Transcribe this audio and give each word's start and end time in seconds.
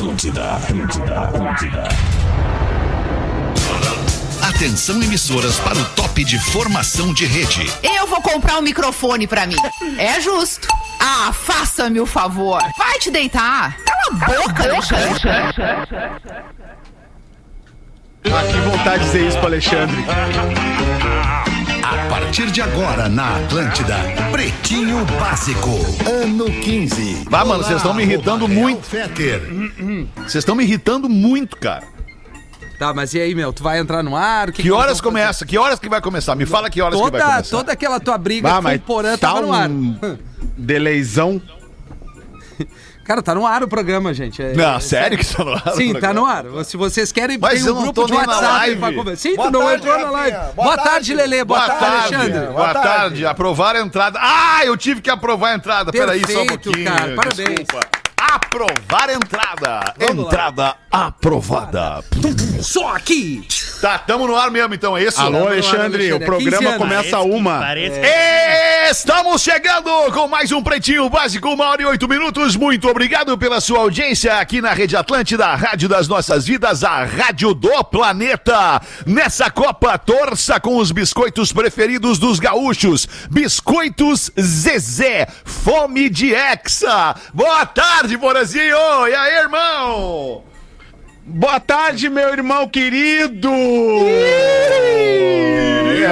Atlântida, 0.00 0.52
Atlântida, 0.54 1.20
Atlântida. 1.20 1.88
Atenção 4.48 5.02
emissoras 5.02 5.60
para 5.60 5.76
o 5.76 5.84
top 5.90 6.24
de 6.24 6.38
formação 6.38 7.12
de 7.12 7.26
rede. 7.26 7.70
Eu 7.82 8.06
vou 8.06 8.22
comprar 8.22 8.56
um 8.56 8.62
microfone 8.62 9.26
pra 9.26 9.46
mim. 9.46 9.56
É 9.98 10.18
justo. 10.18 10.68
Ah, 10.98 11.34
faça-me 11.34 12.00
o 12.00 12.06
favor. 12.06 12.62
Vai 12.78 12.98
te 12.98 13.10
deitar. 13.10 13.76
Cala 13.84 14.00
a 14.06 14.42
boca, 14.42 14.62
Alexandre. 14.62 15.20
Ah, 18.24 18.42
que 18.50 18.58
vontade 18.70 19.00
de 19.00 19.04
dizer 19.04 19.28
isso 19.28 19.36
pro 19.36 19.48
Alexandre. 19.48 19.96
A 21.82 22.08
partir 22.08 22.50
de 22.50 22.60
agora 22.62 23.08
na 23.08 23.36
Atlântida, 23.36 23.96
Pretinho 24.30 25.04
Básico, 25.18 25.70
ano 26.08 26.44
15. 26.46 27.26
Bah, 27.30 27.44
mano, 27.44 27.62
vocês 27.64 27.76
estão 27.78 27.94
me 27.94 28.02
irritando 28.02 28.46
muito. 28.48 28.86
Real 28.90 29.08
Feter. 29.08 29.42
Vocês 30.16 30.36
estão 30.36 30.54
me 30.54 30.64
irritando 30.64 31.08
muito, 31.08 31.56
cara. 31.56 31.84
Tá, 32.78 32.94
mas 32.94 33.12
e 33.14 33.20
aí, 33.20 33.34
meu? 33.34 33.52
Tu 33.52 33.62
vai 33.62 33.78
entrar 33.78 34.02
no 34.02 34.16
ar? 34.16 34.48
O 34.48 34.52
Que, 34.52 34.62
que 34.62 34.70
horas 34.70 35.00
começa? 35.00 35.44
Que 35.44 35.58
horas 35.58 35.78
que 35.78 35.88
vai 35.88 36.00
começar? 36.00 36.34
Me 36.34 36.46
fala 36.46 36.70
que 36.70 36.80
horas 36.80 36.98
fazer? 36.98 37.10
que 37.10 37.16
vai 37.18 37.20
Toda, 37.20 37.32
começar. 37.34 37.56
toda 37.56 37.72
aquela 37.72 38.00
tua 38.00 38.16
briga 38.18 38.56
Ah, 38.56 38.62
com 38.62 38.68
o 38.74 38.78
Porã 38.80 39.16
tá 39.18 39.28
tava 39.28 39.42
no 39.42 39.52
ar. 39.52 39.68
um 39.68 39.96
deleizão. 40.56 41.40
Cara, 43.02 43.22
tá 43.22 43.34
no 43.34 43.44
ar 43.46 43.62
o 43.62 43.68
programa, 43.68 44.14
gente. 44.14 44.40
É- 44.40 44.52
Não, 44.54 44.76
é- 44.76 44.80
sério 44.80 45.18
que 45.18 45.26
tá 45.26 45.42
no 45.44 45.52
ar? 45.54 45.72
Sim, 45.74 45.94
tá 45.94 46.12
no 46.12 46.24
ar. 46.24 46.44
Se 46.64 46.76
vocês 46.76 47.10
querem, 47.10 47.38
Mas 47.38 47.62
tem 47.64 47.72
um 47.72 47.82
grupo 47.82 48.06
de 48.06 48.12
WhatsApp 48.12 48.76
pra 48.76 48.92
conversar. 48.92 49.16
Sim, 49.28 49.34
Boa 49.36 49.48
tu 49.48 49.52
não 49.52 49.60
tarde, 49.66 49.76
entrou 49.88 49.98
na 50.00 50.10
live. 50.10 50.36
Boa 50.36 50.52
Boa, 50.54 50.76
tarde, 50.76 50.90
tarde. 50.90 51.14
Lelê. 51.14 51.44
Boa, 51.44 51.58
Boa 51.58 51.68
tarde, 51.68 51.84
tarde, 51.86 52.14
Alexandre. 52.14 52.52
boa 52.52 52.72
tarde. 52.74 52.88
tarde. 52.88 53.26
Aprovar 53.26 53.76
a 53.76 53.80
entrada. 53.80 54.18
Ah, 54.22 54.64
eu 54.64 54.76
tive 54.76 55.00
que 55.00 55.10
aprovar 55.10 55.52
a 55.52 55.54
entrada. 55.56 55.90
Peraí, 55.90 56.20
só 56.20 56.24
um 56.26 56.46
Perfeito, 56.46 56.62
pouquinho. 56.70 56.84
cara. 56.86 57.14
Parabéns. 57.16 57.48
Desculpa. 57.58 57.80
Aprovar 58.20 59.08
a 59.08 59.14
entrada. 59.14 59.94
Vamos 59.98 60.24
lá. 60.24 60.30
entrada 60.30 60.76
aprovada. 60.90 62.04
Só 62.60 62.94
aqui. 62.94 63.46
Tá, 63.80 63.98
tamo 63.98 64.26
no 64.26 64.36
ar 64.36 64.50
mesmo, 64.50 64.74
então, 64.74 64.94
é 64.94 65.04
isso? 65.04 65.18
Alô, 65.18 65.46
Alexandre. 65.46 66.12
O 66.12 66.20
programa 66.20 66.58
15 66.58 66.66
anos. 66.66 66.76
começa 66.76 67.16
a 67.16 67.22
uma. 67.22 67.62
Estamos 68.90 69.40
chegando 69.40 69.88
com 70.12 70.26
mais 70.28 70.52
um 70.52 70.62
Pretinho 70.62 71.08
Básico, 71.08 71.48
uma 71.48 71.70
hora 71.70 71.80
e 71.80 71.86
oito 71.86 72.08
minutos. 72.08 72.56
Muito 72.56 72.88
obrigado 72.88 73.38
pela 73.38 73.60
sua 73.60 73.78
audiência 73.78 74.34
aqui 74.38 74.60
na 74.60 74.72
Rede 74.72 74.96
Atlântida, 74.96 75.46
a 75.46 75.54
Rádio 75.54 75.88
das 75.88 76.08
Nossas 76.08 76.44
Vidas, 76.44 76.82
a 76.84 77.04
Rádio 77.04 77.54
do 77.54 77.82
Planeta. 77.84 78.82
Nessa 79.06 79.48
Copa, 79.48 79.96
torça 79.96 80.58
com 80.60 80.76
os 80.76 80.90
biscoitos 80.90 81.52
preferidos 81.52 82.18
dos 82.18 82.38
gaúchos. 82.40 83.08
Biscoitos 83.30 84.30
Zezé, 84.38 85.28
fome 85.44 86.10
de 86.10 86.34
Hexa. 86.34 87.14
Boa 87.32 87.64
tarde, 87.64 88.09
Borazinho. 88.16 89.08
E 89.08 89.14
aí, 89.14 89.34
irmão? 89.38 90.44
Boa 91.24 91.60
tarde, 91.60 92.08
meu 92.08 92.30
irmão 92.30 92.68
querido! 92.68 93.48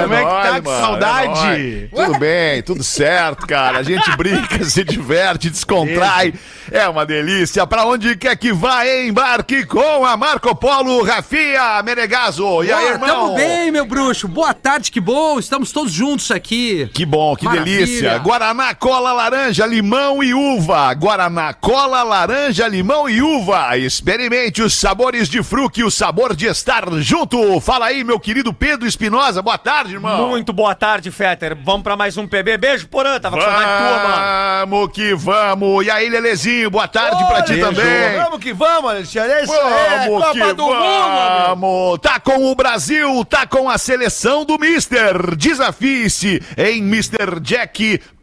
Como 0.01 0.13
é 0.13 0.17
que 0.17 0.23
tá? 0.25 0.43
nóis, 0.43 0.55
Que 0.55 0.61
mano, 0.61 0.81
saudade! 0.85 1.89
é 1.91 2.05
tudo 2.05 2.19
bem, 2.19 2.63
tudo 2.63 2.83
certo, 2.83 3.45
cara. 3.47 3.79
A 3.79 3.83
gente 3.83 4.09
brinca, 4.15 4.63
se 4.65 4.83
diverte, 4.83 5.49
descontrai. 5.49 6.33
É 6.71 6.87
uma 6.87 7.05
delícia. 7.05 7.65
Pra 7.65 7.85
onde 7.85 8.15
quer 8.15 8.35
que 8.37 8.51
vá, 8.53 8.85
embarque 8.87 9.65
com 9.65 10.05
a 10.05 10.15
Marco 10.15 10.53
Polo 10.55 11.03
Rafinha 11.03 11.81
Menegaso. 11.83 12.63
E 12.63 12.71
aí, 12.71 12.79
Boa, 12.81 12.91
irmão? 12.93 13.09
Tamo 13.09 13.35
bem, 13.35 13.71
meu 13.71 13.85
bruxo. 13.85 14.27
Boa 14.27 14.53
tarde, 14.53 14.91
que 14.91 14.99
bom. 15.01 15.39
Estamos 15.39 15.71
todos 15.71 15.91
juntos 15.91 16.31
aqui. 16.31 16.89
Que 16.93 17.05
bom, 17.05 17.35
que 17.35 17.45
Maravilha. 17.45 17.85
delícia. 17.85 18.17
Guaraná, 18.19 18.73
cola, 18.75 19.11
laranja, 19.13 19.65
limão 19.65 20.23
e 20.23 20.33
uva. 20.33 20.93
Guaraná, 20.93 21.53
cola, 21.53 22.03
laranja, 22.03 22.67
limão 22.67 23.09
e 23.09 23.21
uva. 23.21 23.77
Experimente 23.77 24.61
os 24.61 24.73
sabores 24.73 25.29
de 25.29 25.41
fruque, 25.43 25.83
o 25.83 25.91
sabor 25.91 26.35
de 26.35 26.45
estar 26.47 26.85
junto. 26.99 27.59
Fala 27.61 27.87
aí, 27.87 28.03
meu 28.03 28.19
querido 28.19 28.53
Pedro 28.53 28.87
Espinosa. 28.87 29.41
Boa 29.41 29.57
tarde, 29.57 29.93
irmão. 29.93 30.29
Muito 30.29 30.51
boa 30.51 30.75
tarde, 30.75 31.09
Fetter. 31.11 31.57
Vamos 31.63 31.83
pra 31.83 31.95
mais 31.95 32.17
um 32.17 32.27
PB. 32.27 32.57
Beijo, 32.57 32.87
Porã. 32.87 33.19
Tava 33.19 33.37
com 33.37 33.41
saudade 33.43 33.63
tua, 33.63 34.07
mano. 34.09 34.69
Vamos 34.69 34.91
que 34.93 35.13
vamos. 35.15 35.85
E 35.85 35.89
aí, 35.91 36.09
Lelezinho, 36.09 36.58
boa 36.67 36.87
tarde 36.87 37.23
pra 37.25 37.41
ti 37.43 37.53
Beijo. 37.53 37.65
também. 37.67 38.17
Vamos 38.23 38.39
que 38.39 38.53
vamos, 38.53 38.91
Alexandre. 38.91 39.31
É 39.31 39.43
isso. 39.43 39.53
Vamos 39.53 40.23
Copa 40.23 40.33
que 40.33 40.53
do 40.53 40.63
Mundo, 40.63 40.75
amigo. 40.75 41.47
vamos! 41.59 41.99
Tá 41.99 42.19
com 42.19 42.51
o 42.51 42.55
Brasil, 42.55 43.25
tá 43.25 43.45
com 43.47 43.69
a 43.69 43.77
seleção 43.77 44.43
do 44.45 44.57
Mister. 44.57 45.35
Desafie-se 45.35 46.41
em 46.57 46.81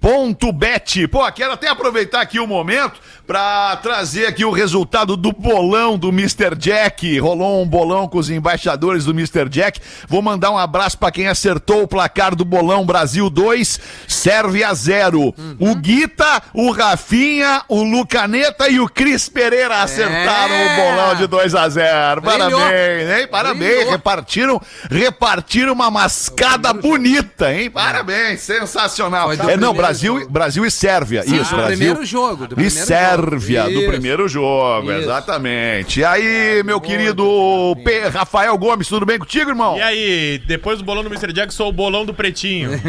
MrJack.bet. 0.07 1.09
Pô, 1.09 1.31
quero 1.33 1.53
até 1.53 1.69
aproveitar 1.69 2.21
aqui 2.21 2.39
o 2.39 2.47
momento 2.47 3.01
pra 3.27 3.77
trazer 3.83 4.27
aqui 4.27 4.45
o 4.45 4.53
resultado 4.53 5.17
do 5.17 5.33
bolão 5.33 5.99
do 5.99 6.11
Mr. 6.11 6.55
Jack. 6.57 7.19
Rolou 7.19 7.61
um 7.61 7.67
bolão 7.67 8.07
com 8.07 8.19
os 8.19 8.31
embaixadores 8.31 9.05
do 9.05 9.11
Mr. 9.11 9.49
Jack. 9.49 9.81
Vou 10.09 10.23
mandar 10.23 10.53
um 10.53 10.59
abraço 10.59 10.97
pra 10.97 11.11
quem 11.11 11.27
acertou 11.27 11.83
o 11.83 11.89
placar 11.89 12.37
do 12.37 12.45
bolão 12.45 12.87
Brasil 12.87 13.29
2, 13.29 13.81
serve 14.07 14.63
a 14.63 14.73
0. 14.73 15.35
O 15.59 15.75
Guita, 15.75 16.41
o 16.55 16.71
Rafinha, 16.71 17.63
o 17.69 17.83
Lucaneta 17.83 18.69
e 18.69 18.79
o 18.79 18.89
Cris 18.89 19.29
Pereira 19.29 19.83
acertaram 19.83 20.55
É. 20.55 20.73
o 20.73 20.77
bolão 20.77 21.15
de 21.17 21.27
2 21.27 21.55
a 21.57 21.69
0. 21.69 22.21
Brilhou. 22.21 22.61
Parabéns, 22.61 23.11
hein? 23.11 23.27
Parabéns. 23.29 23.75
Brilhou. 23.75 23.91
Repartiram, 23.91 24.63
repartiram 24.89 25.73
uma 25.73 25.91
mascada 25.91 26.73
bonita, 26.73 27.53
hein? 27.53 27.71
Parabéns, 27.71 28.41
sensacional. 28.43 29.33
É, 29.33 29.37
não, 29.37 29.47
primeiro 29.47 29.73
Brasil. 30.03 30.29
Brasil 30.31 30.65
e 30.67 30.71
Sérvia. 30.71 31.23
Sim, 31.23 31.41
Isso, 31.41 31.51
do 31.51 31.57
Brasil. 31.57 31.77
primeiro 31.77 32.05
jogo, 32.07 32.47
do 32.47 32.53
e 32.55 32.57
primeiro 32.57 32.87
Sérvia, 32.87 33.61
jogo. 33.63 33.73
do 33.75 33.81
Isso. 33.81 33.89
primeiro 33.91 34.29
jogo, 34.29 34.91
Isso. 34.93 35.01
exatamente. 35.03 36.01
E 36.01 36.05
aí, 36.05 36.63
meu 36.65 36.81
querido 36.81 37.77
P- 37.85 38.09
Rafael 38.09 38.57
Gomes, 38.59 38.89
tudo 38.89 39.05
bem 39.07 39.19
contigo, 39.19 39.51
irmão? 39.51 39.77
E 39.77 39.83
aí, 39.83 40.43
depois 40.47 40.79
do 40.79 40.85
bolão 40.85 41.03
do 41.03 41.09
Mr. 41.09 41.33
Jack, 41.33 41.53
sou 41.53 41.69
o 41.69 41.73
bolão 41.73 42.05
do 42.05 42.13
Pretinho. 42.15 42.71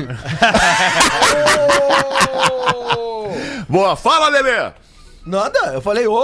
Boa, 3.69 3.95
fala, 3.95 4.29
Lelê! 4.29 4.71
Nada, 5.27 5.73
eu 5.73 5.81
falei, 5.81 6.07
ô! 6.07 6.17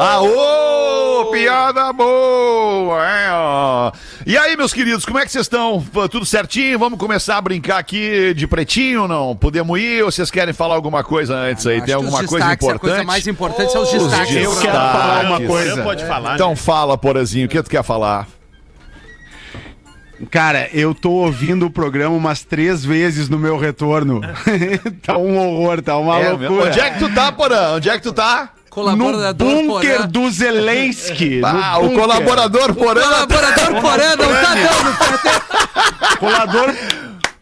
Aô, 0.00 1.26
piada 1.30 1.92
boa! 1.92 3.00
É, 3.08 3.30
ó. 3.30 3.92
E 4.26 4.36
aí, 4.36 4.56
meus 4.56 4.72
queridos, 4.72 5.04
como 5.04 5.20
é 5.20 5.24
que 5.24 5.30
vocês 5.30 5.44
estão? 5.44 5.80
Tudo 6.10 6.26
certinho? 6.26 6.76
Vamos 6.76 6.98
começar 6.98 7.36
a 7.36 7.40
brincar 7.40 7.78
aqui 7.78 8.34
de 8.34 8.48
pretinho 8.48 9.02
ou 9.02 9.08
não? 9.08 9.36
Podemos 9.36 9.78
ir 9.78 10.02
ou 10.02 10.10
vocês 10.10 10.32
querem 10.32 10.52
falar 10.52 10.74
alguma 10.74 11.04
coisa 11.04 11.32
antes 11.36 11.64
aí? 11.64 11.76
Acho 11.76 11.86
Tem 11.86 11.94
alguma 11.94 12.26
coisa 12.26 12.52
importante? 12.54 12.76
A 12.76 12.78
coisa 12.80 13.04
mais 13.04 13.26
importante 13.28 13.70
são 13.70 13.82
os 13.82 13.92
Os 13.92 14.02
destaques. 14.02 14.34
Eu 14.34 14.56
quero 14.56 14.72
falar 14.72 15.24
uma 15.26 15.40
coisa. 15.40 15.74
Você 15.76 15.82
pode 15.82 16.04
falar, 16.04 16.34
Então 16.34 16.50
né? 16.50 16.56
fala, 16.56 16.98
Porazinho, 16.98 17.46
o 17.46 17.48
que 17.48 17.62
tu 17.62 17.70
quer 17.70 17.84
falar? 17.84 18.26
Cara, 20.30 20.68
eu 20.72 20.94
tô 20.94 21.10
ouvindo 21.10 21.66
o 21.66 21.70
programa 21.70 22.14
umas 22.16 22.42
três 22.42 22.84
vezes 22.84 23.28
no 23.28 23.38
meu 23.38 23.58
retorno. 23.58 24.20
tá 25.04 25.18
um 25.18 25.36
horror, 25.38 25.82
tá 25.82 25.96
uma 25.98 26.18
É, 26.20 26.36
meu- 26.36 26.50
loucura. 26.50 26.70
Onde 26.70 26.80
é 26.80 26.90
que 26.90 26.98
tu 27.00 27.08
tá, 27.14 27.32
Porã? 27.32 27.72
Onde 27.74 27.88
é 27.90 27.96
que 27.96 28.02
tu 28.02 28.12
tá? 28.12 28.50
No 28.64 28.70
Colaborador 28.82 29.54
bunker 29.64 29.96
Porã. 29.98 30.08
do 30.08 30.30
Zelensky. 30.30 31.40
no 31.40 31.46
Ah, 31.46 31.78
o 31.78 31.82
bunker. 31.82 31.98
colaborador 32.00 32.74
Porã. 32.74 33.02
Colaborador 33.02 33.80
Porã 33.80 34.16
não 34.16 34.28
tá 34.42 34.54
dando. 34.54 36.18
Colador 36.18 36.74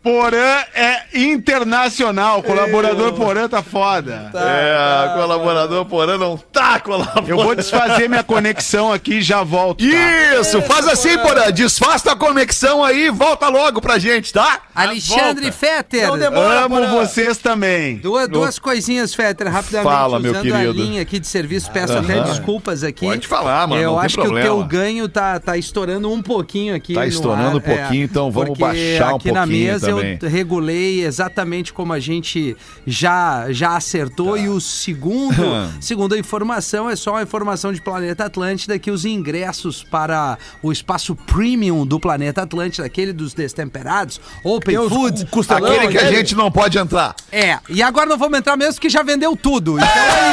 Porã 0.03 0.65
é 0.75 1.03
internacional. 1.15 2.43
Colaborador 2.43 3.13
Porã 3.13 3.49
tá 3.49 3.63
foda. 3.63 4.31
É, 4.35 5.15
colaborador 5.15 5.85
Porã 5.85 6.19
não 6.19 6.37
tá 6.37 6.81
colaborando. 6.81 7.29
Eu 7.31 7.37
vou 7.37 7.55
desfazer 7.55 8.09
minha 8.09 8.25
conexão 8.25 8.93
aqui 8.93 9.15
e 9.19 9.23
já 9.23 9.45
volto. 9.45 9.85
tá? 9.85 10.41
Isso, 10.41 10.61
faz 10.63 10.89
assim, 10.89 11.17
Porã. 11.19 11.51
Desfaz 11.53 12.03
tua 12.03 12.17
conexão 12.17 12.83
aí 12.85 13.07
e 13.07 13.11
volta 13.11 13.49
logo 13.49 13.81
pra 13.81 13.99
gente, 13.99 14.33
tá? 14.33 14.63
Alexandre 14.75 15.53
Fetter. 15.53 16.09
Não 16.09 16.19
demora, 16.19 16.65
Amo 16.65 16.77
Porã. 16.77 16.89
vocês 16.91 17.39
também. 17.39 17.97
Duas, 17.99 18.29
duas 18.29 18.59
coisinhas, 18.59 19.15
Fetter, 19.15 19.49
rapidamente. 19.51 19.93
Fala, 19.93 20.19
meu 20.19 20.33
usando 20.33 20.43
querido. 20.43 20.71
a 20.71 20.73
linha 20.73 21.03
aqui 21.03 21.21
de 21.21 21.27
serviço, 21.29 21.71
peço 21.71 21.93
até 21.97 22.21
desculpas 22.23 22.83
aqui. 22.83 23.07
Pode 23.07 23.29
falar, 23.29 23.69
mano, 23.69 23.81
Eu 23.81 23.91
não 23.93 23.97
tem 23.99 24.07
acho 24.07 24.15
problema. 24.17 24.41
que 24.41 24.53
o 24.53 24.57
teu 24.57 24.65
ganho 24.67 25.09
tá, 25.09 25.39
tá 25.39 25.57
estourando 25.57 26.11
um 26.11 26.21
pouquinho 26.21 26.75
aqui. 26.75 26.95
Tá 26.95 27.03
no 27.03 27.07
estourando 27.07 27.49
ar, 27.49 27.55
um 27.57 27.61
pouquinho, 27.61 28.03
é, 28.03 28.05
então 28.05 28.31
vamos 28.33 28.59
baixar 28.59 29.13
um 29.13 29.17
aqui 29.17 29.31
na 29.31 29.43
pouquinho 29.43 29.67
mesa 29.73 29.92
também. 29.97 30.19
eu 30.21 30.29
regulei 30.29 31.05
exatamente 31.05 31.73
como 31.73 31.93
a 31.93 32.01
gente 32.01 32.57
já, 32.87 33.47
já 33.51 33.77
acertou. 33.77 34.35
Tá. 34.35 34.39
E 34.39 34.49
o 34.49 34.61
segundo, 34.61 35.43
segundo 35.81 36.15
a 36.15 36.19
informação, 36.19 36.89
é 36.89 36.97
só 36.97 37.13
uma 37.13 37.23
informação 37.23 37.73
de 37.73 37.81
Planeta 37.81 38.25
Atlântida 38.25 38.79
que 38.79 38.91
os 38.91 39.05
ingressos 39.05 39.83
para 39.83 40.39
o 40.63 40.73
espaço 40.73 41.15
premium 41.15 41.87
do 41.87 41.99
Planeta 41.99 42.43
Atlântida, 42.43 42.87
aquele 42.87 43.13
dos 43.13 43.35
destemperados, 43.35 44.21
Open 44.45 44.89
Food, 44.89 45.27
costelão, 45.27 45.73
Aquele 45.73 45.89
que 45.89 45.99
a 45.99 46.13
gente 46.13 46.35
não 46.35 46.51
pode 46.51 46.79
entrar. 46.79 47.15
é, 47.31 47.59
e 47.69 47.83
agora 47.83 48.07
não 48.07 48.19
vamos 48.19 48.39
entrar 48.39 48.57
mesmo 48.57 48.75
porque 48.75 48.89
já 48.89 49.03
vendeu 49.03 49.37
tudo. 49.37 49.77
Então 49.77 49.87
é 49.87 50.31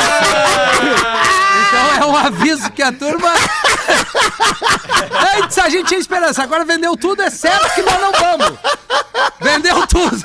isso. 0.95 1.39
Então 1.69 1.95
é 1.95 2.05
um 2.05 2.17
aviso 2.17 2.71
que 2.71 2.81
a 2.81 2.91
turma. 2.91 3.29
Antes 5.37 5.57
a 5.59 5.69
gente 5.69 5.87
tinha 5.87 5.99
esperança, 5.99 6.41
agora 6.41 6.65
vendeu 6.65 6.97
tudo, 6.97 7.21
é 7.21 7.29
certo 7.29 7.73
que 7.75 7.81
nós 7.83 8.01
não 8.01 8.11
vamos. 8.11 8.57
Vendeu 9.39 9.85
tudo. 9.85 10.19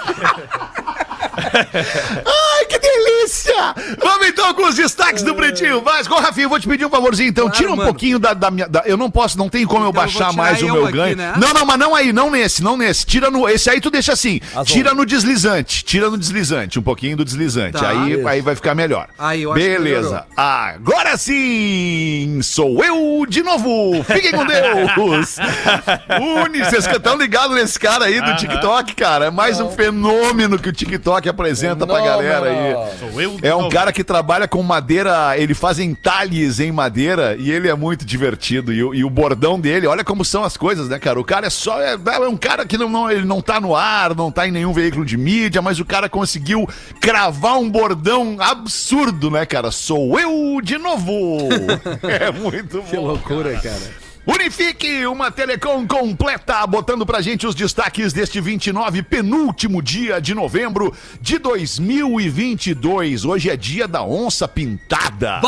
Ai, 2.26 2.64
que 2.66 2.78
delícia! 2.78 3.74
Vamos 4.02 4.26
então 4.28 4.52
com 4.54 4.66
os 4.68 4.74
destaques 4.76 5.22
do 5.22 5.34
Pretinho 5.34 5.80
Básico. 5.80 6.14
Ô, 6.14 6.18
Rafinha, 6.20 6.46
eu 6.46 6.50
vou 6.50 6.58
te 6.60 6.66
pedir 6.68 6.84
um 6.86 6.90
favorzinho, 6.90 7.28
então. 7.28 7.44
Claro, 7.46 7.56
Tira 7.58 7.72
um 7.72 7.76
mano. 7.76 7.88
pouquinho 7.88 8.18
da, 8.18 8.34
da 8.34 8.50
minha. 8.50 8.68
da- 8.68 8.82
eu 8.86 8.96
não 8.96 9.10
posso, 9.10 9.36
não 9.38 9.48
tem 9.48 9.64
como 9.66 9.84
eu 9.84 9.90
Então 9.90 10.02
eu 10.02 10.08
vou 10.08 10.20
baixar 10.20 10.30
tirar 10.30 10.42
mais 10.42 10.62
o 10.62 10.66
eu 10.66 10.72
meu 10.74 10.84
aqui, 10.86 10.96
ganho. 10.96 11.16
né? 11.16 11.34
Não, 11.36 11.52
não, 11.52 11.64
mas 11.66 11.78
não 11.78 11.94
aí, 11.94 12.12
não 12.12 12.30
nesse, 12.30 12.62
não 12.62 12.76
nesse. 12.76 13.04
Tira 13.06 13.30
no. 13.30 13.48
Esse 13.48 13.68
aí 13.70 13.80
tu 13.80 13.90
deixa 13.90 14.12
assim. 14.12 14.40
Tira 14.64 14.94
no 14.94 15.04
deslizante. 15.04 15.84
Tira 15.84 16.08
no 16.10 16.16
deslizante, 16.18 16.78
um 16.78 16.82
pouquinho 16.82 17.16
do 17.16 17.24
deslizante. 17.24 17.78
Tá. 17.78 17.88
aí, 17.90 18.26
aí 18.26 18.40
vai 18.40 18.54
ficar 18.54 18.74
melhor. 18.74 19.08
Aí, 19.18 19.42
eu 19.42 19.52
acho 19.52 19.60
que 19.62 19.68
Beleza. 19.68 20.08
melhorou. 20.08 20.24
Agora 20.36 21.16
sim! 21.16 22.40
Sou 22.42 22.84
eu 22.84 23.26
de 23.28 23.42
novo! 23.42 24.02
Fiquem 24.04 24.32
com 24.32 24.44
Deus! 24.46 25.36
Uni, 26.44 26.58
vocês 26.64 26.86
estão 26.86 27.16
ligados 27.16 27.54
nesse 27.56 27.78
cara 27.78 28.06
aí 28.06 28.20
do 28.20 28.36
TikTok, 28.36 28.94
cara. 28.94 29.26
É 29.26 29.30
mais 29.30 29.60
um 29.60 29.70
fenômeno 29.70 30.58
que 30.58 30.68
o 30.68 30.72
TikTok 30.72 31.28
apresenta 31.34 31.86
pra 31.86 32.00
galera 32.00 32.50
aí. 32.50 32.98
Sou 32.98 33.20
eu 33.20 33.36
É 33.42 33.54
um 33.54 33.68
cara 33.68 33.92
que 33.92 34.02
trabalha 34.02 34.48
com 34.48 34.62
madeira, 34.62 35.36
ele 35.36 35.52
faz 35.54 35.78
entalhes 35.78 36.60
em 36.60 36.72
madeira 36.72 37.36
e 37.38 37.50
ele 37.50 37.68
é 37.68 37.74
muito 37.74 38.04
divertido. 38.04 38.72
E, 38.72 38.82
o- 38.82 38.94
e 38.94 39.04
o 39.04 39.10
bordão 39.10 39.58
dele, 39.60 39.86
olha 39.86 40.02
como 40.04 40.24
são 40.24 40.44
as 40.44 40.56
coisas, 40.56 40.88
né, 40.88 40.98
cara? 40.98 41.18
O 41.20 41.24
cara 41.24 41.46
é 41.46 41.50
só. 41.50 41.80
É, 41.80 41.94
é 41.94 42.18
um 42.28 42.36
cara 42.36 42.64
que 42.64 42.78
não, 42.78 42.88
não- 42.88 43.10
ele 43.10 43.24
não 43.24 43.40
tá 43.40 43.60
no 43.60 43.74
ar, 43.76 44.14
não 44.14 44.30
tá 44.30 44.46
em 44.46 44.50
nenhum 44.50 44.72
veículo 44.72 45.04
de 45.04 45.16
mídia, 45.16 45.60
mas 45.60 45.78
o 45.80 45.84
cara 45.84 46.08
conseguiu 46.08 46.68
cravar 47.00 47.58
um 47.58 47.68
bordão 47.70 48.36
absurdo, 48.38 49.30
né, 49.30 49.44
cara? 49.44 49.70
Sou 49.70 50.18
eu 50.18 50.60
de 50.62 50.78
novo! 50.78 51.48
é 52.02 52.30
muito 52.30 52.78
bom. 52.82 52.88
Que 52.88 52.96
loucura, 52.96 53.52
cara. 53.60 54.03
Unifique, 54.26 55.06
uma 55.06 55.30
telecom 55.30 55.86
completa, 55.86 56.66
botando 56.66 57.04
pra 57.04 57.20
gente 57.20 57.46
os 57.46 57.54
destaques 57.54 58.10
deste 58.10 58.40
29, 58.40 59.02
penúltimo 59.02 59.82
dia 59.82 60.18
de 60.18 60.34
novembro 60.34 60.94
de 61.20 61.38
2022. 61.38 63.26
Hoje 63.26 63.50
é 63.50 63.56
dia 63.56 63.86
da 63.86 64.02
onça 64.02 64.48
pintada. 64.48 65.42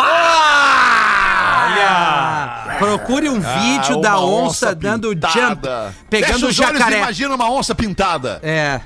Olha! 1.56 2.76
Procure 2.78 3.30
um 3.30 3.40
vídeo 3.40 3.96
Ah, 3.98 4.02
da 4.02 4.18
uma 4.18 4.26
onça, 4.26 4.74
dando 4.74 5.08
jump, 5.12 5.66
pegando 6.10 6.48
o 6.48 6.52
jacaré. 6.52 6.98
Imagina 6.98 7.34
uma 7.34 7.50
onça 7.50 7.74
pintada. 7.74 8.40
É. 8.42 8.82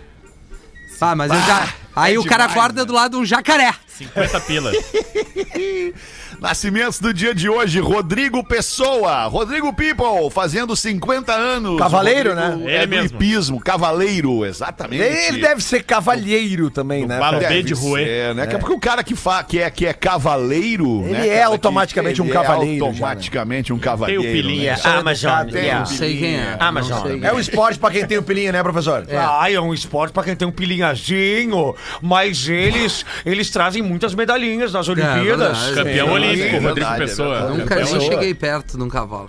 Ah, 1.01 1.17
mas 1.17 1.33
eu 1.33 1.41
já. 1.41 1.69
Aí 1.97 2.15
é 2.15 2.19
o 2.19 2.25
cara 2.25 2.45
demais, 2.45 2.59
acorda 2.59 2.85
do 2.85 2.93
lado 2.93 3.17
de 3.17 3.23
um 3.23 3.25
jacaré. 3.25 3.75
50 4.05 4.41
pila. 4.41 4.73
Nascimentos 6.41 6.99
do 7.00 7.12
dia 7.12 7.35
de 7.35 7.50
hoje, 7.50 7.81
Rodrigo 7.81 8.43
Pessoa, 8.43 9.25
Rodrigo 9.26 9.73
People, 9.75 10.31
fazendo 10.31 10.75
50 10.75 11.32
anos. 11.35 11.79
Cavaleiro, 11.79 12.35
Rodrigo 12.35 12.64
né? 12.64 12.73
É 12.73 12.76
Ele 12.79 12.87
do 12.87 12.91
mesmo. 12.91 13.17
hipismo, 13.17 13.61
cavaleiro, 13.61 14.47
exatamente. 14.47 15.02
Ele 15.02 15.38
deve 15.38 15.62
ser 15.62 15.82
cavalheiro 15.82 16.70
também, 16.70 17.06
né? 17.06 17.19
Balo 17.19 17.38
Fred? 17.38 17.55
B 17.55 17.62
de 17.62 17.75
Rouet. 17.75 18.08
É, 18.08 18.32
né? 18.35 18.47
Que 18.47 18.55
é 18.55 18.58
porque 18.58 18.73
o 18.75 18.79
cara 18.81 19.05
que, 19.05 19.14
fa 19.14 19.43
que, 19.44 19.58
é, 19.58 19.69
que 19.69 19.85
é 19.85 19.93
cavaleiro. 19.93 21.03
Ele 21.05 21.12
né, 21.12 21.29
é 21.29 21.43
automaticamente 21.43 22.14
que- 22.17 22.23
um 22.23 22.25
ele 22.26 22.32
cavaleiro 22.32 22.70
É 22.70 22.79
já, 22.79 22.85
né? 22.85 22.88
automaticamente 22.93 23.73
um 23.75 23.79
cavaleiro. 23.79 24.23
Tem 24.23 24.31
o 24.31 24.35
pilinha. 24.35 24.73
né? 24.76 24.81
Amazon. 24.85 25.31
O 25.32 25.79
Não 25.79 25.87
sei 25.87 26.17
quem 26.17 26.37
é. 26.37 26.56
Ah, 26.58 26.73
É 27.23 27.32
o 27.35 27.38
esporte 27.41 27.79
pra 27.79 27.91
quem 27.91 28.06
tem 28.06 28.17
o 28.17 28.23
pilinha, 28.23 28.53
né, 28.53 28.62
professor? 28.62 29.06
Ah, 29.12 29.50
é 29.53 29.61
um 29.61 29.75
esporte 29.75 30.12
pra 30.12 30.23
quem 30.23 30.35
tem 30.35 30.49
um 30.49 30.53
pilinhazinho, 30.53 31.75
mas 32.00 32.49
eles 32.49 33.05
eles 33.26 33.50
trazem 33.50 33.82
muitas 33.91 34.15
medalhinhas 34.15 34.73
nas 34.73 34.89
Olimpíadas. 34.89 35.59
verdade. 35.59 35.75
Campeão 35.75 36.09
É, 36.09 36.11
olímpico, 36.13 36.43
é 36.57 36.59
Rodrigo 36.59 36.75
verdade, 36.75 37.03
é 37.03 37.07
Pessoa. 37.07 37.41
Nunca 37.51 37.75
nem 37.77 38.01
cheguei 38.01 38.35
perto 38.35 38.77
de 38.79 38.83
um 38.83 38.89
cavalo. 38.89 39.27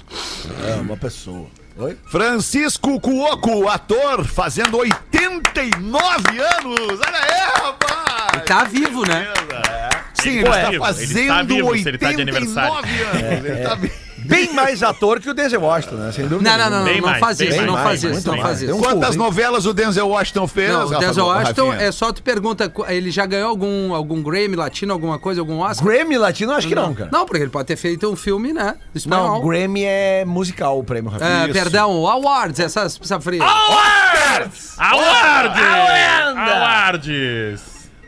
É 0.70 0.76
uma 0.82 0.96
pessoa. 0.96 1.48
Oi? 1.78 1.98
Francisco 2.06 3.00
Cuoco, 3.00 3.68
ator, 3.68 4.26
fazendo 4.26 4.78
89 4.78 6.40
anos. 6.40 7.00
Olha 7.00 7.18
aí, 7.18 7.62
rapaz! 7.64 8.36
E 8.36 8.40
tá 8.46 8.64
vivo, 8.66 9.06
né? 9.08 9.28
Sim, 10.14 10.30
ele 10.30 10.40
Ele 10.40 10.50
tá 10.50 10.58
está 10.58 10.70
vivo, 10.70 10.72
ele 10.72 10.80
fazendo 10.80 11.20
está 11.20 11.42
vivo, 11.44 11.72
se 11.78 11.90
ele 11.90 11.98
89 11.98 11.98
tá 11.98 12.12
de 12.12 12.22
aniversário. 12.22 12.74
anos. 12.76 13.46
Ele 13.46 13.64
tá 13.64 13.76
vivo. 13.76 13.94
Bem 14.26 14.54
mais 14.54 14.84
ator 14.84 15.20
que 15.20 15.30
o 15.30 15.34
Denzel 15.34 15.62
Washington, 15.62 15.96
né? 15.96 16.12
Sem 16.12 16.28
dúvida. 16.28 16.50
Não, 16.50 16.58
não, 16.58 16.70
não, 16.70 16.78
não, 16.80 16.86
Bem 16.86 17.02
não 17.02 17.08
mais, 17.10 17.20
faz 17.20 17.38
bem 17.38 17.50
isso, 17.50 17.62
não 17.62 17.74
mais, 17.74 17.84
faz 17.86 18.04
isso, 18.04 18.28
não 18.28 18.34
mais. 18.38 18.48
faz 18.48 18.62
isso. 18.62 18.78
Quantas 18.78 19.16
novelas 19.16 19.66
o 19.66 19.74
Denzel 19.74 20.08
Washington 20.08 20.48
fez? 20.48 20.72
Não, 20.72 20.86
o 20.86 21.00
Denzel 21.00 21.26
Washington 21.26 21.70
Rafinha? 21.70 21.88
é 21.88 21.92
só 21.92 22.12
tu 22.14 22.22
pergunta, 22.24 22.72
ele 22.88 23.12
já 23.12 23.26
ganhou 23.26 23.50
algum, 23.50 23.94
algum 23.94 24.22
Grammy 24.22 24.56
latino, 24.56 24.94
alguma 24.94 25.18
coisa, 25.20 25.42
algum 25.42 25.60
Oscar? 25.60 25.86
Grammy 25.88 26.18
latino, 26.18 26.54
acho 26.54 26.68
que 26.68 26.76
não, 26.76 26.94
cara. 26.94 27.10
Não, 27.12 27.26
porque 27.26 27.42
ele 27.44 27.52
pode 27.52 27.68
ter 27.68 27.76
feito 27.76 28.10
um 28.10 28.16
filme, 28.16 28.54
né? 28.54 28.76
Não, 28.76 28.82
Espanhol. 28.96 29.42
Grammy 29.42 29.84
é 29.84 30.24
musical 30.26 30.80
o 30.80 30.84
prêmio, 30.84 31.10
Rafa. 31.10 31.26
É, 31.26 31.48
perdão, 31.48 32.08
Awards, 32.08 32.60
essas 32.60 32.98
pizza 32.98 33.20
fria. 33.20 33.44
Awards! 33.44 34.76
Awards! 36.36 37.62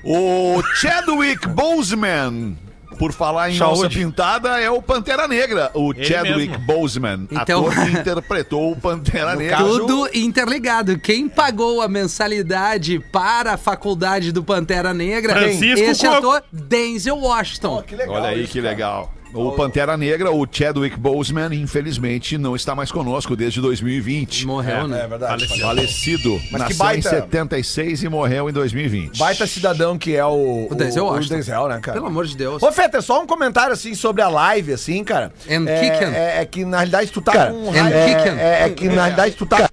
O 0.03 0.61
Chadwick 0.75 1.47
Boseman, 1.47 2.57
por 3.03 3.11
falar 3.11 3.49
em 3.49 3.55
onça 3.55 3.65
Saúde. 3.81 3.97
pintada, 3.99 4.61
é 4.61 4.71
o 4.71 4.81
Pantera 4.81 5.27
Negra. 5.27 5.69
O 5.73 5.91
Ele 5.91 6.05
Chadwick 6.05 6.51
mesmo. 6.51 6.65
Boseman, 6.65 7.27
Então- 7.29 7.67
ator 7.67 7.73
que 7.83 7.91
interpretou 7.99 8.71
o 8.71 8.75
Pantera 8.77 9.35
Negra. 9.35 9.57
Tudo 9.57 10.09
interligado. 10.13 10.97
Quem 10.97 11.27
pagou 11.27 11.81
a 11.81 11.87
mensalidade 11.89 12.99
para 13.11 13.53
a 13.55 13.57
faculdade 13.57 14.31
do 14.31 14.41
Pantera 14.41 14.93
Negra? 14.93 15.33
Francisco 15.33 15.81
Esse 15.83 16.05
Coco. 16.07 16.17
ator, 16.17 16.43
Denzel 16.49 17.17
Washington. 17.17 17.83
Que 17.85 17.93
legal 17.93 18.15
Olha 18.15 18.29
aí 18.29 18.43
isso, 18.43 18.53
que 18.53 18.59
cara. 18.61 18.71
legal. 18.71 19.13
O 19.33 19.51
Pantera 19.53 19.97
Negra, 19.97 20.31
o 20.31 20.47
Chadwick 20.49 20.97
Boseman, 20.97 21.53
infelizmente 21.53 22.37
não 22.37 22.55
está 22.55 22.75
mais 22.75 22.91
conosco 22.91 23.35
desde 23.35 23.59
2020. 23.61 24.45
Morreu, 24.45 24.87
né? 24.87 25.01
É 25.03 25.07
verdade. 25.07 25.47
Faleceu. 25.47 25.67
Falecido. 25.67 26.31
Mas 26.51 26.63
que 26.63 26.69
Nasceu 26.69 26.77
baita- 26.77 27.09
em 27.09 27.21
76 27.21 28.03
e 28.03 28.09
morreu 28.09 28.49
em 28.49 28.53
2020. 28.53 29.17
Baita 29.17 29.47
cidadão 29.47 29.97
que 29.97 30.15
é 30.15 30.25
o, 30.25 30.67
O 30.69 30.75
Denzel 30.75 31.05
Washington. 31.05 31.33
O 31.33 31.37
Denzel, 31.37 31.67
né, 31.67 31.79
cara? 31.79 31.93
Pelo 31.97 32.07
amor 32.07 32.25
de 32.25 32.37
Deus. 32.37 32.61
Ô, 32.61 32.71
Fetter, 32.71 33.01
só 33.01 33.21
um 33.21 33.27
comentário 33.27 33.73
assim 33.73 33.95
sobre 33.95 34.21
a 34.21 34.29
live, 34.29 34.73
assim, 34.73 35.03
cara. 35.03 35.31
And 35.49 35.67
é, 35.67 36.37
é, 36.37 36.41
é 36.41 36.45
que 36.45 36.63
na 36.65 36.77
realidade 36.77 37.11
tu 37.11 37.21
tá 37.21 37.31
Cara, 37.31 37.51
com 37.51 37.57
um. 37.69 37.75
É, 37.75 38.61
é- 38.61 38.63
é 38.65 38.69
que 38.69 38.85
na 38.87 39.03
realidade 39.03 39.35
tu 39.35 39.45
tá. 39.45 39.69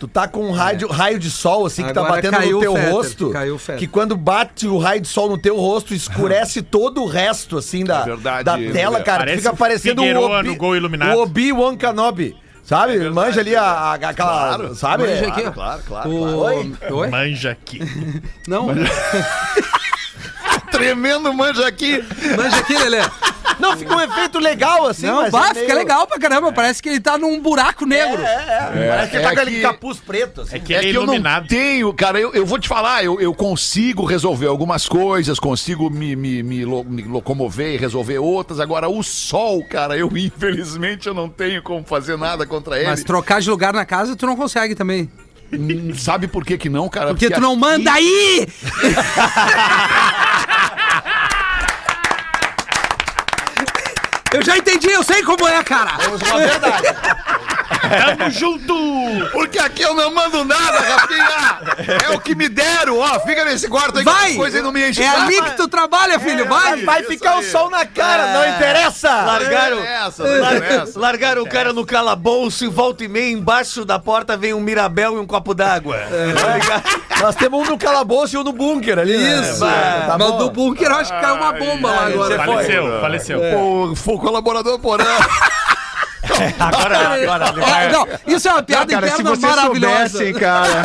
Tu 0.00 0.08
tá 0.08 0.26
com 0.26 0.48
um 0.48 0.50
raio, 0.50 0.88
raio 0.88 1.18
de 1.18 1.30
sol, 1.30 1.66
assim, 1.66 1.84
que 1.84 1.92
tá 1.92 2.00
Agora 2.00 2.14
batendo 2.16 2.38
caiu 2.38 2.52
no 2.56 2.60
teu 2.62 2.72
Fetter, 2.74 2.90
rosto. 2.90 3.30
caiu 3.30 3.54
o 3.54 3.58
Fetter. 3.58 3.78
Que 3.78 3.86
quando 3.86 4.16
bate 4.16 4.66
o 4.66 4.78
raio 4.78 5.00
de 5.02 5.08
sol 5.08 5.28
no 5.28 5.36
teu 5.36 5.56
rosto, 5.58 5.92
escurece 5.94 6.62
todo 6.64 7.02
o 7.02 7.06
resto, 7.06 7.58
assim, 7.58 7.84
da, 7.84 8.00
É 8.00 8.04
verdade, 8.06 8.44
da 8.44 8.56
tela, 8.72 9.02
cara. 9.02 9.18
Parece 9.24 9.42
fica 9.42 9.54
parecendo 9.54 10.02
o 10.02 10.22
Obi, 10.38 10.48
no 10.48 10.56
Gol 10.56 10.74
Iluminado. 10.74 11.18
o 11.18 11.22
Obi-Wan 11.22 11.76
Kenobi. 11.76 12.34
Sabe? 12.64 13.10
Manja 13.10 13.40
ali 13.40 13.54
a, 13.54 13.62
a- 13.62 13.94
aquela. 13.94 14.14
Claro. 14.14 14.74
sabe? 14.74 15.02
Manja 15.06 15.26
aqui, 15.28 15.42
ó. 15.46 15.50
claro, 15.50 15.82
claro, 15.86 16.10
O- 16.10 16.38
Oi? 16.46 16.72
Oi? 16.90 17.08
Manja 17.08 17.50
aqui. 17.50 17.80
Não, 18.48 18.68
Tremendo 20.70 21.32
manja 21.34 21.66
aqui. 21.66 22.02
manja 22.36 22.56
aqui, 22.56 22.74
Lelê. 22.78 23.00
Não, 23.60 23.76
fica 23.76 23.94
um 23.94 24.00
efeito 24.00 24.38
legal, 24.38 24.86
assim, 24.86 25.06
Não, 25.06 25.22
mas. 25.22 25.30
bah, 25.30 25.46
é 25.50 25.54
fica 25.54 25.66
meio- 25.66 25.78
legal 25.78 26.06
pra 26.06 26.18
caramba. 26.18 26.52
Parece 26.52 26.82
que 26.82 26.88
ele 26.88 27.00
tá 27.00 27.18
num 27.18 27.40
buraco 27.40 27.84
negro. 27.86 28.22
É, 28.22 28.70
é. 28.74 28.88
Parece 28.88 29.10
que 29.10 29.16
ele 29.16 29.24
é 29.24 29.28
tá 29.28 29.34
com 29.34 29.40
aquele 29.40 29.56
que- 29.56 29.62
capuz 29.62 29.98
preto, 29.98 30.40
assim. 30.42 30.56
É 30.56 30.58
que 30.58 30.74
É 30.74 30.78
ele 30.78 30.88
é 30.88 30.90
que 30.92 30.96
eu 30.96 31.06
não 31.06 31.14
iluminado. 31.14 31.48
tenho, 31.48 31.92
cara, 31.92 32.18
eu, 32.18 32.32
eu 32.32 32.46
vou 32.46 32.58
te 32.58 32.68
falar, 32.68 33.04
eu, 33.04 33.20
eu 33.20 33.34
consigo 33.34 34.04
resolver 34.04 34.46
algumas 34.46 34.88
coisas, 34.88 35.38
consigo 35.38 35.90
me, 35.90 36.16
me, 36.16 36.42
me, 36.42 36.64
lo- 36.64 36.84
me 36.84 37.02
locomover 37.02 37.74
e 37.74 37.76
resolver 37.76 38.18
outras. 38.18 38.60
Agora, 38.60 38.88
o 38.88 39.02
sol, 39.02 39.62
cara, 39.64 39.96
eu 39.96 40.10
infelizmente 40.16 41.06
eu 41.06 41.14
não 41.14 41.28
tenho 41.28 41.62
como 41.62 41.84
fazer 41.84 42.16
nada 42.16 42.46
contra 42.46 42.78
ele. 42.78 42.88
Mas 42.88 43.04
trocar 43.04 43.40
de 43.40 43.50
lugar 43.50 43.72
na 43.72 43.84
casa 43.84 44.16
tu 44.16 44.26
não 44.26 44.36
consegue 44.36 44.74
também. 44.74 45.10
Hum, 45.52 45.92
Sabe 45.96 46.28
por 46.28 46.44
que 46.44 46.56
que 46.56 46.68
não, 46.68 46.88
cara? 46.88 47.08
Porque 47.08 47.28
tu 47.28 47.40
não 47.40 47.56
manda 47.56 47.92
aí! 47.92 48.46
Eu 54.32 54.42
já 54.44 54.56
entendi, 54.56 54.88
eu 54.90 55.02
sei 55.02 55.22
como 55.22 55.46
é, 55.48 55.62
cara. 55.64 55.92
Tamo 57.80 58.30
junto! 58.30 58.74
Porque 59.32 59.58
aqui 59.58 59.82
eu 59.82 59.94
não 59.94 60.12
mando 60.14 60.44
nada, 60.44 60.78
Rafinha! 60.80 61.58
É 62.10 62.14
o 62.14 62.20
que 62.20 62.34
me 62.34 62.48
deram, 62.48 62.98
ó. 62.98 63.20
Fica 63.20 63.44
nesse 63.44 63.68
quarto 63.68 63.98
aí 63.98 64.04
que 64.04 64.10
Vai! 64.10 64.28
essa 64.30 64.36
coisa 64.36 64.56
aí 64.58 64.62
não 64.62 64.72
me 64.72 64.88
enche 64.88 65.02
É 65.02 65.08
ali 65.08 65.40
que 65.42 65.50
tu 65.56 65.68
trabalha, 65.68 66.18
filho, 66.20 66.46
vai! 66.46 66.82
Vai 66.84 67.00
Isso 67.00 67.10
ficar 67.10 67.38
o 67.38 67.42
sol 67.42 67.70
na 67.70 67.84
cara, 67.86 68.32
não 68.34 68.48
interessa! 68.56 69.10
Largaram, 69.10 69.76
Não 69.76 69.82
interessa, 69.82 70.22
não 70.24 70.56
interessa. 70.56 71.00
largaram 71.00 71.42
o 71.42 71.48
cara 71.48 71.72
no 71.72 71.84
calabouço 71.86 72.64
e 72.64 72.68
volta 72.68 73.04
e 73.04 73.08
meia 73.08 73.32
embaixo 73.32 73.84
da 73.84 73.98
porta 73.98 74.36
vem 74.36 74.54
um 74.54 74.60
Mirabel 74.60 75.14
e 75.16 75.18
um 75.18 75.26
copo 75.26 75.54
d'água. 75.54 75.96
Tá 75.98 76.54
ligado? 76.54 77.00
Nós 77.20 77.34
temos 77.34 77.66
um 77.66 77.70
no 77.72 77.78
calabouço 77.78 78.34
e 78.36 78.38
um 78.38 78.44
no 78.44 78.52
bunker 78.52 78.98
ali. 78.98 79.16
né? 79.16 79.40
Isso! 79.40 79.60
Bah, 79.60 80.04
tá 80.06 80.16
Mas 80.18 80.32
do 80.36 80.50
bunker 80.50 80.88
eu 80.90 80.96
acho 80.96 81.12
que 81.12 81.20
caiu 81.20 81.34
uma 81.36 81.52
bomba 81.52 81.90
lá 81.90 82.06
agora. 82.06 82.36
Faleceu, 82.44 83.00
faleceu. 83.00 83.40
O, 83.40 83.92
o 83.92 84.18
colaborador 84.18 84.80
Porã. 86.30 86.52
Agora, 86.58 87.46
agora, 87.48 87.52
vai. 87.52 87.92
não, 87.92 88.06
isso 88.26 88.48
é 88.48 88.52
uma 88.52 88.62
piada 88.62 88.92
Cara, 88.92 89.06
se 89.08 89.12
interna 89.14 89.30
vocês 89.36 89.56
maravilhosa. 89.56 90.08
soubessem, 90.08 90.34
cara. 90.34 90.82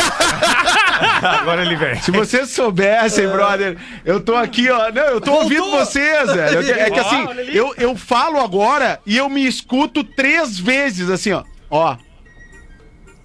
Agora 1.42 1.62
ele 1.64 1.76
vem. 1.76 2.02
Se 2.02 2.10
vocês 2.12 2.50
soubessem, 2.52 3.28
brother, 3.28 3.78
eu 4.06 4.20
tô 4.22 4.36
aqui, 4.36 4.70
ó. 4.70 4.92
Não, 4.92 5.04
eu 5.04 5.20
tô 5.22 5.34
ouvindo 5.34 5.70
vocês, 5.72 6.32
velho. 6.34 6.62
Eu- 6.62 6.76
É 6.76 6.90
que 6.90 7.00
assim, 7.00 7.26
Olha 7.28 7.42
ali. 7.42 7.56
eu, 7.58 7.74
eu 7.78 7.96
falo 7.98 8.40
agora 8.40 9.00
e 9.06 9.18
eu 9.18 9.28
me 9.30 9.46
escuto 9.46 10.04
três 10.04 10.58
vezes, 10.58 11.10
assim, 11.10 11.34
ó. 11.34 11.44
Ó. 11.70 11.98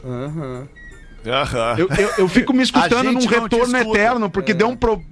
Aham. 0.04 0.68
Eu, 1.76 1.88
eu, 1.98 2.10
eu 2.18 2.28
fico 2.28 2.52
me 2.52 2.62
escutando 2.62 3.12
num 3.12 3.20
não 3.20 3.26
retorno 3.28 3.76
eterno, 3.76 4.30
porque 4.30 4.54
deu 4.54 4.68
um 4.68 4.76
pro- 4.76 5.02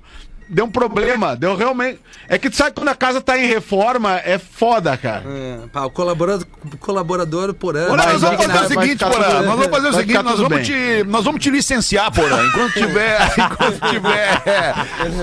Deu 0.51 0.65
um 0.65 0.71
problema, 0.71 1.37
deu 1.37 1.55
realmente. 1.57 2.01
É 2.29 2.39
que 2.39 2.49
tu 2.49 2.57
sabe 2.57 2.73
quando 2.75 2.89
a 2.89 2.95
casa 2.95 3.21
tá 3.21 3.39
em 3.39 3.47
reforma, 3.47 4.17
é 4.25 4.39
foda, 4.39 4.97
cara. 4.97 5.23
É, 5.27 5.59
pá, 5.73 5.83
o 5.85 5.91
colaborador, 5.91 6.47
colaborador. 6.81 7.53
Porã, 7.55 7.89
Vai, 7.89 8.13
nós 8.13 8.21
vamos 8.23 8.45
fazer 8.47 8.65
o 8.65 8.69
seguinte, 8.81 9.05
Porã. 9.05 9.43
Nós 9.43 9.47
vamos 9.47 9.67
fazer 9.67 9.89
o 9.89 9.93
seguinte, 9.95 10.23
nós 10.23 10.39
vamos, 10.41 10.67
te, 10.67 11.05
nós 11.07 11.25
vamos 11.25 11.41
te 11.43 11.51
licenciar, 11.51 12.11
Porã. 12.13 12.47
Enquanto 12.47 12.73
tiver. 12.75 13.19
Enquanto 13.39 13.91
tiver. 13.91 14.35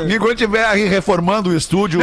Enquanto 0.16 0.38
tiver 0.38 0.66
aí 0.66 0.88
reformando 0.88 1.50
o 1.50 1.56
estúdio, 1.56 2.00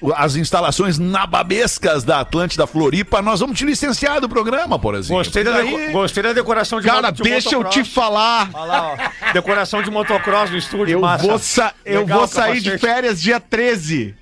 o- 0.00 0.08
o- 0.08 0.14
as 0.16 0.36
instalações 0.36 0.98
nababescas 0.98 2.04
da 2.04 2.20
Atlântida 2.20 2.66
Floripa, 2.66 3.20
nós 3.22 3.40
vamos 3.40 3.58
te 3.58 3.64
licenciar 3.64 4.20
do 4.20 4.28
programa, 4.28 4.78
Porãzinho. 4.78 5.16
Gostei 5.18 5.44
da, 5.44 5.56
aí- 5.56 5.90
gostei 5.92 6.22
da 6.22 6.32
decoração 6.32 6.80
de 6.80 6.86
Cara, 6.86 7.10
de 7.10 7.22
deixa 7.22 7.54
eu 7.54 7.64
te 7.64 7.84
falar. 7.84 8.50
Olha 8.52 8.64
lá, 8.64 8.96
ó. 9.28 9.32
Decoração 9.32 9.82
de 9.82 9.90
motocross 9.90 10.50
no 10.50 10.56
estúdio, 10.56 10.94
Eu 10.94 11.00
massa. 11.00 11.26
vou, 11.26 11.38
sa- 11.38 11.72
eu 11.84 12.00
Legal, 12.00 12.18
vou 12.18 12.28
sair 12.28 12.60
de 12.72 12.78
férias 12.78 13.20
dia 13.20 13.38
13. 13.40 14.14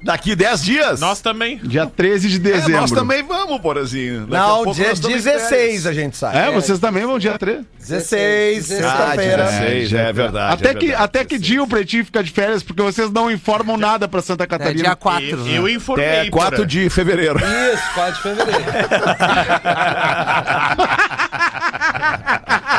Daqui 0.00 0.36
10 0.36 0.62
dias. 0.62 1.00
Nós 1.00 1.20
também. 1.20 1.56
Dia 1.60 1.84
13 1.84 2.28
de 2.28 2.36
É, 2.36 2.38
dezembro. 2.52 2.82
nós 2.82 2.92
também 2.92 3.20
vamos, 3.24 3.60
Porãzinho. 3.60 4.28
Daqui 4.28 4.36
a 4.36 4.38
Não, 4.46 4.54
pouco 4.62 4.74
dia 4.74 4.88
nós 4.90 4.98
estamos 4.98 5.18
em 5.18 5.22
16 5.24 5.48
férias. 5.50 5.86
a 5.86 5.92
gente 5.92 6.16
sai. 6.16 6.38
É, 6.48 6.50
vocês 6.52 6.78
também 6.78 7.04
vão 7.04 7.18
dia 7.18 7.36
13. 7.36 7.66
16, 7.80 8.70
Ah, 8.70 8.76
sexta-feira. 8.76 9.42
16, 9.44 9.92
é 9.94 10.12
verdade. 10.12 10.54
até, 10.54 10.68
é 10.70 10.74
que, 10.74 10.86
verdade. 10.86 11.02
até 11.04 11.24
que 11.24 11.36
dia 11.36 11.60
o 11.60 11.66
Pretinho 11.66 12.04
fica 12.04 12.22
de 12.22 12.30
férias, 12.30 12.62
porque 12.62 12.80
vocês 12.80 13.10
não 13.10 13.28
informam 13.28 13.76
nada 13.76 14.06
pra 14.06 14.22
Santa 14.22 14.44
É 14.44 14.46
Catarina. 14.46 14.84
dia 14.84 14.94
4. 14.94 15.26
Eu, 15.26 15.36
né? 15.38 15.58
eu 15.58 15.68
informei. 15.68 16.06
Até 16.20 16.30
4 16.30 16.56
Porã. 16.58 16.66
de 16.68 16.88
fevereiro. 16.90 17.40
Isso, 17.40 17.94
4 17.94 18.14
de 18.14 18.22
fevereiro. 18.22 18.64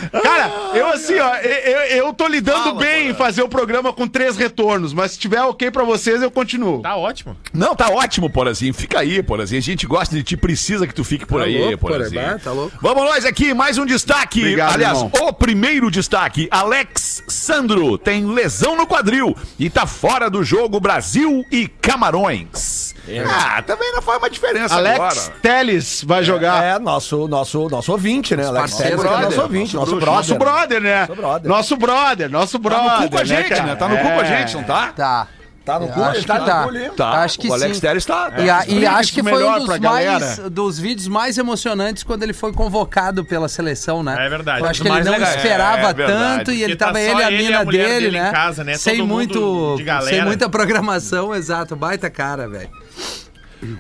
Eu 0.76 0.88
assim, 0.88 1.20
ó, 1.20 1.36
eu, 1.36 2.06
eu, 2.06 2.14
tô 2.14 2.28
lidando 2.28 2.76
bem 2.76 3.10
em 3.10 3.14
fazer 3.14 3.42
o 3.42 3.50
programa 3.50 3.94
com 3.94 4.08
três 4.08 4.36
retornos, 4.38 4.94
mas 4.94 5.12
se 5.12 5.20
tiver 5.20 5.42
ok 5.42 5.72
pra 5.72 5.84
vocês, 5.84 6.22
eu 6.22 6.32
continuo. 6.32 6.82
Tá 6.82 6.96
ótimo. 6.96 7.36
Não, 7.54 7.76
tá 7.76 7.90
ótimo, 7.90 8.30
Porazinho. 8.30 8.74
Fica 8.74 9.00
aí, 9.00 9.22
Porazinho. 9.24 9.60
A 9.60 9.64
gente 9.64 9.88
gosta 9.88 10.16
de 10.16 10.24
ti, 10.24 10.38
precisa 10.38 10.86
que 10.86 10.94
tu 10.94 11.04
fique 11.04 11.26
por 11.26 11.42
aí, 11.42 11.58
louco, 11.58 11.78
Porazinho. 11.80 12.22
Porã, 12.22 12.40
tá 12.40 12.52
louco. 12.52 12.78
Vamos 12.82 13.04
nós 13.04 13.26
aqui, 13.26 13.54
mais 13.54 13.78
um 13.78 13.86
destaque. 13.86 14.40
Obrigado, 14.40 14.74
Aliás, 14.74 14.98
irmão. 15.02 15.12
o 15.28 15.34
primeiro 15.34 15.90
destaque. 15.90 16.48
Alex 16.52 17.24
Sandro 17.28 17.98
tem 17.98 18.26
lesão 18.26 18.76
no 18.76 18.88
quadril 18.88 19.36
e 19.60 19.70
tá 19.70 19.86
fora 19.86 20.30
do 20.30 20.44
jogo 20.44 20.80
Brasil 20.80 21.44
e 21.52 21.68
Camarões. 21.68 22.96
Ah, 23.28 23.62
também 23.62 23.92
não 23.94 24.02
faz 24.02 24.18
uma 24.18 24.30
diferença 24.30 24.76
Alex 24.76 24.96
agora. 24.96 25.40
Teles 25.42 26.04
vai 26.04 26.24
jogar. 26.24 26.64
É, 26.64 26.80
nosso, 26.80 27.28
nosso, 27.28 27.70
nosso 27.70 27.92
ouvinte, 27.92 28.36
né, 28.36 28.48
Alex? 28.48 28.74
que 28.74 28.84
é 28.84 28.96
nosso 28.96 29.42
ouvinte, 29.42 29.76
nosso, 29.76 29.92
bruxo, 29.92 30.06
brother. 30.06 30.16
Nosso 30.16 30.36
brother, 30.36 30.65
né? 30.80 31.00
Nosso 31.08 31.16
brother. 31.16 31.50
Nosso 31.50 31.78
brother, 31.78 32.30
nosso 32.30 32.60
Tá 32.60 32.70
brother. 32.70 32.92
no 33.00 33.04
cu 33.06 33.10
com 33.12 33.18
a 33.18 33.24
gente, 33.26 33.50
cara? 33.50 33.64
né? 33.64 33.76
Tá 33.76 33.88
no 33.88 33.98
cu 33.98 34.04
com 34.04 34.20
a 34.20 34.24
É. 34.24 34.26
gente, 34.38 34.54
não 34.56 34.64
tá? 34.64 34.88
Tá. 34.96 35.28
Tá 35.66 35.80
no 35.80 35.88
cu? 35.88 36.00
acho 36.04 36.18
Ele 36.20 36.26
tá 36.26 36.34
que 36.36 36.40
no 36.42 36.46
tá. 36.46 36.62
cu 36.64 36.70
ali? 36.70 36.90
Tá. 36.92 37.10
Acho 37.24 37.40
que 37.40 37.48
o 37.50 37.54
Alex 37.54 37.76
sim. 37.78 37.82
Teres 37.82 38.06
tá. 38.06 38.32
E, 38.38 38.48
a- 38.48 38.66
e 38.68 38.86
acho 38.86 39.12
que 39.12 39.24
foi 39.24 39.44
um 39.44 39.60
dos, 39.66 39.80
mais, 39.80 40.38
dos 40.52 40.78
vídeos 40.78 41.08
mais 41.08 41.40
emocionantes 41.40 42.04
quando 42.04 42.22
ele 42.22 42.34
foi 42.34 42.54
convocado 42.54 43.26
pela 43.26 43.48
seleção, 43.48 44.04
né? 44.04 44.16
É 44.28 44.30
verdade. 44.30 44.60
Eu 44.62 44.68
acho 44.68 44.82
que 44.84 44.88
ele 44.88 45.04
não 45.04 45.12
legais. 45.14 45.36
esperava 45.38 45.88
É, 45.88 46.04
é 46.04 46.06
tanto 46.06 46.52
e 46.52 46.62
ele 46.64 46.76
Porque 46.76 46.76
tá 46.76 46.86
tava 46.94 47.00
só 47.00 47.04
ele 47.12 47.20
e 47.20 47.24
a 47.24 47.32
ele 47.32 47.44
mina 47.44 47.60
a 47.60 47.64
dele, 47.64 47.84
dele 47.84 48.18
em 48.18 48.22
né? 48.22 48.32
casa, 48.32 48.64
né? 48.64 48.76
Sem 48.76 49.02
muito, 49.02 49.76
sem 50.08 50.24
muita 50.24 50.48
programação, 50.48 51.34
exato, 51.34 51.76
baita 51.76 52.12
cara, 52.12 52.48
velho. 52.48 52.70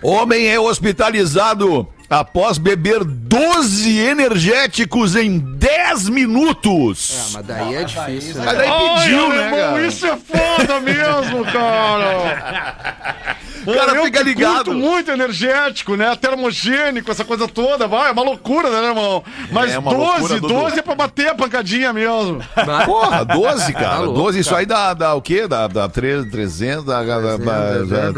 Homem 0.01 0.48
é 0.48 0.60
hospitalizado 0.60 1.88
após 2.10 2.58
beber 2.58 3.03
12 3.03 3.98
energéticos 4.00 5.15
em 5.15 5.39
10 5.39 6.08
Ah, 6.08 6.12
minutos. 6.12 7.32
mas 7.34 7.46
daí 7.46 7.75
é 7.75 7.84
difícil, 7.84 8.36
Mas 8.38 8.46
né? 8.46 8.65
daí 8.65 8.70
pediu, 9.01 9.25
Ai, 9.32 9.38
né, 9.38 9.46
irmão, 9.46 9.86
isso 9.88 10.05
é 10.05 10.15
foda 10.17 10.79
mesmo, 10.82 11.44
cara. 11.46 13.36
O 13.65 13.74
cara 13.74 13.95
eu 13.95 14.03
fica 14.05 14.22
ligado. 14.22 14.65
curto 14.65 14.74
muito 14.74 15.12
energético, 15.12 15.95
né? 15.95 16.15
Termogênico, 16.15 17.10
essa 17.12 17.24
coisa 17.25 17.48
toda. 17.48 17.88
Vai, 17.88 18.10
é 18.10 18.12
uma 18.12 18.24
loucura, 18.24 18.69
né, 18.69 18.88
irmão? 18.89 19.24
Mas 19.51 19.72
É 19.74 19.79
uma 19.79 19.91
loucura, 19.91 20.19
12, 20.19 20.39
Dudu. 20.39 20.48
12 20.53 20.79
é 20.79 20.81
pra 20.81 20.95
bater 20.95 21.27
a 21.29 21.36
pancadinha 21.36 21.91
mesmo. 21.93 22.41
Porra, 22.86 23.24
12, 23.25 23.74
cara. 23.74 23.86
Tá 23.89 24.00
louco, 24.00 24.19
12, 24.19 24.39
isso 24.39 24.55
aí 24.55 24.65
dá, 24.65 24.93
dá 24.93 25.13
o 25.13 25.22
quê? 25.22 25.48
Dá, 25.48 25.67
dá 25.67 25.88
3, 25.89 26.29
300, 26.29 26.84
dá, 26.86 27.03
dá, 27.03 27.19
dá, 27.19 27.38
dá, 27.38 28.12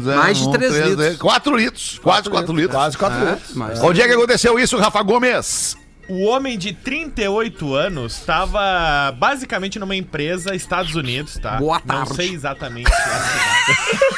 dá, 0.00 0.16
Mais 0.16 0.38
de 0.38 0.50
três 0.52 0.72
três, 0.72 0.88
litros. 0.90 1.16
4 1.18 1.56
litros. 1.56 1.98
Quase 2.02 2.28
4 2.30 2.52
litros. 2.54 2.74
Quase 2.74 2.98
4 2.98 3.18
É, 3.18 3.30
litros. 3.32 3.54
mas- 3.54 3.82
Onde 3.82 4.00
é 4.02 4.06
que 4.06 4.12
aconteceu 4.14 4.58
isso, 4.58 4.76
Rafa 4.78 5.02
Gomes? 5.02 5.76
O 6.10 6.24
homem 6.24 6.56
de 6.56 6.72
38 6.72 7.74
anos 7.74 8.14
estava 8.14 9.12
basicamente 9.18 9.78
numa 9.78 9.94
empresa 9.94 10.54
Estados 10.54 10.94
Unidos, 10.94 11.36
tá? 11.38 11.58
Boa 11.58 11.82
Não 11.84 11.96
tarde. 11.96 12.14
sei 12.14 12.32
exatamente 12.32 12.90
a 12.90 12.96
cidade. 12.96 14.14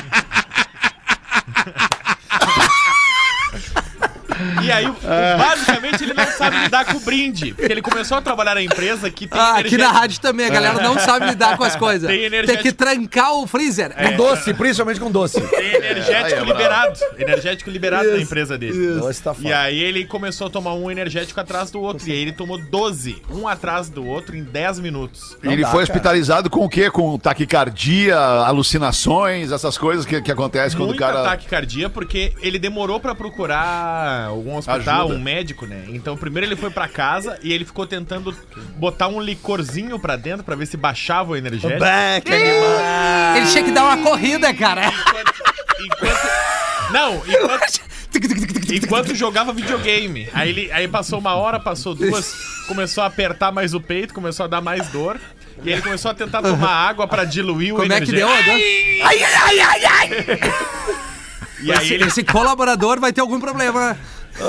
E 4.71 4.73
aí, 4.73 4.87
basicamente, 5.37 6.03
ele 6.03 6.13
não 6.13 6.25
sabe 6.27 6.57
lidar 6.57 6.85
com 6.85 6.97
o 6.97 6.99
brinde. 7.01 7.53
Porque 7.53 7.71
ele 7.71 7.81
começou 7.81 8.17
a 8.17 8.21
trabalhar 8.21 8.55
na 8.55 8.61
empresa 8.61 9.11
que 9.11 9.27
tem 9.27 9.39
Ah, 9.39 9.57
aqui 9.57 9.77
na 9.77 9.91
rádio 9.91 10.19
também, 10.21 10.45
a 10.45 10.49
galera 10.49 10.81
não 10.81 10.97
sabe 10.97 11.25
lidar 11.27 11.57
com 11.57 11.63
as 11.63 11.75
coisas. 11.75 12.09
Tem 12.09 12.29
Tem, 12.29 12.57
que 12.57 12.71
trancar 12.71 13.33
o 13.33 13.45
freezer. 13.45 13.93
Com 13.93 14.15
doce, 14.15 14.53
principalmente 14.53 14.99
com 14.99 15.11
doce. 15.11 15.41
Tem 15.41 15.75
energético 15.75 16.45
liberado. 16.45 16.99
Energético 17.17 17.69
liberado 17.69 18.11
na 18.11 18.17
empresa 18.17 18.57
dele. 18.57 18.99
Doce 18.99 19.21
tá 19.21 19.35
E 19.39 19.51
aí 19.51 19.79
ele 19.79 20.05
começou 20.05 20.47
a 20.47 20.49
tomar 20.49 20.73
um 20.73 20.89
energético 20.89 21.39
atrás 21.39 21.69
do 21.69 21.81
outro. 21.81 22.07
E 22.07 22.11
aí 22.11 22.19
ele 22.19 22.31
tomou 22.31 22.57
12, 22.57 23.21
um 23.29 23.47
atrás 23.47 23.89
do 23.89 24.05
outro, 24.05 24.35
em 24.35 24.43
10 24.43 24.79
minutos. 24.79 25.37
Ele 25.43 25.63
dá, 25.63 25.67
foi 25.67 25.81
cara. 25.81 25.91
hospitalizado 25.91 26.49
com 26.49 26.63
o 26.63 26.69
quê? 26.69 26.89
Com 26.89 27.17
taquicardia, 27.17 28.17
alucinações, 28.17 29.51
essas 29.51 29.77
coisas 29.77 30.05
que, 30.05 30.21
que 30.21 30.31
acontecem 30.31 30.77
quando 30.77 30.91
o 30.91 30.95
cara. 30.95 31.23
taquicardia, 31.23 31.89
porque 31.89 32.33
ele 32.41 32.57
demorou 32.57 32.99
pra 32.99 33.13
procurar 33.13 34.27
algum 34.27 34.60
hospital, 34.61 35.01
Ajuda. 35.05 35.15
um 35.15 35.19
médico, 35.21 35.65
né? 35.65 35.83
Então 35.89 36.15
primeiro 36.17 36.47
ele 36.47 36.55
foi 36.55 36.69
pra 36.71 36.87
casa 36.87 37.37
e 37.43 37.51
ele 37.51 37.65
ficou 37.65 37.85
tentando 37.85 38.35
botar 38.77 39.07
um 39.07 39.19
licorzinho 39.21 39.99
pra 39.99 40.15
dentro 40.15 40.43
pra 40.43 40.55
ver 40.55 40.65
se 40.65 40.77
baixava 40.77 41.31
o 41.31 41.35
energético. 41.35 41.83
Animal. 41.83 43.37
Ele 43.37 43.45
tinha 43.47 43.63
que 43.63 43.71
dar 43.71 43.83
uma 43.83 43.97
corrida, 43.97 44.53
cara. 44.53 44.87
Enquanto, 44.87 45.33
enquanto- 45.85 46.91
não, 46.91 47.15
enquanto, 47.27 47.81
enquanto 48.73 49.15
jogava 49.15 49.53
videogame. 49.53 50.29
Aí 50.33 50.49
ele 50.49 50.71
aí 50.71 50.87
passou 50.87 51.19
uma 51.19 51.35
hora, 51.35 51.59
passou 51.59 51.95
duas, 51.95 52.33
começou 52.67 53.03
a 53.03 53.07
apertar 53.07 53.51
mais 53.51 53.73
o 53.73 53.79
peito, 53.79 54.13
começou 54.13 54.43
a 54.43 54.47
dar 54.47 54.61
mais 54.61 54.87
dor. 54.89 55.19
E 55.63 55.67
aí 55.69 55.73
ele 55.75 55.81
começou 55.83 56.09
a 56.09 56.13
tentar 56.13 56.41
tomar 56.41 56.69
água 56.71 57.07
pra 57.07 57.23
diluir 57.23 57.73
o 57.73 57.77
Como 57.77 57.93
é 57.93 58.01
que 58.01 58.11
deu? 58.11 58.27
energético. 58.27 59.05
Ai, 59.07 59.23
ai, 59.23 59.59
ai, 59.59 59.85
ai. 59.85 60.09
E 61.63 61.71
aí 61.71 61.77
Esse, 61.85 61.93
ele 61.93 62.05
esse 62.05 62.23
colaborador 62.23 62.99
vai 62.99 63.13
ter 63.13 63.21
algum 63.21 63.39
problema. 63.39 63.95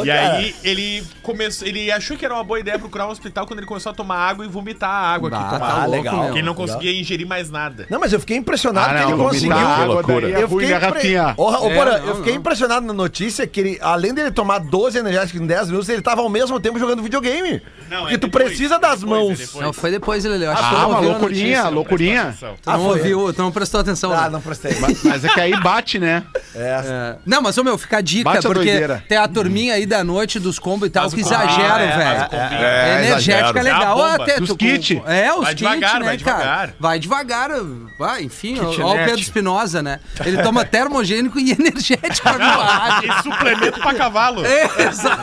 E 0.04 0.10
aí 0.10 0.54
ele 0.64 1.02
começou, 1.22 1.66
ele 1.66 1.90
achou 1.90 2.16
que 2.16 2.24
era 2.24 2.34
uma 2.34 2.44
boa 2.44 2.58
ideia 2.60 2.78
procurar 2.78 3.06
um 3.06 3.10
hospital 3.10 3.46
quando 3.46 3.58
ele 3.58 3.66
começou 3.66 3.90
a 3.90 3.94
tomar 3.94 4.16
água 4.16 4.44
e 4.44 4.48
vomitar 4.48 4.88
a 4.90 5.12
água 5.14 5.30
que 5.30 5.36
Bah, 5.36 5.50
tomava. 5.50 5.80
tá 5.80 5.86
legal. 5.86 6.16
Porque 6.24 6.38
ele 6.38 6.46
não 6.46 6.54
conseguia 6.54 6.92
ingerir 6.98 7.26
mais 7.26 7.50
nada. 7.50 7.86
Não, 7.90 7.98
mas 8.00 8.12
eu 8.12 8.20
fiquei 8.20 8.36
impressionado 8.36 8.86
Ah, 8.90 8.94
que 8.98 9.00
não, 9.02 9.08
ele 9.10 9.16
vomitar 9.16 9.30
conseguiu. 9.32 9.56
água 9.56 9.94
loucura. 9.94 10.20
daí 10.28 10.32
é 10.34 10.42
Eu 10.42 10.48
ruim, 10.48 10.64
fiquei, 10.66 10.78
né, 10.78 10.86
Rafinha? 10.86 11.22
impre... 11.30 11.42
Ô, 11.42 11.66
É, 11.68 11.74
Porã, 11.74 11.98
não, 11.98 12.06
eu 12.06 12.16
fiquei 12.16 12.32
não. 12.32 12.40
impressionado 12.40 12.86
na 12.86 12.92
notícia 12.92 13.46
que 13.46 13.60
ele, 13.60 13.78
além 13.80 14.14
dele 14.14 14.30
tomar 14.30 14.58
12 14.58 14.98
energéticos 14.98 15.40
em 15.40 15.46
10 15.46 15.68
minutos, 15.68 15.88
ele 15.88 16.02
tava 16.02 16.22
ao 16.22 16.28
mesmo 16.28 16.58
tempo 16.60 16.78
jogando 16.78 17.02
videogame. 17.02 17.60
Não, 17.90 18.00
Porque 18.02 18.14
é 18.14 18.18
tu 18.18 18.26
depois, 18.26 18.44
precisa 18.46 18.76
é 18.76 18.78
das 18.78 19.00
depois, 19.00 19.20
é 19.20 19.24
mãos. 19.24 19.38
depois. 19.38 19.64
Não, 19.66 19.72
foi 19.72 19.90
depois 19.90 20.24
ele, 20.24 20.46
acho 20.46 20.56
que 20.68 20.74
Ah, 20.74 20.78
não 20.78 20.88
uma 20.88 20.96
ouviu 20.96 21.08
a 21.10 21.12
loucurinha, 21.12 21.46
notícia. 21.48 21.68
loucurinha. 21.68 22.22
Presta 22.24 22.46
atenção. 22.46 22.56
Tu 22.62 22.66
não 22.70 22.74
Ah, 22.74 22.78
foi. 22.78 22.98
ouviu, 22.98 23.32
tu 23.34 23.42
não 23.42 23.52
prestou 23.52 23.80
atenção. 23.80 24.12
Ah, 24.12 24.22
né? 24.22 24.28
não 24.30 24.40
prestei. 24.40 24.72
Mas 24.80 25.24
é 25.24 25.28
que 25.28 25.40
aí 25.40 25.60
bate, 25.60 25.98
né? 25.98 26.22
É. 26.54 27.16
Não, 27.26 27.42
mas, 27.42 27.56
ô 27.58 27.64
meu, 27.64 27.76
fica 27.76 27.98
a 27.98 28.00
dica, 28.00 28.24
Bate 28.30 28.38
a 28.46 28.50
porque 28.50 28.64
doideira. 28.64 29.04
tem 29.08 29.18
a 29.18 29.28
turminha 29.28 29.71
aí 29.72 29.86
da 29.86 30.04
noite 30.04 30.38
dos 30.38 30.58
combos 30.58 30.88
e 30.88 30.90
tal 30.90 31.10
que 31.10 31.20
exageram, 31.20 31.74
Ah, 31.74 31.80
é, 31.82 31.96
velho. 31.96 32.28
combi. 32.30 32.64
É, 32.64 33.04
energética 33.06 33.58
é 33.58 33.62
legal. 33.62 33.82
É 33.82 33.84
a 33.86 33.94
bomba. 33.94 34.22
Até 34.24 34.34
tu- 34.40 34.56
kit. 34.56 35.02
É, 35.06 35.32
os 35.32 35.40
Vai 35.44 35.54
kits, 35.54 35.58
devagar, 35.58 36.00
né, 36.00 36.06
vai 36.06 36.18
cara? 36.18 36.36
devagar. 36.38 36.74
Vai 36.78 36.98
devagar. 36.98 37.50
Vai, 37.98 38.22
enfim, 38.24 38.58
ó, 38.60 38.64
ó 38.64 38.68
o 38.68 38.70
Kitnet. 38.70 39.04
Pedro 39.06 39.20
Espinosa, 39.20 39.82
né? 39.82 40.00
Ele 40.24 40.42
toma 40.42 40.64
termogênico 40.66 41.38
e 41.38 41.52
energético 41.52 42.22
pra. 42.22 43.00
E 43.04 43.22
suplemento 43.22 43.80
pra 43.80 43.94
cavalo. 43.94 44.44
É, 44.44 44.64
exato. 44.88 45.22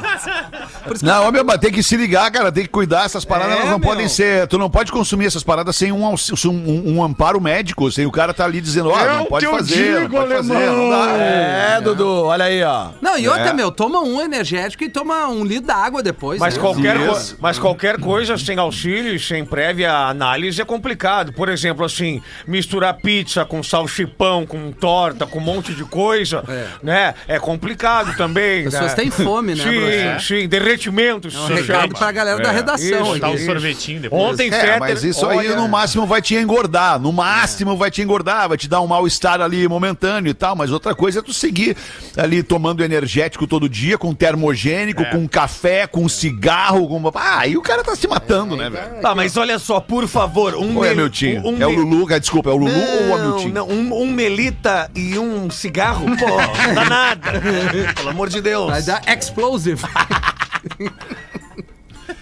Não, 1.01 1.32
meu, 1.32 1.44
mas 1.46 1.58
tem 1.60 1.72
que 1.72 1.82
se 1.84 1.96
ligar, 1.96 2.29
cara, 2.32 2.51
tem 2.51 2.63
que 2.63 2.70
cuidar. 2.70 3.06
Essas 3.06 3.24
paradas 3.25 3.51
É, 3.53 3.58
elas 3.60 3.70
não 3.70 3.79
meu. 3.79 3.88
podem 3.88 4.08
ser. 4.08 4.48
Tu 4.48 4.58
não 4.58 4.70
pode 4.70 4.91
consumir 4.91 5.25
essas 5.25 5.44
paradas 5.44 5.75
sem 5.75 5.91
um, 5.91 6.06
um, 6.08 6.84
um 6.98 7.03
amparo 7.03 7.39
médico, 7.39 7.91
sem 7.91 8.06
o 8.06 8.12
cara 8.12 8.34
tá 8.34 8.46
ali 8.46 8.62
dizendo, 8.62 8.89
ó, 8.89 9.00
É 9.00 9.08
não 9.18 9.25
pode 9.25 9.46
fazer, 9.48 10.01
digo, 10.01 10.13
não 10.15 10.22
pode 10.22 10.34
fazer, 10.36 10.56
alemão. 10.56 10.77
não 10.77 10.89
dá. 10.89 11.12
É, 11.18 11.82
Dudu, 11.82 12.24
olha 12.25 12.46
aí, 12.46 12.63
ó. 12.63 12.89
Não, 13.01 13.18
e 13.18 13.27
outra, 13.27 13.50
É. 13.50 13.53
meu, 13.53 13.72
toma 13.72 14.00
um 14.01 14.20
energético 14.22 14.38
e 14.86 14.89
toma 14.89 15.27
um 15.27 15.43
litro 15.43 15.67
d'água 15.67 16.01
depois. 16.03 16.39
Mas 16.39 16.55
né? 16.55 16.62
qualquer, 16.62 16.98
co- 16.98 17.19
mas 17.39 17.60
qualquer 17.60 18.00
coisa 18.00 18.38
sem 18.38 18.58
auxílio, 18.58 19.13
e 19.15 19.19
sem 19.19 19.43
prévia 19.46 19.93
análise 19.93 20.62
é 20.62 20.65
complicado. 20.65 21.34
Por 21.34 21.50
exemplo, 21.50 21.86
assim, 21.86 22.22
misturar 22.48 22.93
pizza 22.96 23.46
com 23.46 23.62
salchipão, 23.63 24.46
com 24.46 24.72
torta, 24.72 25.25
com 25.25 25.39
um 25.39 25.41
monte 25.41 25.74
de 25.74 25.84
coisa, 25.84 26.43
né? 26.84 27.13
É 27.27 27.39
complicado 27.39 28.15
também. 28.15 28.65
As 28.67 28.74
pessoas 28.74 28.91
né? 28.91 28.96
têm 28.96 29.12
fome, 29.12 29.55
né, 29.55 29.63
Sim, 29.63 29.75
professor? 29.79 30.22
sim, 30.22 30.48
derretimento. 30.48 31.27
É 31.27 31.31
um 31.39 31.58
se 31.58 31.63
chama. 31.63 31.88
pra 31.89 32.12
galera 32.12 32.41
da 32.41 32.51
redação. 32.51 32.86
Isso. 33.01 33.13
Botar 33.13 33.29
um 33.29 33.38
sorvetinho 33.38 34.01
depois. 34.01 34.22
Ontem, 34.22 34.48
É, 34.50 34.51
Fetter, 34.60 34.79
mas 34.79 35.03
isso 35.03 35.25
aí 35.27 35.38
olha- 35.38 35.55
no 35.55 35.67
máximo 35.67 36.05
vai 36.05 36.22
te 36.22 36.36
engordar. 36.36 37.00
No 37.00 37.12
máximo 37.12 37.75
vai 37.77 37.91
te 37.91 38.01
engordar, 38.01 38.48
vai 38.50 38.58
te 38.58 38.67
dar 38.67 38.81
um 38.81 38.88
mal-estar 38.88 39.41
ali 39.41 39.67
momentâneo 39.67 40.29
e 40.29 40.34
tal. 40.34 40.55
Mas 40.55 40.72
outra 40.72 40.93
coisa 40.96 41.19
é 41.19 41.22
tu 41.22 41.34
seguir 41.34 41.75
ali 42.17 42.41
tomando 42.43 42.84
energético 42.84 43.46
todo 43.48 43.67
dia, 43.69 43.98
com 43.98 44.13
termogênico, 44.30 45.04
com 45.06 45.28
café, 45.28 45.88
com 45.88 46.08
cigarro. 46.08 46.88
Com... 46.88 47.12
Ah, 47.16 47.40
aí 47.40 47.58
o 47.58 47.62
cara 47.62 47.84
tá 47.84 47.96
se 47.96 48.08
matando, 48.08 48.56
né, 48.56 48.70
velho? 48.70 49.02
Tá, 49.02 49.16
mas 49.16 49.36
olha 49.38 49.58
só, 49.58 49.80
por 49.80 50.08
favor, 50.08 50.54
um 50.56 50.78
Ou 50.78 50.86
é 50.86 50.90
mel- 50.90 50.98
Miltinho? 50.98 51.42
um- 51.46 51.58
um 51.58 51.62
é 51.62 51.66
o 51.68 51.72
Lulu, 51.72 52.08
desculpa, 52.20 52.50
é 52.50 52.54
o 52.54 52.58
Lulu 52.58 52.72
ou 52.72 52.80
é 52.80 53.16
o 53.16 53.18
Não, 53.18 53.28
Miltinho? 53.30 53.54
não, 53.54 53.68
um, 53.68 54.02
um 54.04 54.12
melita 54.12 54.90
e 54.96 55.18
um 55.18 55.50
cigarro, 55.50 56.06
pô, 56.18 56.28
não 56.28 56.74
dá 56.76 56.86
nada. 56.86 57.32
Pelo 57.96 58.10
amor 58.10 58.30
de 58.30 58.42
Deus. 58.42 58.70
Vai 58.70 58.82
dar 58.84 59.02
explosive. 59.08 59.82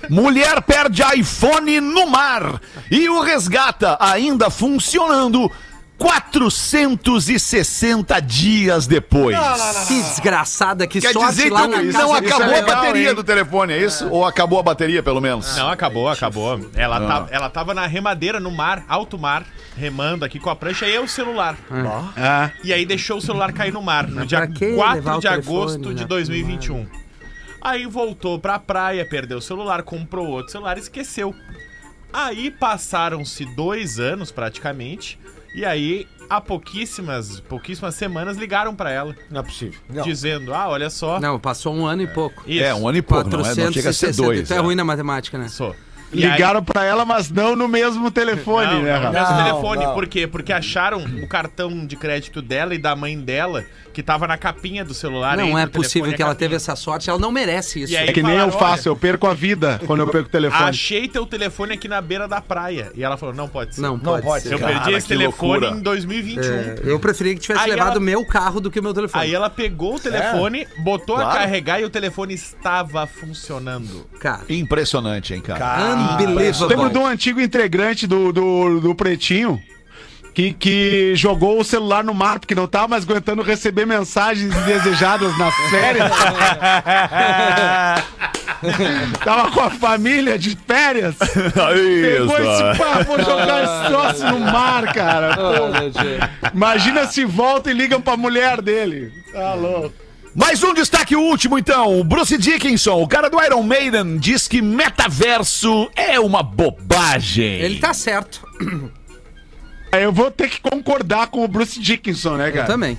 Mulher 0.10 0.62
perde 0.62 1.02
iPhone 1.18 1.82
no 1.82 2.08
mar 2.10 2.62
e 2.90 3.10
o 3.10 3.20
resgata 3.22 3.98
ainda 4.00 4.50
funcionando 4.50 5.52
460 5.98 8.20
dias 8.22 8.88
depois. 8.88 9.38
que 9.88 9.96
desgraçada, 10.02 10.86
que 10.88 11.02
Quer 11.02 11.12
sorte 11.14 11.36
dizer 11.36 11.52
lá 11.52 11.64
que 11.64 11.68
na 11.70 11.82
não, 11.84 11.92
casa 11.92 12.06
não 12.06 12.14
acabou 12.14 12.46
é 12.46 12.60
a 12.60 12.62
legal, 12.62 12.76
bateria 12.76 13.10
hein? 13.10 13.16
do 13.16 13.24
telefone, 13.24 13.74
é 13.74 13.84
isso? 13.84 14.08
Ou 14.10 14.24
acabou 14.26 14.60
a 14.60 14.64
bateria, 14.64 15.02
pelo 15.02 15.20
menos? 15.20 15.58
Não, 15.58 15.70
acabou, 15.70 16.08
acabou. 16.10 16.60
Ela, 16.76 17.00
tá, 17.00 17.28
ela 17.32 17.50
tava 17.50 17.74
na 17.74 17.88
remadeira, 17.88 18.40
no 18.40 18.52
mar, 18.52 18.86
alto 18.88 19.18
mar, 19.18 19.44
remando 19.76 20.24
aqui 20.24 20.40
com 20.40 20.50
a 20.50 20.56
prancha 20.56 20.88
e 20.88 20.98
o 21.00 21.08
celular. 21.08 21.58
Ah, 22.16 22.52
E 22.64 22.72
aí 22.72 22.86
deixou 22.86 23.18
o 23.18 23.22
celular 23.22 23.52
cair 23.52 23.74
no 23.74 23.82
mar, 23.82 24.08
no 24.08 24.26
dia 24.26 24.38
pra 24.40 24.48
que 24.48 24.66
levar 24.66 25.02
4 25.02 25.16
o 25.16 25.20
de 25.20 25.28
agosto 25.28 25.94
de 25.94 26.02
né? 26.02 26.08
2021. 26.08 26.86
Aí 27.62 27.86
voltou 27.88 28.40
pra 28.40 28.60
praia, 28.60 29.06
perdeu 29.10 29.40
o 29.40 29.42
celular, 29.42 29.82
comprou 29.84 30.28
outro 30.28 30.52
celular 30.52 30.78
e 30.78 30.82
esqueceu. 30.82 31.34
Aí 32.14 32.50
passaram-se 32.50 33.44
dois 33.56 34.00
anos 34.00 34.32
praticamente, 34.32 35.20
e 35.56 35.66
aí 35.66 36.08
há 36.30 36.40
pouquíssimas, 36.42 37.40
pouquíssimas 37.42 37.96
semanas 37.96 38.38
ligaram 38.38 38.76
pra 38.76 38.92
ela, 38.92 39.16
Não 39.30 39.40
é 39.40 39.44
possível. 39.44 39.80
dizendo: 40.04 40.54
Ah, 40.54 40.68
olha 40.70 40.90
só. 40.90 41.20
Não, 41.20 41.40
passou 41.40 41.74
um 41.76 41.86
ano 41.86 42.02
e 42.04 42.08
pouco. 42.08 42.44
Isso. 42.48 42.64
É, 42.64 42.74
um 42.74 42.88
ano 42.88 42.98
e 42.98 43.02
pouco, 43.02 43.30
não, 43.30 43.40
é? 43.40 43.56
não 43.56 43.72
chega 43.72 43.90
a 43.90 43.94
ser 43.94 44.08
460. 44.08 44.22
dois. 44.24 44.48
Tu 44.48 44.54
é 44.54 44.58
ruim 44.60 44.76
na 44.76 44.84
matemática, 44.84 45.38
né? 45.38 45.48
Só. 45.48 45.74
E 46.14 46.24
aí- 46.24 46.32
ligaram 46.32 46.64
pra 46.64 46.86
ela, 46.86 47.04
mas 47.04 47.30
não 47.30 47.54
no 47.54 47.68
mesmo 47.68 48.10
telefone, 48.10 48.68
Não, 48.76 48.82
né, 48.82 48.94
não, 48.94 49.00
no 49.00 49.06
Rafa? 49.08 49.20
mesmo 49.20 49.36
Não, 49.36 49.44
telefone. 49.46 49.84
não. 49.86 49.94
Por 49.94 50.08
quê? 50.08 50.26
Porque 50.26 50.54
acharam 50.54 51.04
o 51.04 51.28
cartão 51.28 51.86
de 51.86 51.98
crédito 51.98 52.42
dela 52.42 52.74
e 52.74 52.78
da 52.78 52.96
mãe 52.96 53.20
dela, 53.20 53.66
que 53.98 54.04
tava 54.04 54.28
na 54.28 54.38
capinha 54.38 54.86
do 54.86 54.94
celular. 54.94 55.36
Não 55.36 55.58
é 55.58 55.66
possível 55.66 56.12
a 56.12 56.14
que 56.14 56.22
ela 56.22 56.30
capinha. 56.34 56.50
teve 56.50 56.56
essa 56.56 56.76
sorte. 56.76 57.10
Ela 57.10 57.18
não 57.18 57.32
merece 57.32 57.82
isso. 57.82 57.94
E 57.94 57.98
aí 57.98 58.10
É 58.10 58.14
que 58.14 58.22
nem 58.22 58.38
eu 58.38 58.52
faço, 58.52 58.88
eu 58.88 58.96
perco 58.96 59.26
a 59.26 59.34
vida 59.34 59.82
quando 59.88 60.02
eu 60.02 60.08
perco 60.08 60.28
o 60.30 60.32
telefone. 60.32 60.66
Achei 60.70 61.08
teu 61.08 61.26
telefone 61.26 61.74
aqui 61.74 61.88
na 61.88 62.00
beira 62.00 62.28
da 62.28 62.40
praia. 62.40 62.92
E 62.94 63.04
ela 63.04 63.18
falou: 63.18 63.34
não 63.34 63.48
pode 63.50 63.74
ser. 63.74 63.82
Não, 63.82 63.98
pode, 63.98 64.24
pode 64.24 64.44
ser. 64.44 64.54
Eu 64.54 64.60
Cara, 64.60 64.74
perdi 64.82 64.92
esse 64.94 65.08
que 65.08 65.18
telefone 65.18 65.62
loucura. 65.62 65.80
em 65.80 65.82
2021. 65.82 66.44
É, 66.54 66.76
eu 66.84 67.00
preferia 67.00 67.34
que 67.34 67.40
tivesse 67.40 67.64
Aí 67.64 67.72
levado 67.72 67.98
o 67.98 68.02
meu 68.02 68.24
carro 68.24 68.62
do 68.62 68.70
que 68.70 68.80
o 68.80 68.84
meu 68.84 68.94
telefone. 68.94 69.24
Aí 69.24 69.34
ela 69.34 69.50
pegou 69.50 69.96
o 69.96 70.00
telefone, 70.00 70.68
botou 70.84 71.16
a 71.16 71.22
Claro. 71.22 71.40
carregar 71.40 71.82
e 71.82 71.84
o 71.84 71.90
telefone 71.90 72.36
estava 72.36 73.08
funcionando. 73.08 74.06
Cara, 74.20 74.44
Impressionante, 74.48 75.34
hein, 75.34 75.42
cara? 75.42 75.96
unbelievable. 75.96 76.68
Lembro 76.76 76.90
de 76.92 76.98
um 77.00 77.08
antigo 77.08 77.42
integrante 77.42 78.06
do, 78.06 78.32
do, 78.32 78.80
do 78.80 78.94
Pretinho 78.94 79.60
que, 80.38 80.54
que 80.54 81.14
jogou 81.16 81.60
o 81.60 81.64
celular 81.64 82.04
no 82.04 82.14
mar 82.14 82.38
porque 82.38 82.54
não 82.54 82.68
tava 82.68 82.90
mais 82.90 83.04
aguentando 83.04 83.42
receber 83.42 83.88
mensagens 83.88 84.56
indesejadas 84.56 85.36
nas 85.36 85.56
férias. 85.72 86.12
tava 89.26 89.50
com 89.50 89.62
a 89.62 89.72
família 89.72 90.38
de 90.38 90.56
férias. 90.56 91.16
Pegou 91.16 92.38
esse 92.38 92.78
pá, 92.78 93.02
vou 93.02 93.18
jogar 93.18 93.64
esse 93.64 93.88
troço 93.88 94.28
no 94.28 94.40
mar, 94.42 94.94
cara. 94.94 95.36
Pô, 95.36 95.54
imagina 96.54 97.08
se 97.08 97.26
volta 97.26 97.72
e 97.72 97.74
ligam 97.74 98.00
pra 98.00 98.16
mulher 98.16 98.62
dele. 98.62 99.12
Tá 99.34 99.56
louco. 99.56 99.92
Mais 100.36 100.62
um 100.62 100.72
destaque 100.72 101.16
último, 101.16 101.58
então. 101.58 102.00
O 102.00 102.04
Bruce 102.04 102.38
Dickinson, 102.38 103.02
o 103.02 103.08
cara 103.08 103.28
do 103.28 103.44
Iron 103.44 103.64
Maiden, 103.64 104.20
diz 104.20 104.48
que 104.48 104.62
metaverso 104.62 105.90
é 105.96 106.20
uma 106.20 106.44
bobagem. 106.44 107.56
Ele 107.56 107.80
tá 107.80 107.92
certo. 107.92 108.46
Eu 109.92 110.12
vou 110.12 110.30
ter 110.30 110.50
que 110.50 110.60
concordar 110.62 111.28
com 111.28 111.44
o 111.44 111.48
Bruce 111.48 111.80
Dickinson, 111.80 112.36
né, 112.38 112.50
Eu 112.50 112.54
cara? 112.54 112.68
também. 112.68 112.98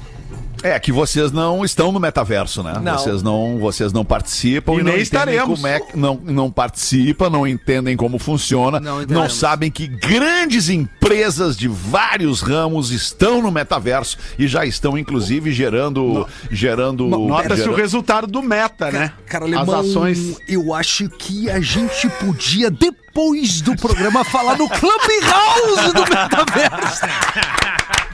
É 0.63 0.79
que 0.81 0.91
vocês 0.91 1.31
não 1.31 1.65
estão 1.65 1.93
no 1.93 2.01
metaverso, 2.01 2.63
né? 2.63 2.75
Não. 2.83 2.99
Vocês 2.99 3.23
não, 3.23 3.59
vocês 3.59 3.93
não 3.93 4.05
participam 4.05 4.73
E 4.73 4.75
e, 4.75 4.79
não 4.79 4.85
nem 4.93 5.03
entendem 5.03 5.03
estaremos. 5.03 5.61
como 5.61 5.67
é 5.67 5.81
que- 5.81 5.97
não, 5.97 6.21
não 6.25 6.51
participam, 6.51 7.31
não 7.31 7.47
entendem 7.47 7.97
como 7.97 8.19
funciona, 8.19 8.81
Não 8.81 9.03
não, 9.03 9.29
sabem 9.31 9.71
que 9.71 9.87
grandes 9.87 10.69
empresas 10.69 11.57
de 11.57 11.69
vários 11.69 12.41
ramos 12.41 12.91
estão 12.91 13.41
no 13.41 13.51
metaverso 13.53 14.19
e 14.39 14.49
já 14.49 14.65
estão 14.67 14.99
inclusive 14.99 15.53
gerando 15.53 16.27
gerando 16.51 17.07
Nota-se 17.07 17.53
o 17.53 17.57
gerando- 17.57 17.77
resultado 17.77 18.27
do 18.27 18.43
meta, 18.43 18.91
né? 18.91 19.13
Cara, 19.27 19.45
As 19.47 19.53
alemão, 19.53 19.81
ações. 19.81 20.37
eu 20.49 20.75
acho 20.75 21.09
que 21.11 21.49
a 21.51 21.61
gente 21.61 22.09
podia, 22.11 22.71
depois 22.71 23.61
do 23.61 23.77
programa, 23.77 24.25
falar 24.25 24.57
no 24.59 24.69
Clubhouse 24.69 25.93
do 25.95 26.01
Metaverso. 26.03 27.01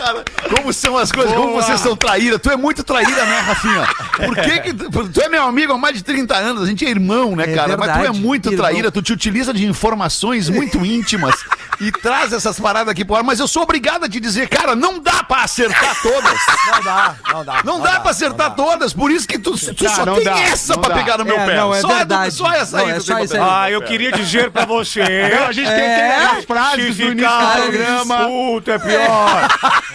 Cara, 0.00 0.24
como 0.54 0.72
são 0.72 0.96
as 0.96 1.12
coisas, 1.12 1.32
como 1.34 1.52
vocês 1.52 1.78
são 1.80 1.94
traíra. 1.94 2.38
Tu 2.38 2.50
é 2.50 2.56
muito 2.56 2.82
traíra, 2.82 3.24
né, 3.24 3.40
Rafinha? 3.40 3.86
Por 4.26 4.34
que 4.36 4.58
que 4.60 4.72
tu, 4.74 5.20
é 5.20 5.28
meu 5.28 5.44
amigo 5.44 5.72
há 5.74 5.78
mais 5.78 5.94
de 5.96 6.02
30 6.02 6.34
anos, 6.36 6.62
a 6.62 6.66
gente 6.66 6.84
é 6.86 6.88
irmão, 6.90 7.36
né, 7.36 7.44
É 7.44 7.54
cara? 7.54 7.76
Mas 7.76 7.88
tu 7.88 7.92
é 7.98 8.02
verdade, 8.02 8.20
muito 8.20 8.50
irmão. 8.50 8.64
traíra, 8.66 8.90
tu 8.90 9.02
te 9.02 9.12
utiliza 9.12 9.52
de 9.52 9.64
informações 9.66 10.48
muito 10.48 10.84
íntimas 10.84 11.34
e 11.80 11.90
traz 11.92 12.32
essas 12.32 12.58
paradas 12.58 12.90
aqui 12.90 13.04
pro 13.04 13.16
ar, 13.16 13.22
mas 13.22 13.40
eu 13.40 13.48
sou 13.48 13.62
obrigado 13.62 14.04
a 14.04 14.08
te 14.08 14.18
dizer, 14.20 14.48
cara, 14.48 14.74
não 14.74 14.98
dá 15.00 15.22
pra 15.22 15.42
acertar 15.44 15.96
todas. 16.02 16.38
Não 16.72 16.82
dá, 16.82 17.14
não 17.32 17.44
dá. 17.44 17.62
Não, 17.64 17.80
dá, 17.80 18.00
pra 18.00 18.10
acertar 18.10 18.54
todas, 18.54 18.92
por 18.92 19.10
isso 19.10 19.26
que 19.28 19.38
tu, 19.38 19.52
tu 19.52 19.84
Tá, 19.84 19.90
só 19.90 20.06
não 20.06 20.14
tem 20.16 20.24
dá, 20.24 20.38
essa 20.40 20.74
não 20.74 20.80
pra 20.80 20.90
dá. 20.90 20.94
pegar 20.96 21.18
no 21.18 21.24
meu 21.24 21.38
É, 21.38 21.46
pé. 21.46 21.56
não, 21.56 21.74
é 21.74 21.80
só, 21.80 21.88
verdade. 21.88 22.34
só 22.34 22.52
essa 22.52 22.78
aí. 22.78 22.86
Não, 22.88 22.94
é 22.96 23.00
só 23.00 23.14
aí. 23.16 23.26
no 23.28 23.42
Ah, 23.50 23.70
eu 23.70 23.82
queria 23.82 24.12
dizer 24.12 24.50
pra 24.50 24.64
você. 24.64 25.00
A 25.48 25.52
gente 25.52 25.66
tem 25.68 25.74
que 25.74 25.80
ter 25.80 26.38
as 26.38 26.44
frases 26.44 26.96
se 26.96 27.02
do 27.04 27.12
início 27.12 27.28
do 27.28 27.62
programa. 27.62 28.18
Puta, 28.26 28.72
é 28.72 28.78
pior. 28.78 29.48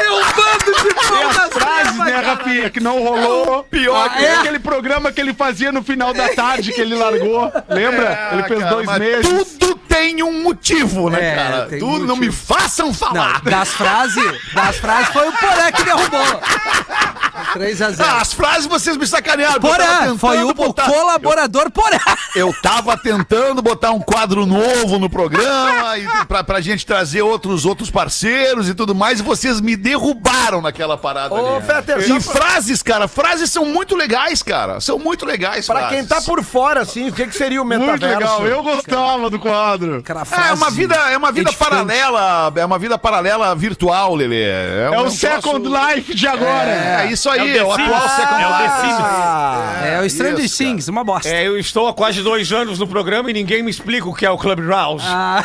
É 0.00 0.10
um 0.10 0.20
bando 0.20 0.82
de 0.82 0.94
Tem 0.94 1.24
as 1.24 1.52
frases, 1.52 1.96
né, 1.98 2.16
Rafinha, 2.16 2.70
que 2.70 2.80
não 2.80 3.02
rolou. 3.02 3.64
Pior 3.64 4.06
Ah, 4.06 4.10
que 4.10 4.24
é 4.24 4.34
aquele 4.36 4.58
programa 4.58 5.10
que 5.12 5.20
ele 5.20 5.34
fazia 5.34 5.72
no 5.72 5.82
final 5.82 6.12
da 6.14 6.28
tarde, 6.34 6.72
que 6.72 6.80
ele 6.80 6.94
largou. 6.94 7.50
Lembra? 7.68 8.30
ele 8.32 8.42
fez 8.44 8.60
É, 8.60 8.62
Cara, 8.64 8.74
dois 8.74 8.98
meses. 8.98 9.28
Tudo 9.58 9.74
tem 9.88 10.22
um 10.22 10.42
motivo, 10.42 11.10
né, 11.10 11.32
É, 11.32 11.34
cara? 11.34 11.66
Tudo, 11.78 12.06
não 12.06 12.16
motivo. 12.16 12.20
me 12.26 12.32
façam 12.32 12.92
falar. 12.94 13.42
Não, 13.44 13.50
das 13.50 13.68
frases, 13.70 14.52
das 14.54 14.76
frases 14.76 15.08
foi 15.12 15.28
o 15.28 15.32
Porã 15.32 15.72
que 15.72 15.82
derrubou. 15.82 16.40
3 17.52 17.82
a 17.82 17.90
0 17.90 18.08
Ah, 18.10 18.20
as 18.20 18.32
frases 18.32 18.66
vocês 18.66 18.96
me 18.96 19.06
sacanearam. 19.06 19.60
tentando 19.60 20.18
foi 20.18 20.42
o 20.42 20.52
botar- 20.54 20.84
colaborador 20.90 21.70
Porã. 21.70 21.98
Eu 22.34 22.52
tava 22.62 22.96
tentando 22.96 23.60
botar 23.62 23.90
um 23.92 24.00
quadro 24.00 24.46
novo 24.46 24.98
no 24.98 25.08
programa 25.08 25.98
e 25.98 26.06
pra, 26.26 26.42
pra 26.44 26.60
gente 26.60 26.84
trazer 26.86 27.22
outros, 27.22 27.64
outros 27.64 27.90
parceiros 27.90 28.68
e 28.68 28.74
tudo 28.74 28.94
mais, 28.94 29.20
e 29.20 29.22
vocês 29.22 29.60
me 29.60 29.76
derrubaram 29.76 30.60
naquela 30.60 30.96
parada 30.96 31.34
Ô, 31.34 31.56
ali. 31.56 31.64
Fetter, 31.66 31.98
E 32.00 32.20
pra- 32.20 32.20
frases, 32.20 32.82
cara, 32.82 33.08
frases 33.08 33.50
são 33.50 33.64
muito 33.64 33.94
legais, 33.96 34.42
cara. 34.42 34.80
São 34.80 34.98
muito 34.98 35.24
legais, 35.24 35.66
Pra 35.66 35.88
quem 35.88 36.02
tá 36.02 36.16
frases. 36.16 36.26
por 36.26 36.42
fora, 36.42 36.80
assim, 36.82 37.08
o 37.08 37.12
que, 37.12 37.26
que 37.26 37.34
seria 37.36 37.60
o 37.60 37.64
metaverso? 37.64 38.00
Muito 38.06 38.06
legal. 38.20 38.46
Eu 38.46 38.62
gostava 38.62 39.30
do 39.30 39.38
quadro. 39.38 40.02
Cara, 40.02 40.22
É, 40.30 40.50
é 40.50 40.52
uma 40.52 40.70
vida, 40.70 40.94
é 40.94 41.16
uma 41.16 41.32
vida 41.32 41.52
paralela, 41.52 42.52
é 42.56 42.64
uma 42.64 42.78
vida 42.78 42.98
paralela 42.98 43.54
virtual, 43.54 44.14
Lelê. 44.14 44.42
É 44.44 44.90
um 44.90 45.06
o 45.06 45.10
Second 45.10 45.68
troço- 45.68 45.94
Life 45.94 46.14
de 46.14 46.26
agora. 46.26 46.70
É, 46.70 47.08
isso 47.10 47.28
aí, 47.32 47.50
É 47.50 47.56
é 47.58 47.64
o 47.64 47.68
o, 47.68 47.76
The 47.76 47.82
atual. 47.84 48.08
Second 48.08 48.42
É 48.42 48.46
o 48.46 48.50
The. 48.58 48.68
Sims. 48.80 49.00
Ah, 49.00 49.80
É 49.84 50.00
o 50.00 50.08
Stranger 50.10 50.44
Isso, 50.44 50.58
Things, 50.58 50.88
uma 50.88 51.02
bosta. 51.04 51.28
É, 51.28 51.46
eu 51.46 51.58
estou 51.58 51.88
há 51.88 51.94
quase 51.94 52.22
dois 52.22 52.52
anos 52.52 52.78
no 52.78 52.86
programa 52.86 53.30
e 53.30 53.32
ninguém 53.32 53.62
me 53.62 53.70
explica 53.70 54.08
o 54.08 54.14
que 54.14 54.24
é 54.26 54.30
o 54.30 54.38
Clubhouse. 54.38 55.04
Ah, 55.06 55.42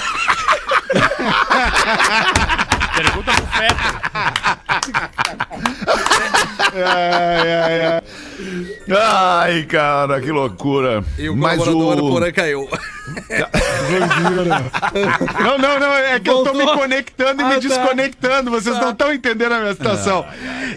Pergunta 2.96 3.32
pro 3.32 3.48
Fetter. 3.48 3.78
Ai, 6.86 7.54
ai, 7.54 7.82
ai. 7.86 8.02
Ai, 8.90 9.64
cara, 9.64 10.22
que 10.22 10.32
loucura. 10.32 11.04
e 11.18 11.30
o 11.30 11.36
Mas 11.36 11.58
colaborador 11.64 12.06
o... 12.06 12.10
Porã 12.12 12.32
caiu. 12.32 12.70
Não, 15.40 15.58
não, 15.58 15.80
não, 15.80 15.94
é 15.94 16.20
que 16.20 16.30
eu 16.30 16.44
tô 16.44 16.54
me 16.54 16.64
Voltou. 16.64 16.78
conectando 16.82 17.42
e 17.42 17.46
Ah, 17.46 17.48
me 17.50 17.54
tá. 17.56 17.60
desconectando. 17.62 18.52
Vocês 18.52 18.80
não 18.80 18.92
estão 18.92 19.14
entendendo 19.14 19.52
a 19.54 19.60
minha 19.60 19.74
situação. 19.74 20.26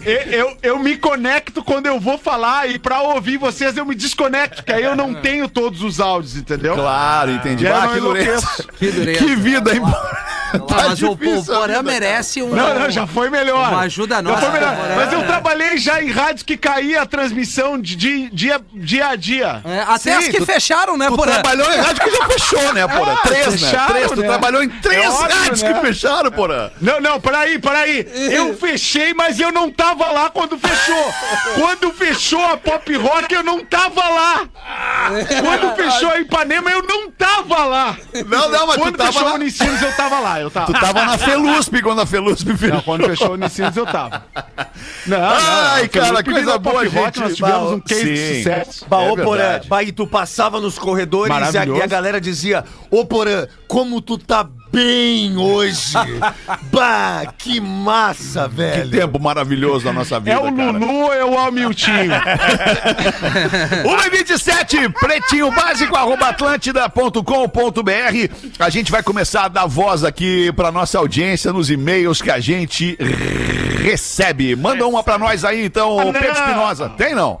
Eu, 0.05 0.21
eu, 0.31 0.57
eu 0.63 0.79
me 0.79 0.97
conecto 0.97 1.63
quando 1.63 1.85
eu 1.87 1.99
vou 1.99 2.17
falar 2.17 2.69
e 2.69 2.79
pra 2.79 3.01
ouvir 3.01 3.37
vocês 3.37 3.75
eu 3.77 3.85
me 3.85 3.95
desconecto, 3.95 4.63
que 4.63 4.71
aí 4.73 4.83
eu 4.83 4.95
não 4.95 5.13
tenho 5.21 5.47
todos 5.47 5.81
os 5.83 5.99
áudios, 5.99 6.35
entendeu? 6.35 6.75
Claro, 6.75 7.31
entendi. 7.31 7.67
Ah, 7.67 7.89
que 7.93 7.99
dureza. 7.99 8.47
Que 8.77 8.91
dureza. 8.91 9.19
Que 9.25 9.35
vida, 9.35 9.73
hein? 9.75 9.81
Ah, 10.53 10.87
mas 10.89 11.01
o, 11.01 11.11
o 11.11 11.15
difícil 11.15 11.53
a 11.55 11.59
Porã 11.59 11.81
merece 11.83 12.41
um. 12.41 12.49
Não, 12.49 12.73
não, 12.79 12.89
já 12.89 13.07
foi 13.07 13.29
melhor. 13.29 13.69
Uma 13.69 13.81
ajuda 13.81 14.15
Já 14.15 14.21
nossa, 14.21 14.41
foi 14.41 14.51
melhor. 14.51 14.75
Porã. 14.75 14.95
Mas 14.95 15.13
eu 15.13 15.23
trabalhei 15.25 15.77
já 15.77 16.01
em 16.01 16.09
rádios 16.11 16.43
que 16.43 16.57
caía 16.57 17.01
a 17.01 17.05
transmissão 17.05 17.79
de 17.79 17.95
dia, 17.95 18.29
dia, 18.31 18.61
dia 18.73 19.07
a 19.09 19.15
dia. 19.15 19.61
É, 19.65 19.81
até 19.87 20.15
as 20.15 20.27
que 20.27 20.37
tu- 20.37 20.45
fecharam, 20.45 20.97
né, 20.97 21.07
Tu 21.07 21.15
Porã? 21.15 21.31
trabalhou 21.33 21.71
em 21.73 21.77
rádio 21.77 22.03
que 22.03 22.11
já 22.11 22.25
fechou, 22.27 22.73
né, 22.73 22.87
porra? 22.89 23.13
Ah, 23.13 23.27
três, 23.27 23.45
né? 23.47 23.51
fecharam, 23.57 23.87
Três. 23.93 24.11
Tu 24.11 24.19
né? 24.21 24.27
trabalhou 24.27 24.63
em 24.63 24.69
três 24.69 25.03
É 25.05 25.09
óbvio, 25.09 25.37
rádios 25.37 25.61
né? 25.61 25.73
que 25.73 25.79
fecharam, 25.81 26.31
porra. 26.31 26.73
Não, 26.81 26.99
não, 26.99 27.19
peraí, 27.21 27.59
peraí. 27.59 28.05
Eu 28.31 28.55
fechei, 28.57 29.13
mas 29.13 29.39
eu 29.39 29.51
não 29.51 29.71
tava 29.71 30.11
lá 30.11 30.29
quando 30.29 30.57
fechou. 30.57 31.13
Quando 31.55 31.91
fechou 31.93 32.43
a 32.45 32.57
Pop 32.57 32.93
Rock, 32.97 33.33
eu 33.33 33.43
não 33.43 33.63
tava 33.63 34.07
lá. 34.09 34.41
Quando 35.41 35.75
fechou 35.75 36.09
a 36.11 36.19
Ipanema, 36.19 36.69
eu 36.71 36.83
não 36.83 37.09
tava 37.11 37.63
lá. 37.65 37.97
Não, 38.27 38.49
não, 38.49 38.67
mas 38.67 38.75
tu 38.75 38.81
Quando 38.81 38.97
tava 38.97 39.11
fechou 39.11 39.27
na- 39.27 39.31
a 39.33 39.35
Unicinos, 39.35 39.81
eu 39.81 39.91
tava 39.95 40.19
lá. 40.19 40.40
Eu 40.41 40.51
tava. 40.51 40.65
Tu 40.73 40.79
tava 40.79 41.05
na 41.05 41.17
Felusp 41.17 41.81
quando 41.81 42.01
a 42.01 42.05
Felusp 42.05 42.45
fechou. 42.57 42.75
Não, 42.75 42.81
quando 42.81 43.05
fechou 43.05 43.27
a 43.27 43.31
Unicinos, 43.31 43.75
eu 43.77 43.85
tava. 43.85 44.23
Não, 45.05 45.17
Ai, 45.21 45.83
não, 45.83 45.89
cara, 45.89 46.23
coisa 46.23 46.57
boa, 46.57 46.87
gente. 46.87 47.19
Nós 47.19 47.35
tivemos 47.35 47.69
Bah, 47.69 47.75
um 47.75 47.79
case 47.79 48.03
de 48.05 48.17
sim. 48.17 48.37
sucesso. 48.37 48.85
Bah, 48.89 49.03
É 49.03 49.11
ô 49.11 49.15
Porã, 49.17 49.61
bah, 49.67 49.83
e 49.83 49.91
tu 49.91 50.05
passava 50.07 50.59
nos 50.59 50.77
corredores 50.77 51.33
e 51.53 51.57
a, 51.57 51.65
e 51.65 51.81
a 51.81 51.87
galera 51.87 52.19
dizia: 52.19 52.63
Ô 52.89 53.05
Porã, 53.05 53.47
como 53.67 54.01
tu 54.01 54.17
tá 54.17 54.47
bem 54.71 55.37
hoje. 55.37 55.93
bah, 56.71 57.33
que 57.37 57.59
massa, 57.59 58.47
Que 58.49 58.55
velho. 58.55 58.91
tempo 58.91 59.19
maravilhoso 59.19 59.85
da 59.85 59.93
nossa 59.93 60.19
vida, 60.19 60.31
É 60.31 60.37
o 60.37 60.53
cara. 60.55 60.71
Lulu 60.71 60.93
ou 61.05 61.13
é 61.13 61.25
o 61.25 61.37
Hamiltinho? 61.39 62.11
1 63.85 64.07
e 64.07 64.09
27 64.09 64.89
pretinho 64.89 65.51
básico, 65.51 65.95
arroba 65.95 66.27
atlântida.com.br. 66.29 68.35
A 68.59 68.69
gente 68.69 68.91
vai 68.91 69.03
começar 69.03 69.45
a 69.45 69.47
dar 69.47 69.65
voz 69.65 70.03
aqui 70.03 70.51
pra 70.53 70.71
nossa 70.71 70.97
audiência 70.97 71.51
nos 71.53 71.69
e-mails 71.69 72.21
que 72.21 72.31
a 72.31 72.39
gente 72.39 72.97
recebe. 73.83 74.55
Manda 74.55 74.85
uma 74.87 75.03
pra 75.03 75.17
nós 75.17 75.43
aí, 75.43 75.65
então. 75.65 75.97
Pedro 76.13 76.31
Espinosa. 76.31 76.89
Tem 76.89 77.13
não? 77.15 77.37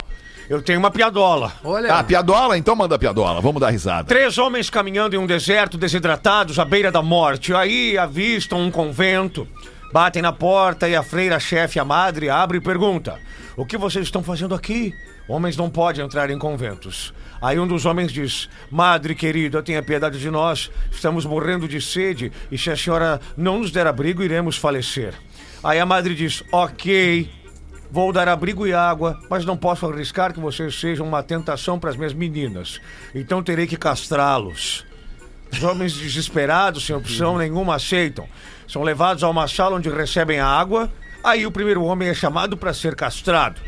Eu 0.51 0.61
tenho 0.61 0.79
uma 0.79 0.91
piadola. 0.91 1.53
Olha. 1.63 1.95
Ah, 1.95 2.03
piadola? 2.03 2.57
Então 2.57 2.75
manda 2.75 2.99
piadola. 2.99 3.39
Vamos 3.39 3.61
dar 3.61 3.69
risada. 3.69 4.05
Três 4.05 4.37
homens 4.37 4.69
caminhando 4.69 5.15
em 5.15 5.17
um 5.17 5.25
deserto, 5.25 5.77
desidratados, 5.77 6.59
à 6.59 6.65
beira 6.65 6.91
da 6.91 7.01
morte. 7.01 7.53
Aí 7.53 7.97
avistam 7.97 8.59
um 8.59 8.69
convento. 8.69 9.47
Batem 9.93 10.21
na 10.21 10.33
porta 10.33 10.89
e 10.89 10.95
a 10.95 11.01
freira-chefe, 11.01 11.79
a 11.79 11.85
madre, 11.85 12.29
abre 12.29 12.57
e 12.57 12.61
pergunta: 12.61 13.17
O 13.55 13.65
que 13.65 13.77
vocês 13.77 14.03
estão 14.03 14.21
fazendo 14.21 14.53
aqui? 14.53 14.93
Homens 15.25 15.55
não 15.55 15.69
podem 15.69 16.03
entrar 16.03 16.29
em 16.29 16.37
conventos. 16.37 17.13
Aí 17.41 17.57
um 17.57 17.65
dos 17.65 17.85
homens 17.85 18.11
diz: 18.11 18.49
Madre 18.69 19.15
querida, 19.15 19.63
tenha 19.63 19.81
piedade 19.81 20.19
de 20.19 20.29
nós. 20.29 20.69
Estamos 20.91 21.25
morrendo 21.25 21.65
de 21.65 21.79
sede 21.79 22.29
e 22.51 22.57
se 22.57 22.69
a 22.69 22.75
senhora 22.75 23.21
não 23.37 23.59
nos 23.59 23.71
der 23.71 23.87
abrigo, 23.87 24.21
iremos 24.21 24.57
falecer. 24.57 25.13
Aí 25.63 25.79
a 25.79 25.85
madre 25.85 26.13
diz: 26.13 26.43
Ok. 26.51 27.39
Vou 27.91 28.13
dar 28.13 28.29
abrigo 28.29 28.65
e 28.65 28.73
água, 28.73 29.19
mas 29.29 29.43
não 29.43 29.57
posso 29.57 29.85
arriscar 29.85 30.33
que 30.33 30.39
vocês 30.39 30.79
sejam 30.79 31.05
uma 31.05 31.21
tentação 31.21 31.77
para 31.77 31.89
as 31.89 31.97
minhas 31.97 32.13
meninas. 32.13 32.79
Então 33.13 33.43
terei 33.43 33.67
que 33.67 33.75
castrá-los. 33.75 34.85
Os 35.51 35.61
homens 35.61 35.93
desesperados, 35.93 36.85
sem 36.85 36.95
opção 36.95 37.37
nenhuma, 37.37 37.75
aceitam. 37.75 38.29
São 38.65 38.81
levados 38.81 39.25
a 39.25 39.29
uma 39.29 39.45
sala 39.45 39.75
onde 39.75 39.89
recebem 39.89 40.39
a 40.39 40.47
água. 40.47 40.89
Aí 41.21 41.45
o 41.45 41.51
primeiro 41.51 41.83
homem 41.83 42.07
é 42.07 42.13
chamado 42.13 42.55
para 42.55 42.73
ser 42.73 42.95
castrado. 42.95 43.59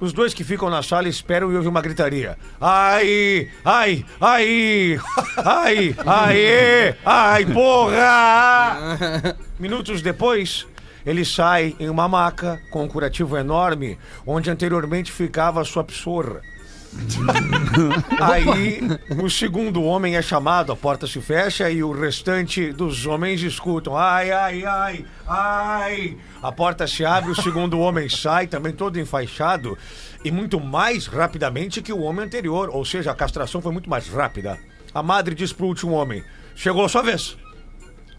Os 0.00 0.12
dois 0.12 0.32
que 0.32 0.44
ficam 0.44 0.70
na 0.70 0.80
sala 0.80 1.08
esperam 1.08 1.50
e 1.50 1.56
ouvem 1.56 1.68
uma 1.68 1.82
gritaria. 1.82 2.38
Ai, 2.60 3.48
ai, 3.64 4.04
ai, 4.20 5.00
ai, 5.36 5.96
ai, 6.06 6.96
ai, 7.04 7.46
porra! 7.46 9.34
Minutos 9.58 10.00
depois, 10.00 10.64
ele 11.04 11.24
sai 11.24 11.76
em 11.78 11.88
uma 11.88 12.08
maca 12.08 12.60
com 12.70 12.84
um 12.84 12.88
curativo 12.88 13.36
enorme, 13.36 13.98
onde 14.26 14.50
anteriormente 14.50 15.12
ficava 15.12 15.60
a 15.60 15.64
sua 15.64 15.84
psorra. 15.84 16.40
Aí 18.20 18.80
o 19.22 19.28
segundo 19.28 19.82
homem 19.82 20.16
é 20.16 20.22
chamado, 20.22 20.72
a 20.72 20.76
porta 20.76 21.06
se 21.06 21.20
fecha 21.20 21.68
e 21.70 21.82
o 21.82 21.92
restante 21.92 22.72
dos 22.72 23.04
homens 23.06 23.42
escutam. 23.42 23.96
Ai, 23.96 24.30
ai, 24.30 24.64
ai, 24.64 25.04
ai. 25.26 26.16
A 26.42 26.52
porta 26.52 26.86
se 26.86 27.04
abre, 27.04 27.30
o 27.30 27.42
segundo 27.42 27.80
homem 27.80 28.08
sai, 28.08 28.46
também 28.46 28.72
todo 28.72 29.00
enfaixado, 29.00 29.76
e 30.24 30.30
muito 30.30 30.60
mais 30.60 31.06
rapidamente 31.06 31.82
que 31.82 31.92
o 31.92 32.00
homem 32.00 32.24
anterior. 32.24 32.70
Ou 32.72 32.84
seja, 32.84 33.10
a 33.10 33.14
castração 33.14 33.60
foi 33.60 33.72
muito 33.72 33.90
mais 33.90 34.08
rápida. 34.08 34.58
A 34.94 35.02
madre 35.02 35.34
diz 35.34 35.52
pro 35.52 35.66
último 35.66 35.92
homem: 35.92 36.22
Chegou 36.54 36.84
a 36.84 36.88
sua 36.88 37.02
vez. 37.02 37.36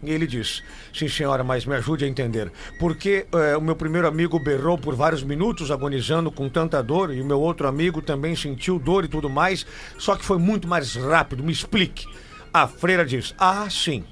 E 0.02 0.10
ele 0.10 0.26
diz: 0.26 0.62
Sim, 0.92 1.08
senhora, 1.08 1.42
mas 1.42 1.64
me 1.64 1.74
ajude 1.74 2.04
a 2.04 2.08
entender. 2.08 2.52
Porque 2.78 3.26
eh, 3.32 3.56
o 3.56 3.60
meu 3.60 3.74
primeiro 3.74 4.06
amigo 4.06 4.38
berrou 4.38 4.76
por 4.76 4.94
vários 4.94 5.22
minutos, 5.22 5.70
agonizando 5.70 6.30
com 6.30 6.48
tanta 6.48 6.82
dor, 6.82 7.12
e 7.12 7.20
o 7.20 7.24
meu 7.24 7.40
outro 7.40 7.66
amigo 7.66 8.02
também 8.02 8.36
sentiu 8.36 8.78
dor 8.78 9.04
e 9.04 9.08
tudo 9.08 9.28
mais, 9.30 9.66
só 9.98 10.14
que 10.14 10.24
foi 10.24 10.38
muito 10.38 10.68
mais 10.68 10.94
rápido. 10.94 11.42
Me 11.42 11.52
explique. 11.52 12.06
A 12.52 12.66
freira 12.66 13.04
diz: 13.04 13.34
Ah, 13.38 13.68
sim. 13.70 14.04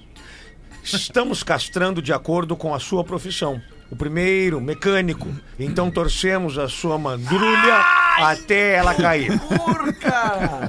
Estamos 0.83 1.43
castrando 1.43 2.03
de 2.03 2.13
acordo 2.13 2.55
com 2.57 2.75
a 2.75 2.79
sua 2.79 3.03
profissão. 3.03 3.61
O 3.91 3.97
primeiro, 3.97 4.61
mecânico. 4.61 5.29
Então 5.59 5.91
torcemos 5.91 6.59
a 6.59 6.69
sua 6.69 6.99
mandrulha 6.99 7.85
até 8.19 8.75
ela 8.75 8.95
cair. 8.95 9.31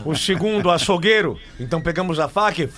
O 0.05 0.15
segundo, 0.15 0.69
açougueiro. 0.69 1.39
Então 1.59 1.81
pegamos 1.81 2.19
a 2.19 2.29
faca 2.29 2.63
e 2.63 2.69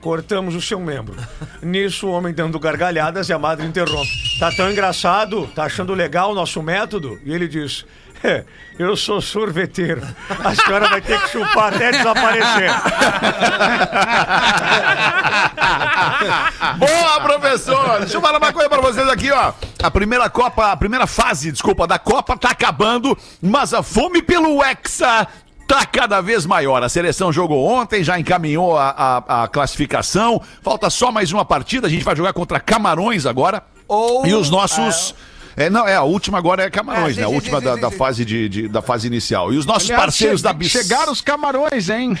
cortamos 0.00 0.54
o 0.54 0.62
seu 0.62 0.80
membro. 0.80 1.16
Nisso, 1.62 2.06
o 2.06 2.12
homem 2.12 2.32
dando 2.32 2.58
gargalhadas 2.58 3.28
e 3.28 3.32
a 3.32 3.38
madre 3.38 3.66
interrompe. 3.66 4.10
Tá 4.38 4.50
tão 4.52 4.70
engraçado? 4.70 5.46
Tá 5.54 5.64
achando 5.64 5.92
legal 5.94 6.32
o 6.32 6.34
nosso 6.34 6.62
método? 6.62 7.20
E 7.24 7.32
ele 7.32 7.48
diz. 7.48 7.84
"É, 8.24 8.44
eu 8.78 8.96
sou 8.96 9.20
sorveteiro. 9.20 10.02
A 10.42 10.54
senhora 10.54 10.88
vai 10.88 11.00
ter 11.02 11.20
que 11.20 11.28
chupar 11.28 11.74
até 11.74 11.90
desaparecer. 11.92 12.70
Boa, 16.78 17.20
professor! 17.20 18.00
Deixa 18.00 18.16
eu 18.16 18.20
falar 18.20 18.38
uma 18.38 18.52
coisa 18.52 18.68
pra 18.68 18.80
vocês 18.80 19.08
aqui, 19.08 19.30
ó. 19.30 19.52
A 19.82 19.90
primeira 19.90 20.28
Copa, 20.30 20.72
a 20.72 20.76
primeira 20.76 21.06
fase, 21.06 21.52
desculpa, 21.52 21.86
da 21.86 21.98
Copa 21.98 22.36
tá 22.36 22.50
acabando, 22.50 23.16
mas 23.40 23.72
a 23.74 23.82
fome 23.82 24.22
pelo 24.22 24.62
Hexa 24.64 25.26
tá 25.66 25.84
cada 25.86 26.20
vez 26.20 26.46
maior. 26.46 26.82
A 26.82 26.88
seleção 26.88 27.32
jogou 27.32 27.66
ontem, 27.66 28.02
já 28.04 28.18
encaminhou 28.18 28.76
a, 28.78 28.90
a- 29.26 29.42
a 29.44 29.48
classificação. 29.48 30.40
Falta 30.62 30.88
só 30.90 31.10
mais 31.10 31.32
uma 31.32 31.44
partida. 31.44 31.86
A 31.86 31.90
gente 31.90 32.04
vai 32.04 32.14
jogar 32.16 32.32
contra 32.32 32.60
Camarões 32.60 33.26
agora. 33.26 33.62
Ou- 33.88 34.26
E 34.26 34.34
os 34.34 34.50
nossos. 34.50 35.14
É, 35.56 35.70
não, 35.70 35.88
é, 35.88 35.96
a 35.96 36.02
última 36.02 36.36
agora 36.38 36.64
é 36.64 36.70
Camarões, 36.70 37.16
É, 37.16 37.20
né? 37.20 37.26
A 37.26 37.30
última 37.30 37.60
da, 37.62 37.76
da 37.76 37.90
fase 37.90 38.24
de, 38.26 38.48
de- 38.48 38.68
da 38.68 38.82
fase 38.82 39.06
inicial. 39.06 39.52
E 39.52 39.56
os 39.56 39.64
nossos 39.64 39.88
Aliás, 39.90 40.02
parceiros 40.04 40.40
che- 40.40 40.44
da 40.44 40.52
Bis... 40.52 40.70
Chegaram 40.70 41.10
os 41.12 41.20
camarões, 41.22 41.88
hein? 41.88 42.16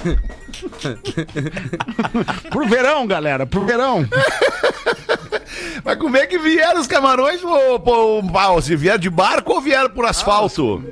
pro 2.50 2.68
verão, 2.68 3.06
galera, 3.06 3.46
pro 3.46 3.64
verão. 3.64 4.06
Mas 5.84 5.98
como 5.98 6.16
é 6.16 6.26
que 6.26 6.38
vieram 6.38 6.80
os 6.80 6.86
camarões, 6.86 7.42
ô, 7.42 7.80
pô, 7.80 8.22
pau? 8.32 8.60
Se 8.60 8.76
vieram 8.76 8.98
de 8.98 9.10
barco 9.10 9.52
ou 9.52 9.60
vieram 9.60 9.90
por 9.90 10.04
asfalto? 10.04 10.84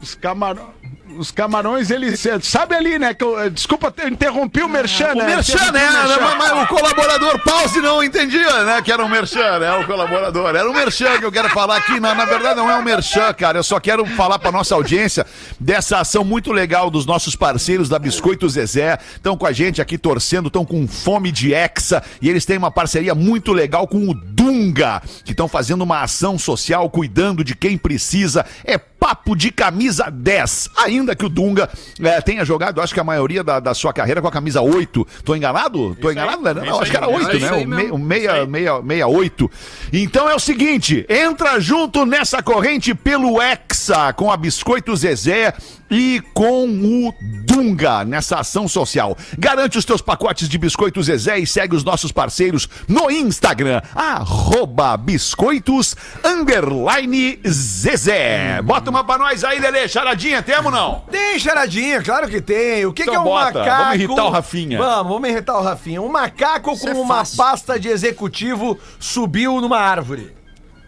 Os 0.00 0.14
camarões. 0.14 0.77
Os 1.16 1.30
camarões, 1.30 1.90
eles. 1.90 2.22
Sabe 2.42 2.74
ali, 2.74 2.98
né? 2.98 3.14
Que 3.14 3.24
eu, 3.24 3.50
desculpa, 3.50 3.92
eu 3.98 4.08
interrompi 4.08 4.62
o 4.62 4.68
Merchan, 4.68 5.12
O 5.12 5.18
né? 5.18 5.26
Merchan, 5.26 5.54
Interrompi 5.54 5.72
né? 5.78 5.88
o 5.88 5.92
Merchan. 5.92 6.20
Mas, 6.20 6.50
mas 6.50 6.62
o 6.62 6.66
colaborador 6.66 7.38
Pause 7.40 7.80
não 7.80 8.02
entendia, 8.02 8.64
né? 8.64 8.82
Que 8.82 8.92
era 8.92 9.04
um 9.04 9.08
Merchan, 9.08 9.58
né? 9.58 9.72
O 9.74 9.86
colaborador. 9.86 10.54
Era 10.54 10.68
um 10.68 10.72
Merchan 10.72 11.18
que 11.18 11.24
eu 11.24 11.32
quero 11.32 11.48
falar 11.50 11.76
aqui. 11.76 11.98
Na, 11.98 12.14
na 12.14 12.24
verdade, 12.24 12.56
não 12.56 12.70
é 12.70 12.76
um 12.76 12.82
Merchan, 12.82 13.32
cara. 13.32 13.58
Eu 13.58 13.62
só 13.62 13.80
quero 13.80 14.04
falar 14.06 14.38
pra 14.38 14.52
nossa 14.52 14.74
audiência 14.74 15.26
dessa 15.58 15.98
ação 15.98 16.24
muito 16.24 16.52
legal 16.52 16.90
dos 16.90 17.06
nossos 17.06 17.34
parceiros 17.34 17.88
da 17.88 17.98
Biscoito 17.98 18.48
Zezé. 18.48 18.98
Estão 19.14 19.36
com 19.36 19.46
a 19.46 19.52
gente 19.52 19.80
aqui 19.80 19.96
torcendo, 19.96 20.48
estão 20.48 20.64
com 20.64 20.86
fome 20.86 21.32
de 21.32 21.54
Hexa. 21.54 22.02
E 22.20 22.28
eles 22.28 22.44
têm 22.44 22.58
uma 22.58 22.70
parceria 22.70 23.14
muito 23.14 23.52
legal 23.52 23.86
com 23.86 24.08
o 24.08 24.14
Dunga, 24.14 25.02
que 25.24 25.32
estão 25.32 25.48
fazendo 25.48 25.82
uma 25.82 26.02
ação 26.02 26.38
social 26.38 26.88
cuidando 26.90 27.42
de 27.42 27.54
quem 27.54 27.76
precisa. 27.76 28.44
É 28.64 28.78
papo 28.98 29.36
de 29.36 29.50
camisa 29.52 30.10
10. 30.10 30.70
Ainda 30.78 31.14
que 31.14 31.24
o 31.24 31.28
Dunga 31.28 31.68
eh, 32.02 32.20
tenha 32.20 32.44
jogado, 32.44 32.80
acho 32.80 32.92
que 32.92 33.00
a 33.00 33.04
maioria 33.04 33.44
da, 33.44 33.60
da 33.60 33.72
sua 33.74 33.92
carreira 33.92 34.20
com 34.20 34.28
a 34.28 34.32
camisa 34.32 34.60
8. 34.60 35.06
Tô 35.24 35.34
enganado? 35.36 35.94
Tô 36.00 36.10
enganado? 36.10 36.42
né? 36.42 36.54
Não, 36.54 36.80
acho 36.80 36.90
que 36.90 36.96
era 36.96 37.08
8, 37.08 37.36
isso 37.36 37.46
né? 37.46 37.56
aí 37.58 37.64
O, 37.64 37.68
mesmo. 37.68 37.74
mei- 37.76 37.90
o 37.90 37.98
meia, 37.98 38.46
meia, 38.46 38.82
meia 38.82 39.06
8. 39.06 39.50
Então 39.92 40.28
é 40.28 40.34
o 40.34 40.38
seguinte, 40.40 41.06
entra 41.08 41.60
junto 41.60 42.04
nessa 42.04 42.42
corrente 42.42 42.94
pelo 42.94 43.40
Hexa 43.40 44.12
com 44.14 44.30
a 44.32 44.36
Biscoito 44.36 44.94
Zezé 44.96 45.54
e 45.90 46.20
com 46.34 46.64
o 46.68 47.14
Dunga 47.44 48.04
nessa 48.04 48.40
ação 48.40 48.68
social. 48.68 49.16
Garante 49.38 49.78
os 49.78 49.84
teus 49.84 50.00
pacotes 50.02 50.48
de 50.48 50.58
Biscoito 50.58 51.02
Zezé 51.02 51.38
e 51.38 51.46
segue 51.46 51.74
os 51.74 51.84
nossos 51.84 52.12
parceiros 52.12 52.68
no 52.86 53.10
Instagram, 53.10 53.80
arroba 53.94 54.96
biscoitos, 54.96 55.96
underline 56.24 57.38
Zezé. 57.46 58.60
Bota 58.62 58.90
uma 58.90 59.04
pra 59.04 59.18
nós 59.18 59.44
aí, 59.44 59.58
Lelê, 59.58 59.88
charadinha, 59.88 60.42
temos 60.42 60.72
não? 60.72 61.00
Tem 61.10 61.38
charadinha, 61.38 62.02
claro 62.02 62.28
que 62.28 62.40
tem. 62.40 62.84
O 62.86 62.92
que, 62.92 63.02
Então 63.02 63.12
que 63.14 63.18
é 63.18 63.20
um 63.20 63.24
bota, 63.24 63.58
macaco? 63.58 63.82
vamos 63.84 63.94
irritar 63.94 64.24
o 64.24 64.30
Rafinha. 64.30 64.78
Vamos, 64.78 65.12
vamos 65.12 65.28
irritar 65.28 65.58
o 65.58 65.62
Rafinha. 65.62 66.02
Um 66.02 66.08
macaco 66.08 66.72
Isso 66.72 66.82
com 66.82 66.88
é 66.90 66.94
uma 66.94 67.24
pasta 67.36 67.78
de 67.78 67.88
executivo 67.88 68.78
subiu 68.98 69.60
numa 69.60 69.78
árvore. 69.78 70.36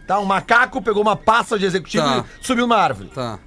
Tá? 0.07 0.19
Um 0.19 0.25
macaco 0.25 0.81
pegou 0.81 1.01
uma 1.01 1.15
pasta 1.15 1.57
de 1.57 1.65
executivo 1.65 2.03
Tá. 2.05 2.25
e 2.41 2.45
subiu 2.45 2.67
numa 2.67 2.77
árvore. 2.77 3.09
Tá. 3.13 3.39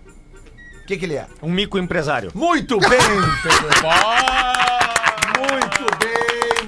O 0.84 0.86
que, 0.86 0.96
que 0.98 1.04
ele 1.06 1.14
é? 1.14 1.26
Um 1.42 1.50
mico 1.50 1.78
empresário. 1.78 2.30
Muito 2.34 2.78
bem, 2.78 2.90
Pedro. 3.42 3.64
Muito 5.38 5.96
bem, 5.98 6.14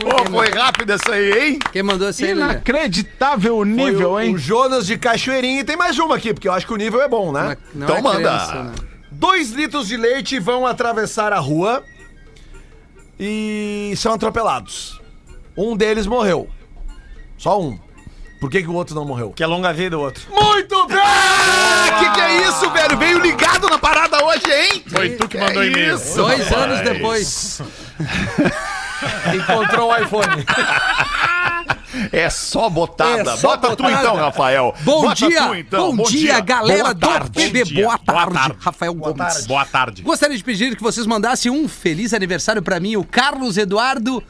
muito 0.01 0.07
Pô, 0.07 0.25
foi 0.31 0.51
rápido 0.51 0.91
essa 0.93 1.13
aí, 1.13 1.33
hein? 1.49 1.59
Quem 1.73 1.83
mandou 1.83 2.09
essa 2.09 2.25
aí, 2.25 2.33
Lelê? 2.33 2.53
Inacreditável 2.53 3.55
o 3.57 3.59
Foi 3.59 3.67
nível, 3.67 4.13
o, 4.13 4.21
hein? 4.21 4.35
o 4.35 4.39
Jonas 4.39 4.87
de 4.87 4.97
Cachoeirinha 4.97 5.61
e 5.61 5.65
tem 5.65 5.77
mais 5.77 5.99
uma 5.99 6.17
aqui, 6.17 6.33
porque 6.33 6.49
eu 6.49 6.53
acho 6.53 6.67
que 6.67 6.73
o 6.73 6.77
nível 6.77 7.03
é 7.03 7.09
bom, 7.09 7.33
né? 7.33 7.57
Não 7.75 7.85
Então 7.87 7.97
é 7.97 8.03
manda. 8.03 8.19
criança, 8.19 8.63
né? 8.65 8.73
Dois 9.11 9.51
litros 9.51 9.89
de 9.89 9.97
leite 9.97 10.39
vão 10.39 10.67
atravessar 10.67 11.33
a 11.33 11.39
rua 11.39 11.83
e 13.19 13.93
são 13.97 14.13
atropelados. 14.15 15.01
Um 15.57 15.77
deles 15.77 16.07
morreu. 16.07 16.49
Só 17.39 17.61
um. 17.61 17.79
Por 18.41 18.51
que, 18.51 18.63
que 18.63 18.69
o 18.69 18.75
outro 18.75 18.95
não 18.95 19.05
morreu? 19.05 19.31
Que 19.35 19.43
é 19.43 19.47
longa 19.47 19.73
vida 19.73 19.97
o 19.99 20.01
outro. 20.03 20.23
Muito 20.31 20.87
bem! 20.87 20.96
Ah, 21.93 21.99
que 21.99 22.11
que 22.15 22.21
é 22.21 22.49
isso, 22.49 22.71
velho? 22.71 22.97
Veio 22.99 23.19
ligado 23.21 23.69
na 23.69 23.79
parada 23.79 24.25
hoje, 24.25 24.43
hein? 24.53 24.83
Foi 24.87 25.11
tu 25.11 25.29
que 25.29 25.39
mandou 25.39 25.65
e-mail. 25.65 25.97
isso, 25.97 26.17
Dois 26.17 26.49
rapaz. 26.49 26.63
anos 26.71 26.81
depois. 26.83 27.63
Encontrou 29.35 29.91
o 29.91 29.97
iPhone. 29.97 30.45
É 32.13 32.29
só 32.29 32.69
botada. 32.69 33.33
É 33.33 33.37
só 33.37 33.57
Bota 33.57 33.77
tu 33.77 33.83
botada. 33.83 34.01
então, 34.01 34.17
Rafael. 34.17 34.75
Bom 34.83 35.03
Bota 35.03 35.15
dia, 35.29 35.43
tu, 35.47 35.55
então. 35.55 35.97
bom, 35.97 36.05
dia, 36.05 36.41
galera 36.41 36.83
Boa 36.83 36.95
do 36.95 37.01
tarde. 37.01 37.31
PB. 37.31 37.59
Bom 37.59 37.65
dia. 37.71 37.85
Boa 37.85 37.99
Boa 37.99 38.17
tarde, 38.17 38.35
tarde. 38.35 38.57
Rafael 38.61 38.95
Gomes. 38.95 39.47
Boa 39.47 39.65
tarde. 39.65 40.03
Gostaria 40.03 40.37
de 40.37 40.45
pedir 40.45 40.77
que 40.77 40.83
vocês 40.83 41.07
mandassem 41.07 41.51
um 41.51 41.67
feliz 41.69 42.13
aniversário 42.13 42.63
pra 42.63 42.79
mim, 42.81 42.97
o 42.97 43.05
Carlos 43.05 43.57
Eduardo. 43.57 44.23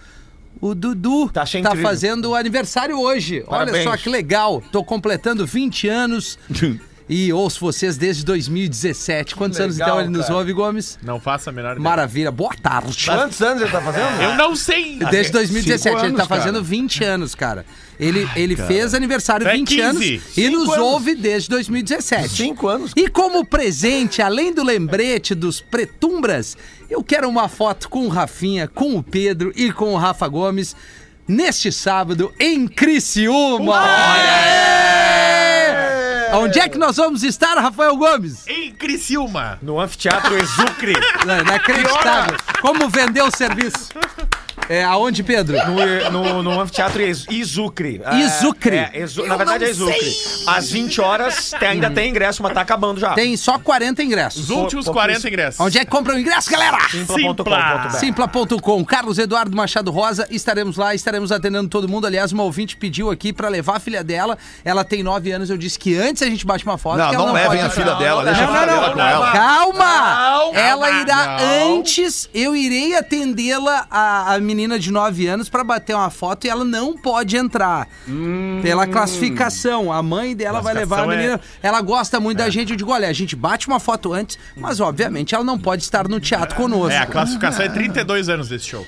O 0.58 0.74
Dudu 0.74 1.28
Tá 1.28 1.44
tá 1.44 1.76
fazendo 1.82 2.34
aniversário 2.34 2.98
hoje. 2.98 3.44
Olha 3.46 3.58
Parabéns. 3.66 3.84
só 3.84 3.94
que 3.96 4.08
legal. 4.08 4.62
Tô 4.72 4.82
completando 4.82 5.44
20 5.46 5.86
anos 5.88 6.38
e 7.08 7.32
ouço 7.32 7.60
vocês 7.60 7.96
desde 7.96 8.24
2017. 8.24 9.36
Quantos 9.36 9.60
anos 9.60 9.76
Legal, 9.76 9.88
então 9.96 10.00
ele 10.00 10.10
nos 10.10 10.26
cara. 10.26 10.38
ouve, 10.38 10.52
Gomes? 10.52 10.98
Não 11.02 11.20
faça 11.20 11.50
a 11.50 11.52
menor 11.52 11.72
ideia. 11.72 11.82
Maravilha. 11.82 12.32
Boa 12.32 12.54
tarde. 12.60 13.04
Quantos 13.06 13.40
anos 13.40 13.62
ele 13.62 13.70
tá 13.70 13.80
fazendo? 13.80 14.22
Eu 14.22 14.34
não 14.34 14.56
sei. 14.56 14.98
Desde 15.10 15.30
2017, 15.32 15.82
Cinco 15.82 15.88
ele 15.94 16.00
tá 16.00 16.06
anos, 16.22 16.28
cara. 16.28 16.40
fazendo 16.40 16.64
20 16.64 17.04
anos, 17.04 17.34
cara. 17.34 17.64
Ele, 17.98 18.28
ele 18.36 18.56
fez 18.56 18.92
aniversário 18.92 19.46
É 19.48 19.52
20 19.52 19.68
15. 19.68 19.80
anos 19.82 20.02
e 20.04 20.20
Cinco 20.34 20.56
nos 20.58 20.68
anos. 20.74 20.78
ouve 20.84 21.14
desde 21.14 21.48
2017. 21.48 22.28
Cinco 22.28 22.68
anos. 22.68 22.92
E 22.96 23.08
como 23.08 23.44
presente, 23.44 24.20
além 24.20 24.52
do 24.52 24.62
lembrete 24.64 25.34
dos 25.34 25.60
pretumbras, 25.60 26.56
eu 26.90 27.02
quero 27.04 27.28
uma 27.28 27.48
foto 27.48 27.88
com 27.88 28.04
o 28.06 28.08
Rafinha, 28.08 28.66
com 28.68 28.96
o 28.96 29.02
Pedro 29.02 29.52
e 29.56 29.72
com 29.72 29.94
o 29.94 29.96
Rafa 29.96 30.26
Gomes 30.28 30.74
neste 31.28 31.70
sábado 31.72 32.32
em 32.38 32.66
Criciúma. 32.68 33.72
Olha 33.72 33.82
aí! 33.82 34.75
Onde 36.32 36.58
é 36.58 36.68
que 36.68 36.78
nós 36.78 36.96
vamos 36.96 37.22
estar, 37.22 37.54
Rafael 37.54 37.96
Gomes? 37.96 38.46
Em 38.46 38.72
Criciúma. 38.72 39.58
No 39.62 39.80
anfiteatro 39.80 40.36
Exucre. 40.36 40.94
Não, 41.24 41.38
Inacreditável. 41.40 42.36
Como 42.60 42.88
vender 42.88 43.22
o 43.22 43.30
serviço? 43.30 43.90
É, 44.68 44.82
aonde, 44.84 45.22
Pedro? 45.22 45.56
No, 46.10 46.10
no, 46.10 46.42
no 46.42 46.60
anfiteatro 46.60 47.00
Izucre. 47.30 48.00
É, 48.04 48.16
Izucre? 48.18 48.76
É, 48.76 48.90
Exu- 48.94 49.26
na 49.26 49.36
verdade 49.36 49.64
é 49.64 49.70
Izucre. 49.70 50.16
Às 50.46 50.70
20 50.70 51.00
horas 51.00 51.52
tem- 51.58 51.68
ainda 51.68 51.90
tem 51.90 52.10
ingresso, 52.10 52.42
mas 52.42 52.52
tá 52.52 52.60
acabando 52.62 52.98
já. 52.98 53.14
Tem 53.14 53.36
só 53.36 53.58
40 53.58 54.02
ingressos. 54.02 54.44
Os 54.44 54.50
últimos 54.50 54.88
40 54.88 55.28
ingressos. 55.28 55.60
Onde 55.60 55.78
é 55.78 55.84
que 55.84 55.90
compra 55.90 56.14
o 56.14 56.18
ingresso, 56.18 56.50
galera? 56.50 56.78
Simpla.com.br. 56.90 57.90
Simpla.com, 57.98 58.84
Carlos 58.84 59.18
Eduardo 59.18 59.56
Machado 59.56 59.90
Rosa, 59.90 60.26
estaremos 60.30 60.76
lá, 60.76 60.94
estaremos 60.94 61.30
atendendo 61.30 61.68
todo 61.68 61.88
mundo. 61.88 62.06
Aliás, 62.06 62.32
uma 62.32 62.42
ouvinte 62.42 62.76
pediu 62.76 63.10
aqui 63.10 63.32
pra 63.32 63.48
levar 63.48 63.76
a 63.76 63.80
filha 63.80 64.02
dela. 64.02 64.36
Ela 64.64 64.84
tem 64.84 65.02
9 65.02 65.30
anos, 65.30 65.48
eu 65.50 65.56
disse 65.56 65.78
que 65.78 65.96
antes 65.96 66.22
a 66.22 66.26
gente 66.26 66.44
bate 66.44 66.64
uma 66.64 66.76
foto. 66.78 66.98
Não, 66.98 67.08
que 67.08 67.14
ela 67.14 67.26
não 67.26 67.32
levem 67.32 67.50
pode 67.50 67.60
a 67.62 67.70
filha 67.70 67.94
dela, 67.94 68.24
deixa 68.24 68.42
a 68.42 68.46
não, 68.46 68.52
filha 68.52 68.66
não, 68.66 68.74
dela 68.74 68.86
não. 68.88 68.94
com 68.94 69.00
ela. 69.00 69.32
Calma! 69.32 70.50
ela 70.54 70.86
calma, 70.88 71.00
irá 71.02 71.38
não. 71.38 71.78
antes, 71.78 72.28
eu 72.34 72.56
irei 72.56 72.96
atendê-la, 72.96 73.86
a, 73.90 74.34
a 74.34 74.38
menina 74.40 74.55
de 74.78 74.90
9 74.90 75.26
anos, 75.26 75.48
pra 75.48 75.62
bater 75.62 75.94
uma 75.94 76.10
foto 76.10 76.46
e 76.46 76.50
ela 76.50 76.64
não 76.64 76.96
pode 76.96 77.36
entrar. 77.36 77.88
Pela 78.62 78.86
classificação. 78.86 79.92
A 79.92 80.02
mãe 80.02 80.34
dela 80.34 80.60
vai 80.60 80.74
levar 80.74 81.00
a 81.00 81.04
é- 81.04 81.16
menina. 81.16 81.40
Ela 81.62 81.80
gosta 81.80 82.18
muito 82.18 82.38
da 82.38 82.48
gente. 82.48 82.70
Eu 82.70 82.76
digo, 82.76 82.92
olha, 82.92 83.08
a 83.08 83.12
gente 83.12 83.36
bate 83.36 83.66
uma 83.68 83.78
foto 83.78 84.12
antes, 84.12 84.38
mas 84.56 84.80
obviamente 84.80 85.34
ela 85.34 85.44
não 85.44 85.58
pode 85.58 85.82
estar 85.82 86.08
no 86.08 86.20
teatro 86.20 86.56
conosco. 86.56 86.92
É, 86.92 86.98
a 86.98 87.06
classificação 87.06 87.64
é 87.64 87.68
32 87.68 88.28
anos 88.28 88.48
desse 88.48 88.66
show. 88.66 88.86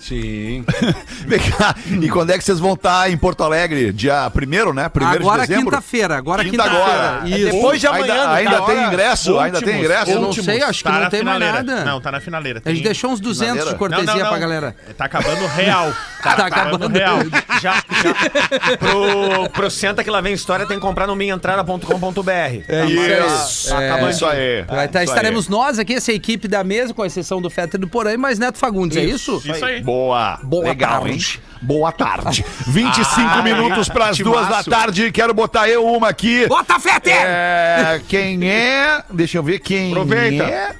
Sim. 0.00 0.64
Vem 1.26 1.38
cá, 1.38 1.74
e 2.00 2.08
quando 2.08 2.30
é 2.30 2.38
que 2.38 2.42
vocês 2.44 2.58
vão 2.58 2.72
estar 2.74 3.10
em 3.10 3.16
Porto 3.16 3.42
Alegre? 3.44 3.92
Dia 3.92 4.28
primeiro, 4.30 4.72
né? 4.72 4.88
Primeiro 4.88 5.20
Agora 5.22 5.42
de 5.42 5.48
dezembro? 5.48 5.70
quinta-feira, 5.70 6.16
agora 6.16 6.42
Quinta 6.44 6.62
quinta-feira. 6.64 6.94
agora. 7.16 7.28
Isso. 7.28 7.50
Depois 7.52 7.80
de 7.80 7.86
amanhã, 7.86 8.12
Ainda, 8.14 8.24
no 8.26 8.32
ainda 8.34 8.50
caso. 8.52 8.66
tem 8.66 8.84
ingresso? 8.86 9.38
ainda 9.38 9.60
tem 9.62 9.78
ingresso? 9.78 10.10
Eu 10.10 10.20
não 10.20 10.32
sei, 10.32 10.62
acho 10.62 10.78
que 10.78 10.84
Tá 10.84 10.92
não 10.92 11.00
na 11.00 11.10
tem 11.10 11.22
mais 11.22 11.36
finaleira. 11.38 11.62
nada. 11.62 11.84
Não, 11.84 12.00
tá 12.00 12.10
na 12.12 12.20
finaleira. 12.20 12.62
A 12.64 12.68
gente 12.70 12.78
Tem- 12.78 12.84
deixou 12.84 13.10
uns 13.12 13.20
200 13.20 13.52
de 13.54 13.58
Finaleira? 13.60 13.78
cortesia 13.78 14.06
Não, 14.06 14.14
não, 14.14 14.22
não. 14.22 14.30
pra 14.30 14.38
galera. 14.38 14.76
Tá 14.96 15.04
acabando 15.04 15.46
real. 15.46 15.92
Tá 16.20 16.32
acabando. 16.46 16.86
real. 16.88 17.18
Já, 17.62 17.76
já. 18.02 18.76
Pro, 18.76 19.48
pro 19.50 19.70
Senta 19.70 20.04
que 20.04 20.10
lá 20.10 20.20
vem 20.20 20.34
história, 20.34 20.66
tem 20.66 20.76
que 20.76 20.82
comprar 20.82 21.06
no 21.06 21.16
minhaentrada.com.br. 21.16 22.30
É 22.68 22.84
isso. 22.86 23.74
É. 23.74 24.10
Isso 24.10 24.26
aí. 24.26 24.62
Vai 24.64 24.86
tá, 24.88 25.02
Isso 25.02 25.12
estaremos 25.12 25.48
nós 25.48 25.78
aqui, 25.78 25.94
essa 25.94 26.12
equipe 26.12 26.46
da 26.46 26.62
mesa, 26.62 26.92
com 26.92 27.04
exceção 27.06 27.40
do 27.40 27.48
Fetter 27.48 27.76
e 27.76 27.80
do 27.80 27.88
Porã, 27.88 28.16
mas 28.18 28.38
Neto 28.38 28.58
Fagundes, 28.58 28.96
é 28.98 29.04
isso? 29.04 29.40
Isso 29.44 29.64
aí. 29.64 29.80
Boa. 29.90 30.38
Boa 30.42 30.64
Legal, 30.68 31.00
tarde. 31.02 31.12
hein? 31.12 31.42
Boa 31.62 31.90
tarde. 31.92 32.44
25 32.66 33.20
Ah, 33.28 33.42
minutos 33.42 33.88
para 33.88 34.06
as 34.10 34.18
duas 34.18 34.46
da 34.48 34.62
tarde. 34.62 35.10
Quero 35.10 35.34
botar 35.34 35.68
eu 35.68 35.84
uma 35.84 36.08
aqui. 36.08 36.46
Bota 36.46 36.78
Fetter! 36.78 37.12
É, 37.16 38.00
quem 38.08 38.48
é? 38.48 39.02
Deixa 39.10 39.38
eu 39.38 39.42
ver 39.42 39.58
quem 39.58 39.90
Aproveita. 39.90 40.44
é. 40.44 40.70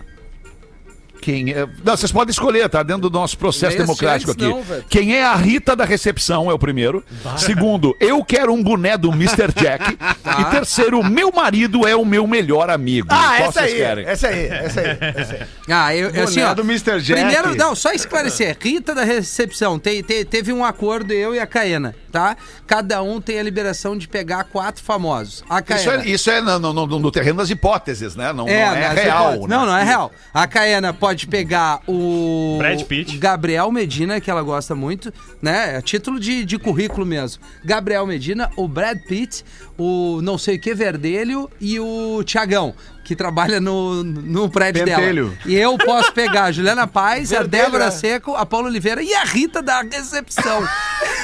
Quem 1.20 1.52
é? 1.52 1.66
Não, 1.85 1.96
vocês 1.96 2.11
podem 2.11 2.30
escolher, 2.30 2.68
tá? 2.68 2.83
Dentro 2.83 3.02
do 3.09 3.11
nosso 3.11 3.37
processo 3.37 3.76
democrático 3.76 4.30
aqui. 4.33 4.44
não, 4.44 4.62
quem 4.88 5.14
é 5.16 5.24
a 5.24 5.35
Rita 5.35 5.76
da 5.76 5.85
recepção 5.85 6.50
é 6.50 6.54
o 6.54 6.59
primeiro. 6.59 7.04
Segundo, 7.37 7.96
eu 8.00 8.24
quero 8.24 8.52
um 8.52 8.62
boné 8.62 8.96
do 8.96 9.11
Mr. 9.12 9.52
Jack. 9.54 9.98
E 10.40 10.44
terceiro, 10.50 11.02
meu 11.02 11.33
marido 11.33 11.87
é 11.88 11.94
o 11.96 12.04
meu 12.04 12.26
melhor 12.26 12.70
amigo. 12.70 13.09
Ah, 13.11 13.35
Qual 13.37 13.48
essa 13.48 13.61
vocês 13.61 13.72
aí, 13.72 13.78
querem? 13.78 14.04
essa 14.06 14.28
aí, 14.28 14.46
essa 14.46 14.80
aí, 14.80 14.87
essa 15.16 15.33
aí. 15.35 15.40
Ah, 15.68 15.94
eu, 15.96 16.11
eu, 16.11 16.24
assim, 16.24 16.40
ó, 16.42 16.54
do 16.54 16.62
Mr. 16.62 17.00
Jack. 17.00 17.20
Primeiro, 17.20 17.54
não, 17.56 17.74
só 17.74 17.92
esclarecer. 17.92 18.56
Rita 18.61 18.94
da 18.94 19.02
recepção, 19.02 19.78
te- 19.78 20.02
te- 20.02 20.24
teve 20.24 20.52
um 20.52 20.64
acordo, 20.64 21.12
eu 21.12 21.35
e 21.35 21.40
a 21.40 21.46
Caena, 21.46 21.94
tá? 22.12 22.37
Cada 22.66 23.02
um 23.02 23.20
tem 23.20 23.40
a 23.40 23.42
liberação 23.42 23.96
de 23.98 24.06
pegar 24.06 24.44
quatro 24.44 24.83
famosos. 24.85 25.42
A 25.50 25.59
Isso 25.59 25.64
Caena. 25.66 26.04
é, 26.04 26.09
isso 26.09 26.30
é 26.30 26.40
no, 26.40 26.59
no- 26.59 26.72
no- 26.87 26.98
no 27.00 27.11
terreno 27.11 27.38
das 27.38 27.50
hipóteses, 27.50 28.14
né? 28.14 28.28
Não 28.33 28.46
não 28.46 28.48
é, 28.48 28.92
real. 28.94 29.33
né? 29.33 29.38
Não, 29.48 29.66
não 29.66 29.76
é 29.76 29.83
real. 29.83 30.12
A 30.33 30.46
Caena 30.46 30.92
pode 30.92 31.10
pegar 31.27 31.81
o. 31.87 32.57
Brad 32.59 32.83
Pitt. 32.85 33.18
Gabriel 33.18 33.70
Medina, 33.70 34.20
que 34.20 34.31
ela 34.31 34.42
gosta 34.42 34.75
muito, 34.75 35.12
né? 35.40 35.77
É 35.77 35.83
título 35.83 36.18
de, 36.18 36.44
de 36.44 36.59
currículo 36.59 37.07
mesmo. 37.07 37.42
Gabriel 37.64 38.07
Medina, 38.07 38.51
o 38.57 38.66
Brad 38.66 38.99
Pitt, 39.09 39.44
o 39.79 40.20
não 40.23 40.37
sei 40.37 40.57
o 40.57 40.61
que 40.61 40.75
Verdelho 40.75 41.51
e 41.61 41.79
o 41.81 42.23
Tiagão. 42.25 42.75
Que 43.11 43.16
trabalha 43.16 43.61
no, 43.61 44.05
no 44.05 44.49
prédio 44.49 44.85
Pentelho. 44.85 45.31
dela. 45.31 45.38
E 45.44 45.57
eu 45.57 45.77
posso 45.77 46.12
pegar 46.12 46.44
a 46.44 46.53
Juliana 46.53 46.87
Paz, 46.87 47.33
a 47.33 47.42
Débora 47.42 47.87
né? 47.87 47.90
Seco, 47.90 48.37
a 48.37 48.46
Paula 48.46 48.68
Oliveira 48.68 49.03
e 49.03 49.12
a 49.12 49.25
Rita 49.25 49.61
da 49.61 49.83
recepção. 49.83 50.64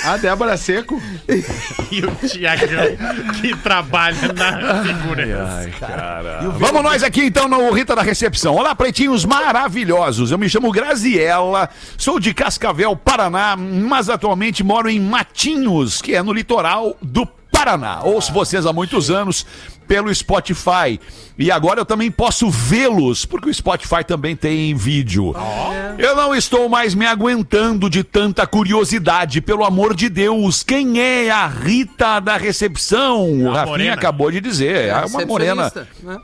A 0.02 0.16
Débora 0.16 0.56
Seco. 0.56 1.00
E 1.88 2.04
o 2.04 2.10
Tiagão 2.16 2.96
que 3.40 3.54
trabalha 3.58 4.32
na 4.32 4.82
segurança. 4.82 5.70
Vamos 6.58 6.82
nós 6.82 7.04
aqui 7.04 7.22
então 7.22 7.46
no 7.46 7.70
Rita 7.70 7.94
da 7.94 8.02
Recepção. 8.02 8.56
Olá, 8.56 8.74
pretinhos 8.74 9.24
maravilhosos. 9.24 10.32
Eu 10.32 10.38
me 10.38 10.48
chamo 10.48 10.72
Graziella, 10.72 11.70
sou 11.96 12.18
de 12.18 12.34
Cascavel, 12.34 12.96
Paraná, 12.96 13.56
mas 13.56 14.10
atualmente 14.10 14.64
moro 14.64 14.90
em 14.90 14.98
Matinhos, 14.98 16.02
que 16.02 16.16
é 16.16 16.22
no 16.24 16.32
litoral 16.32 16.96
do 17.00 17.24
Paraná. 17.56 18.02
Ouço 18.02 18.32
vocês 18.32 18.66
há 18.66 18.72
muitos 18.72 19.10
anos 19.10 19.46
pelo 19.86 20.14
Spotify. 20.14 20.98
E 21.38 21.50
agora 21.50 21.80
eu 21.80 21.84
também 21.84 22.10
posso 22.10 22.48
vê-los, 22.50 23.24
porque 23.26 23.50
o 23.50 23.54
Spotify 23.54 24.02
também 24.06 24.34
tem 24.34 24.74
vídeo. 24.74 25.34
Eu 25.98 26.16
não 26.16 26.34
estou 26.34 26.68
mais 26.68 26.94
me 26.94 27.06
aguentando 27.06 27.90
de 27.90 28.02
tanta 28.02 28.46
curiosidade. 28.46 29.40
Pelo 29.40 29.64
amor 29.64 29.94
de 29.94 30.08
Deus, 30.08 30.62
quem 30.62 30.98
é 31.00 31.30
a 31.30 31.46
Rita 31.46 32.20
da 32.20 32.36
Recepção? 32.36 33.24
O 33.30 33.50
Rafinha 33.50 33.66
morena. 33.66 33.92
acabou 33.94 34.30
de 34.30 34.40
dizer. 34.40 34.88
É 34.88 35.04
uma 35.04 35.26
morena 35.26 35.64
Recepcionista, 35.64 35.88
né? 36.02 36.20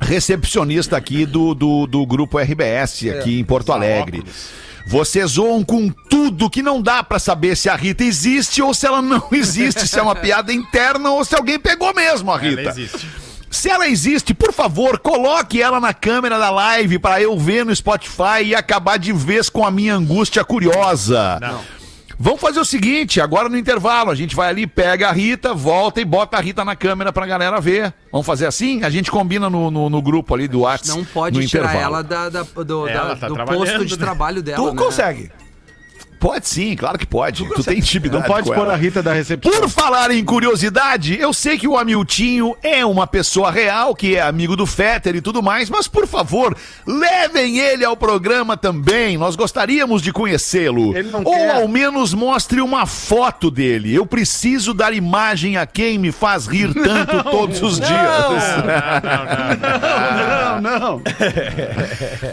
recepcionista 0.00 0.96
aqui 0.96 1.26
do, 1.26 1.54
do, 1.54 1.86
do 1.86 2.06
grupo 2.06 2.38
RBS 2.38 3.06
aqui 3.08 3.38
em 3.38 3.44
Porto 3.44 3.72
Alegre. 3.72 4.22
Vocês 4.86 5.32
zoam 5.32 5.64
com 5.64 5.88
tudo 5.88 6.50
que 6.50 6.62
não 6.62 6.80
dá 6.80 7.02
pra 7.02 7.18
saber 7.18 7.56
se 7.56 7.68
a 7.68 7.74
Rita 7.74 8.04
existe 8.04 8.60
ou 8.62 8.74
se 8.74 8.86
ela 8.86 9.00
não 9.00 9.22
existe, 9.32 9.88
se 9.88 9.98
é 9.98 10.02
uma 10.02 10.14
piada 10.14 10.52
interna 10.52 11.10
ou 11.10 11.24
se 11.24 11.34
alguém 11.34 11.58
pegou 11.58 11.94
mesmo 11.94 12.30
a 12.30 12.34
Ela 12.36 12.42
Rita. 12.48 12.68
existe. 12.70 13.08
Se 13.50 13.70
ela 13.70 13.88
existe, 13.88 14.34
por 14.34 14.52
favor, 14.52 14.98
coloque 14.98 15.62
ela 15.62 15.78
na 15.80 15.94
câmera 15.94 16.38
da 16.38 16.50
live 16.50 16.98
para 16.98 17.22
eu 17.22 17.38
ver 17.38 17.64
no 17.64 17.74
Spotify 17.74 18.42
e 18.44 18.54
acabar 18.54 18.98
de 18.98 19.12
vez 19.12 19.48
com 19.48 19.64
a 19.64 19.70
minha 19.70 19.94
angústia 19.94 20.44
curiosa. 20.44 21.38
Não. 21.40 21.60
Vamos 22.18 22.40
fazer 22.40 22.60
o 22.60 22.64
seguinte, 22.64 23.20
agora 23.20 23.48
no 23.48 23.56
intervalo, 23.56 24.10
a 24.10 24.14
gente 24.14 24.36
vai 24.36 24.48
ali, 24.48 24.66
pega 24.66 25.08
a 25.08 25.12
Rita, 25.12 25.52
volta 25.52 26.00
e 26.00 26.04
bota 26.04 26.36
a 26.36 26.40
Rita 26.40 26.64
na 26.64 26.76
câmera 26.76 27.12
pra 27.12 27.26
galera 27.26 27.60
ver. 27.60 27.92
Vamos 28.12 28.26
fazer 28.26 28.46
assim? 28.46 28.82
A 28.84 28.90
gente 28.90 29.10
combina 29.10 29.50
no, 29.50 29.70
no, 29.70 29.90
no 29.90 30.02
grupo 30.02 30.34
ali 30.34 30.46
do 30.46 30.60
WhatsApp. 30.60 30.96
Não 30.98 31.04
pode 31.04 31.38
no 31.40 31.46
tirar 31.46 31.64
intervalo. 31.70 31.84
ela 31.96 32.02
da, 32.02 32.28
da- 32.28 32.42
do, 32.62 32.86
Ela 32.88 33.08
da- 33.10 33.16
tá 33.16 33.28
do 33.28 33.36
posto 33.36 33.84
de 33.84 33.98
né? 33.98 34.04
trabalho 34.04 34.42
dela. 34.42 34.56
Tu 34.58 34.74
né? 34.74 34.82
consegue. 34.82 35.30
Pode 36.24 36.48
sim, 36.48 36.74
claro 36.74 36.98
que 36.98 37.06
pode. 37.06 37.46
Tu, 37.46 37.62
tem 37.62 37.76
intimidade 37.80 38.26
Não 38.26 38.34
pode 38.34 38.50
pôr 38.50 38.70
a 38.70 38.74
Rita 38.74 39.02
da 39.02 39.12
recepção. 39.12 39.52
Por 39.52 39.68
falar 39.68 40.10
em 40.10 40.24
curiosidade, 40.24 41.20
eu 41.20 41.34
sei 41.34 41.58
que 41.58 41.68
o 41.68 41.76
Amiltinho 41.76 42.56
é 42.62 42.82
uma 42.82 43.06
pessoa 43.06 43.50
real, 43.50 43.94
que 43.94 44.16
é 44.16 44.22
amigo 44.22 44.56
do 44.56 44.64
Fetter 44.64 45.16
e 45.16 45.20
tudo 45.20 45.42
mais, 45.42 45.68
mas 45.68 45.86
por 45.86 46.06
favor, 46.06 46.56
levem 46.86 47.58
ele 47.58 47.84
ao 47.84 47.94
programa 47.94 48.56
também. 48.56 49.18
Nós 49.18 49.36
gostaríamos 49.36 50.00
de 50.00 50.14
conhecê-lo. 50.14 50.94
Não 51.12 51.24
Ou 51.24 51.34
quer. 51.34 51.56
ao 51.56 51.68
menos 51.68 52.14
mostre 52.14 52.62
uma 52.62 52.86
foto 52.86 53.50
dele. 53.50 53.94
Eu 53.94 54.06
preciso 54.06 54.72
dar 54.72 54.94
imagem 54.94 55.58
a 55.58 55.66
quem 55.66 55.98
me 55.98 56.10
faz 56.10 56.46
rir 56.46 56.72
tanto 56.72 57.22
todos 57.24 57.60
os 57.60 57.76
dias. 57.76 57.90
Não, 60.14 60.60
não. 60.60 61.02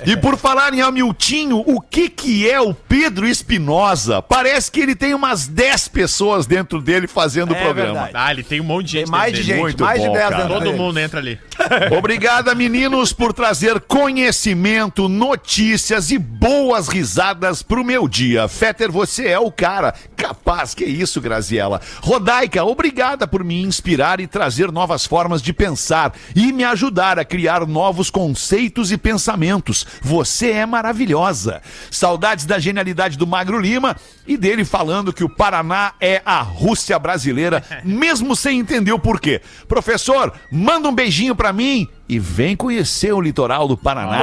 E 0.05 0.15
por 0.15 0.37
falar 0.37 0.73
em 0.73 0.81
Hamiltinho, 0.81 1.63
o 1.65 1.81
que 1.81 2.07
que 2.07 2.49
é 2.49 2.61
o 2.61 2.73
Pedro 2.73 3.27
Espinosa? 3.27 3.80
Parece 4.27 4.71
que 4.71 4.79
ele 4.79 4.95
tem 4.95 5.13
umas 5.13 5.47
10 5.47 5.87
pessoas 5.89 6.45
dentro 6.45 6.81
dele 6.81 7.07
fazendo 7.07 7.51
o 7.51 7.55
É 7.55 7.63
programa. 7.63 7.93
verdade. 7.93 8.11
Ah, 8.13 8.31
ele 8.31 8.43
tem 8.43 8.59
um 8.61 8.63
monte 8.63 8.85
de 8.87 8.91
gente. 8.93 9.03
Tem 9.05 9.11
mais 9.11 9.33
de 9.33 9.39
dentro 9.43 9.47
dele. 9.47 9.57
gente, 9.57 9.63
Muito 9.63 9.83
mais 9.83 9.99
bom, 9.99 10.07
de 10.07 10.13
10 10.13 10.23
cara. 10.23 10.35
dentro 10.37 10.53
Todo 10.53 10.63
dele. 10.63 10.77
mundo 10.77 10.99
entra 10.99 11.19
ali. 11.19 11.39
Obrigada, 11.97 12.55
meninos, 12.55 13.13
por 13.13 13.33
trazer 13.33 13.79
conhecimento, 13.81 15.07
notícias 15.09 16.11
e 16.11 16.17
boas 16.17 16.87
risadas 16.87 17.61
pro 17.63 17.83
meu 17.83 18.07
dia. 18.07 18.47
Fetter, 18.47 18.91
você 18.91 19.27
é 19.27 19.39
o 19.39 19.51
cara. 19.51 19.93
Capaz, 20.21 20.75
que 20.75 20.85
isso, 20.85 21.19
Graziela. 21.19 21.81
Rodaica, 21.99 22.63
obrigada 22.63 23.27
por 23.27 23.43
me 23.43 23.59
inspirar 23.63 24.19
e 24.19 24.27
trazer 24.27 24.71
novas 24.71 25.03
formas 25.03 25.41
de 25.41 25.51
pensar 25.51 26.13
e 26.35 26.53
me 26.53 26.63
ajudar 26.63 27.17
a 27.17 27.25
criar 27.25 27.65
novos 27.65 28.11
conceitos 28.11 28.91
e 28.91 28.99
pensamentos. 28.99 29.83
Você 29.99 30.51
é 30.51 30.63
maravilhosa. 30.63 31.59
Saudades 31.89 32.45
da 32.45 32.59
genialidade 32.59 33.17
do 33.17 33.25
Magro 33.25 33.59
Lima 33.59 33.97
e 34.27 34.37
dele 34.37 34.63
falando 34.63 35.11
que 35.11 35.23
o 35.23 35.29
Paraná 35.29 35.93
é 35.99 36.21
a 36.23 36.39
Rússia 36.41 36.99
brasileira, 36.99 37.63
mesmo 37.83 38.35
sem 38.35 38.59
entender 38.59 38.91
o 38.91 38.99
porquê. 38.99 39.41
Professor, 39.67 40.31
manda 40.51 40.87
um 40.87 40.93
beijinho 40.93 41.35
pra 41.35 41.51
mim 41.51 41.89
e 42.07 42.19
vem 42.19 42.55
conhecer 42.55 43.11
o 43.11 43.19
litoral 43.21 43.67
do 43.67 43.75
Paraná. 43.75 44.19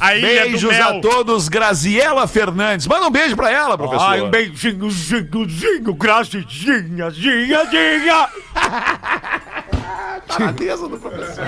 A 0.00 0.16
ilha 0.16 0.44
do 0.44 0.50
Beijos 0.50 0.80
a 0.80 1.00
todos, 1.00 1.48
Graziela 1.48 2.26
Fernandes. 2.26 2.86
Manda 2.86 3.06
um 3.06 3.10
beijo 3.10 3.36
pra 3.36 3.50
ela, 3.50 3.76
professor. 3.76 4.04
Ai, 4.06 4.20
um 4.22 4.30
beijinho, 4.30 4.90
zinho, 4.90 5.48
zinho, 5.48 5.94
gracinha, 5.94 6.44
zinha, 6.50 7.10
zinha. 7.10 8.28
Taradeza 10.26 10.88
do 10.88 10.96
professor. 10.96 11.44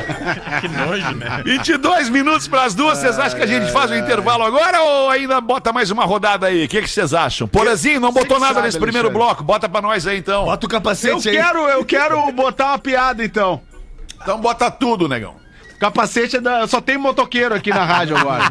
Que 0.61 0.69
nojo, 0.69 1.15
né? 1.15 1.43
22 1.45 2.09
minutos 2.09 2.49
pras 2.49 2.75
duas. 2.75 2.99
Vocês 2.99 3.19
acham 3.19 3.38
que 3.38 3.45
a 3.45 3.47
gente 3.47 3.71
faz 3.71 3.91
o 3.91 3.95
intervalo 3.95 4.43
agora 4.43 4.81
ou 4.83 5.09
ainda 5.09 5.41
bota 5.41 5.73
mais 5.73 5.91
uma 5.91 6.05
rodada 6.05 6.49
aí? 6.49 6.65
O 6.65 6.69
que 6.69 6.87
vocês 6.87 7.15
acham? 7.15 7.47
Porazinho, 7.47 8.01
não 8.01 8.12
botou 8.12 8.41
nada 8.41 8.55
sabe, 8.55 8.67
nesse 8.67 8.79
primeiro 8.79 9.07
Alexandre. 9.09 9.27
bloco. 9.29 9.45
Bota 9.45 9.69
pra 9.69 9.81
nós 9.81 10.07
aí, 10.07 10.19
então. 10.19 10.45
Bota 10.47 10.67
o 10.67 10.69
Eu 10.69 10.71
capacete 10.71 11.29
aí. 11.29 11.37
quero, 11.37 11.59
eu 11.69 11.85
quero 11.85 12.33
botar 12.33 12.69
uma 12.69 12.79
piada, 12.79 13.25
então. 13.25 13.61
Então 14.21 14.41
bota 14.41 14.71
tudo, 14.71 15.09
negão. 15.09 15.37
Capacete 15.83 16.37
é 16.37 16.40
da. 16.40 16.68
Só 16.68 16.81
tem 16.81 16.97
motoqueiro 16.97 17.53
aqui 17.57 17.71
na 17.71 17.85
rádio 17.85 18.16
agora. 18.16 18.45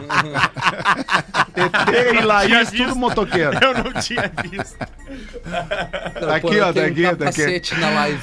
TT 1.54 2.16
e 2.18 2.22
Laís, 2.26 2.70
visto. 2.72 2.84
tudo 2.86 2.96
motoqueiro. 2.98 3.52
Eu 3.62 3.74
não 3.86 4.02
tinha 4.02 4.30
visto. 4.44 4.76
Aqui, 6.36 6.60
ó, 6.60 6.74
tá 6.74 6.82
aqui, 6.82 6.82
tá 6.82 6.82
aqui. 6.86 7.02
capacete 7.04 7.76
na 7.76 7.90
live. 7.90 8.22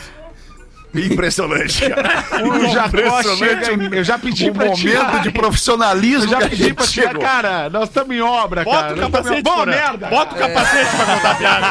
Impressionante, 0.95 1.87
cara. 1.91 2.25
O 2.49 2.67
Jacó 2.73 2.87
Impressionante 2.89 3.39
chega. 3.67 3.73
em- 3.75 3.95
Eu 3.95 4.03
já 4.05 4.19
pedi 4.19 4.49
o 4.49 4.55
pra 4.55 4.65
momento 4.65 4.79
tirar. 4.81 5.21
de 5.21 5.31
profissionalismo 5.31 6.25
Eu 6.35 6.41
já 6.41 6.49
pedi 6.49 6.73
pra 6.75 6.87
tirar. 6.87 7.09
chegou. 7.09 7.23
Cara, 7.23 7.69
nós 7.69 7.89
estamos 7.91 8.17
em 8.17 8.21
obra, 8.23 8.65
Bota 8.65 8.79
cara. 8.81 8.93
o 8.95 8.97
tamo 8.97 9.07
em- 9.09 9.11
capacete, 9.13 9.43
Bom, 9.43 9.67
merda. 9.67 10.07
Bota 10.09 10.35
o 10.35 10.39
capacete 10.39 10.97
pra 10.97 11.05
contar 11.15 11.31
a 11.31 11.35
piada. 11.35 11.67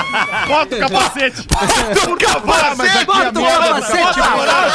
Bota 0.48 0.76
o 0.76 0.80
capacete. 0.80 1.48
Mas 2.78 2.96
aqui 2.96 3.02
é 3.02 3.06
Bota 3.06 3.40
o 3.40 3.44
capacete, 3.44 4.20
cara. 4.20 4.32
Porã. 4.32 4.46
Caralho. 4.46 4.67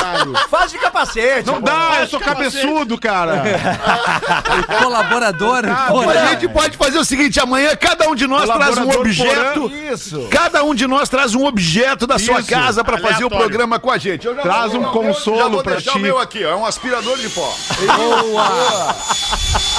Capacete. 1.02 1.46
Não 1.46 1.60
dá, 1.60 1.98
eu 2.00 2.06
sou 2.08 2.20
cabeçudo, 2.20 2.98
cara. 2.98 3.42
Colaborador. 4.82 5.64
A 5.68 5.86
Porã. 5.88 6.28
gente 6.30 6.48
pode 6.48 6.76
fazer 6.76 6.98
o 6.98 7.04
seguinte, 7.04 7.40
amanhã 7.40 7.74
cada 7.76 8.08
um 8.08 8.14
de 8.14 8.26
nós 8.26 8.48
traz 8.48 8.78
um 8.78 8.90
objeto. 8.90 9.70
Isso. 9.92 10.28
Cada 10.30 10.62
um 10.64 10.74
de 10.74 10.86
nós 10.86 11.08
traz 11.08 11.34
um 11.34 11.44
objeto 11.44 12.06
da 12.06 12.18
sua 12.18 12.40
Isso. 12.40 12.48
casa 12.48 12.84
pra 12.84 12.96
fazer 12.98 13.24
o 13.24 13.26
Aleatório. 13.26 13.38
programa 13.48 13.78
com 13.78 13.90
a 13.90 13.98
gente. 13.98 14.26
Eu 14.26 14.34
já 14.36 14.42
Traz 14.42 14.74
um 14.74 14.82
consolo 14.84 15.38
já 15.38 15.48
vou 15.48 15.62
pra 15.62 15.72
deixar 15.74 15.92
ti. 15.92 15.98
o 15.98 16.00
meu 16.00 16.18
aqui, 16.18 16.44
ó, 16.44 16.50
é 16.50 16.56
um 16.56 16.64
aspirador 16.66 17.18
de 17.18 17.28
pó. 17.30 17.52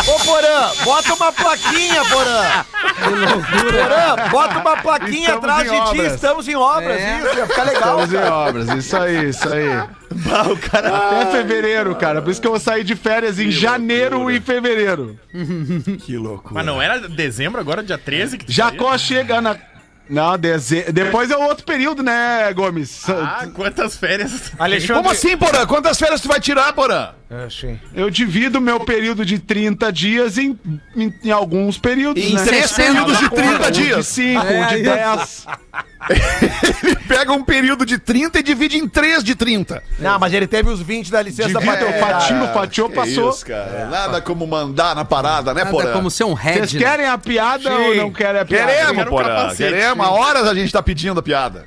Ô, 0.07 0.19
Porã, 0.25 0.71
bota 0.83 1.13
uma 1.13 1.31
plaquinha, 1.31 2.03
Porã. 2.05 2.65
Porã, 3.71 4.29
bota 4.29 4.59
uma 4.59 4.77
plaquinha 4.77 5.29
Estamos 5.29 5.43
atrás 5.49 5.67
em 5.71 5.71
de 5.71 5.77
ti. 5.77 5.89
obras. 5.99 6.13
Estamos 6.13 6.47
em 6.47 6.55
obras. 6.55 7.01
É. 7.01 7.19
Isso, 7.19 7.37
ia 7.37 7.47
ficar 7.47 7.63
legal. 7.63 7.99
Estamos 8.03 8.13
em 8.13 8.29
obras, 8.31 8.69
isso 8.69 8.97
aí, 8.97 9.29
isso 9.29 9.53
aí. 9.53 9.83
Até 10.73 11.31
fevereiro, 11.31 11.95
cara. 11.95 12.21
Por 12.21 12.31
isso 12.31 12.41
que 12.41 12.47
eu 12.47 12.51
vou 12.51 12.59
sair 12.59 12.83
de 12.83 12.95
férias 12.95 13.39
em 13.39 13.51
janeiro 13.51 14.29
e 14.29 14.39
fevereiro. 14.39 15.17
Mas 16.51 16.65
não 16.65 16.81
era 16.81 16.99
dezembro, 17.07 17.59
agora 17.59 17.83
dia 17.83 17.97
13 17.97 18.37
que 18.37 18.45
tu 18.45 18.51
Jacó 18.51 18.97
chega 18.97 19.41
na. 19.41 19.55
Não, 20.09 20.37
deze... 20.37 20.91
depois 20.91 21.31
é 21.31 21.37
o 21.37 21.43
outro 21.43 21.65
período, 21.65 22.03
né, 22.03 22.51
Gomes? 22.53 22.89
saiu? 22.89 23.23
Ah, 23.23 23.47
quantas 23.53 23.95
férias. 23.95 24.51
Alexandre. 24.59 24.95
Como 24.95 25.09
assim, 25.09 25.37
Porã? 25.37 25.65
Quantas 25.65 25.97
férias 25.97 26.19
tu 26.19 26.27
vai 26.27 26.41
tirar, 26.41 26.73
Porã? 26.73 27.11
É, 27.29 27.49
sim. 27.49 27.79
Eu 27.95 28.09
divido 28.09 28.59
meu 28.59 28.81
período 28.81 29.25
de 29.25 29.39
30 29.39 29.91
dias 29.93 30.37
em, 30.37 30.59
em, 30.95 31.13
em 31.23 31.31
alguns 31.31 31.77
períodos. 31.77 32.21
Em 32.21 32.33
né? 32.35 32.43
três 32.43 32.69
60 32.69 32.83
períodos 32.91 33.17
de 33.17 33.25
Um 33.25 33.29
30 33.29 33.71
De 33.71 33.83
dias. 33.83 34.07
5, 34.07 34.45
É, 34.45 34.61
um 34.61 34.67
de 34.67 34.75
isso. 34.75 34.83
10. 34.83 35.47
Ele 36.83 36.95
pega 37.07 37.31
um 37.31 37.43
período 37.43 37.85
de 37.85 37.97
30 37.97 38.39
e 38.39 38.43
divide 38.43 38.77
em 38.77 38.87
3 38.87 39.23
de 39.23 39.35
30. 39.35 39.81
Não, 39.99 40.19
mas 40.19 40.33
ele 40.33 40.47
teve 40.47 40.69
os 40.69 40.81
20 40.81 41.09
da 41.11 41.21
licença 41.21 41.59
Divide, 41.59 41.83
o 41.85 41.93
fatino, 41.99 42.47
fatiou, 42.53 42.89
Que 42.89 42.95
passou. 42.95 43.29
isso, 43.29 43.45
cara. 43.45 43.87
Nada 43.89 44.21
como 44.21 44.45
mandar 44.45 44.95
na 44.95 45.05
parada, 45.05 45.53
né, 45.53 45.63
Nada 45.63 45.71
Porã? 45.75 45.93
como 45.93 46.11
ser 46.11 46.25
um 46.25 46.35
Vocês 46.35 46.71
head. 46.71 46.77
né? 46.77 46.83
querem 46.83 47.05
a 47.07 47.17
piada 47.17 47.69
Sim. 47.69 47.75
ou 47.75 47.95
não 47.95 48.11
querem 48.11 48.41
a 48.41 48.45
piada? 48.45 48.71
Queremos, 48.71 48.95
quero 48.95 49.09
um 49.09 49.13
Porã. 49.13 49.27
capacete. 49.27 49.73
Queremos. 49.73 50.05
Há 50.05 50.11
horas 50.11 50.47
a 50.47 50.53
gente 50.53 50.71
tá 50.73 50.83
pedindo 50.83 51.19
a 51.19 51.23
piada. 51.23 51.65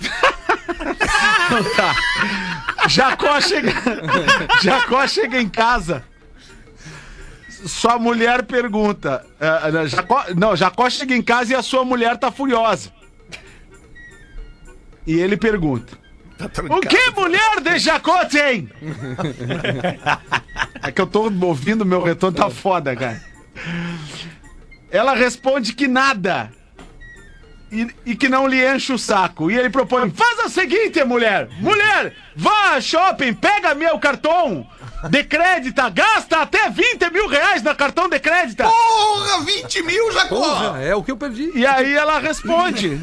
Jacó 2.88 3.40
chega. 3.40 3.72
Jacó 4.62 5.06
chega 5.06 5.40
em 5.40 5.48
casa. 5.48 6.04
Sua 7.66 7.98
mulher 7.98 8.44
pergunta. 8.44 9.24
eh, 9.40 9.60
eh, 9.82 9.86
Jacó, 9.88 10.24
não, 10.36 10.54
Jacó 10.56 10.88
chega 10.88 11.14
em 11.14 11.22
casa 11.22 11.52
e 11.52 11.56
a 11.56 11.62
sua 11.62 11.84
mulher 11.84 12.16
tá 12.16 12.30
furiosa. 12.30 12.92
E 15.06 15.18
ele 15.18 15.36
pergunta: 15.36 15.98
O 16.70 16.80
que 16.80 17.10
mulher 17.18 17.60
de 17.62 17.78
Jacó 17.78 18.24
tem? 18.26 18.68
É 20.80 20.92
que 20.92 21.00
eu 21.00 21.06
tô 21.06 21.30
ouvindo, 21.42 21.84
meu 21.84 22.02
retorno 22.02 22.36
tá 22.36 22.48
foda, 22.48 22.94
cara. 22.94 23.20
Ela 24.90 25.14
responde 25.14 25.72
que 25.72 25.88
nada. 25.88 26.50
E, 27.70 27.86
e 28.06 28.16
que 28.16 28.28
não 28.28 28.46
lhe 28.46 28.64
enche 28.66 28.92
o 28.92 28.98
saco. 28.98 29.50
E 29.50 29.58
ele 29.58 29.68
propõe: 29.68 30.10
faz 30.10 30.38
o 30.46 30.48
seguinte, 30.48 31.02
mulher! 31.04 31.48
Mulher, 31.58 32.14
vá 32.34 32.74
a 32.76 32.80
shopping, 32.80 33.34
pega 33.34 33.74
meu 33.74 33.98
cartão 33.98 34.66
de 35.10 35.24
crédito, 35.24 35.80
gasta 35.92 36.38
até 36.42 36.68
20 36.70 37.10
mil 37.12 37.28
reais 37.28 37.62
no 37.62 37.74
cartão 37.74 38.08
de 38.08 38.18
crédito. 38.18 38.62
Porra, 38.64 39.40
20 39.42 39.82
mil, 39.82 40.10
Jacó! 40.12 40.34
Porra, 40.36 40.82
é 40.82 40.94
o 40.94 41.02
que 41.02 41.10
eu 41.12 41.16
perdi. 41.16 41.50
E 41.54 41.64
aí 41.66 41.92
ela 41.94 42.18
responde. 42.18 43.00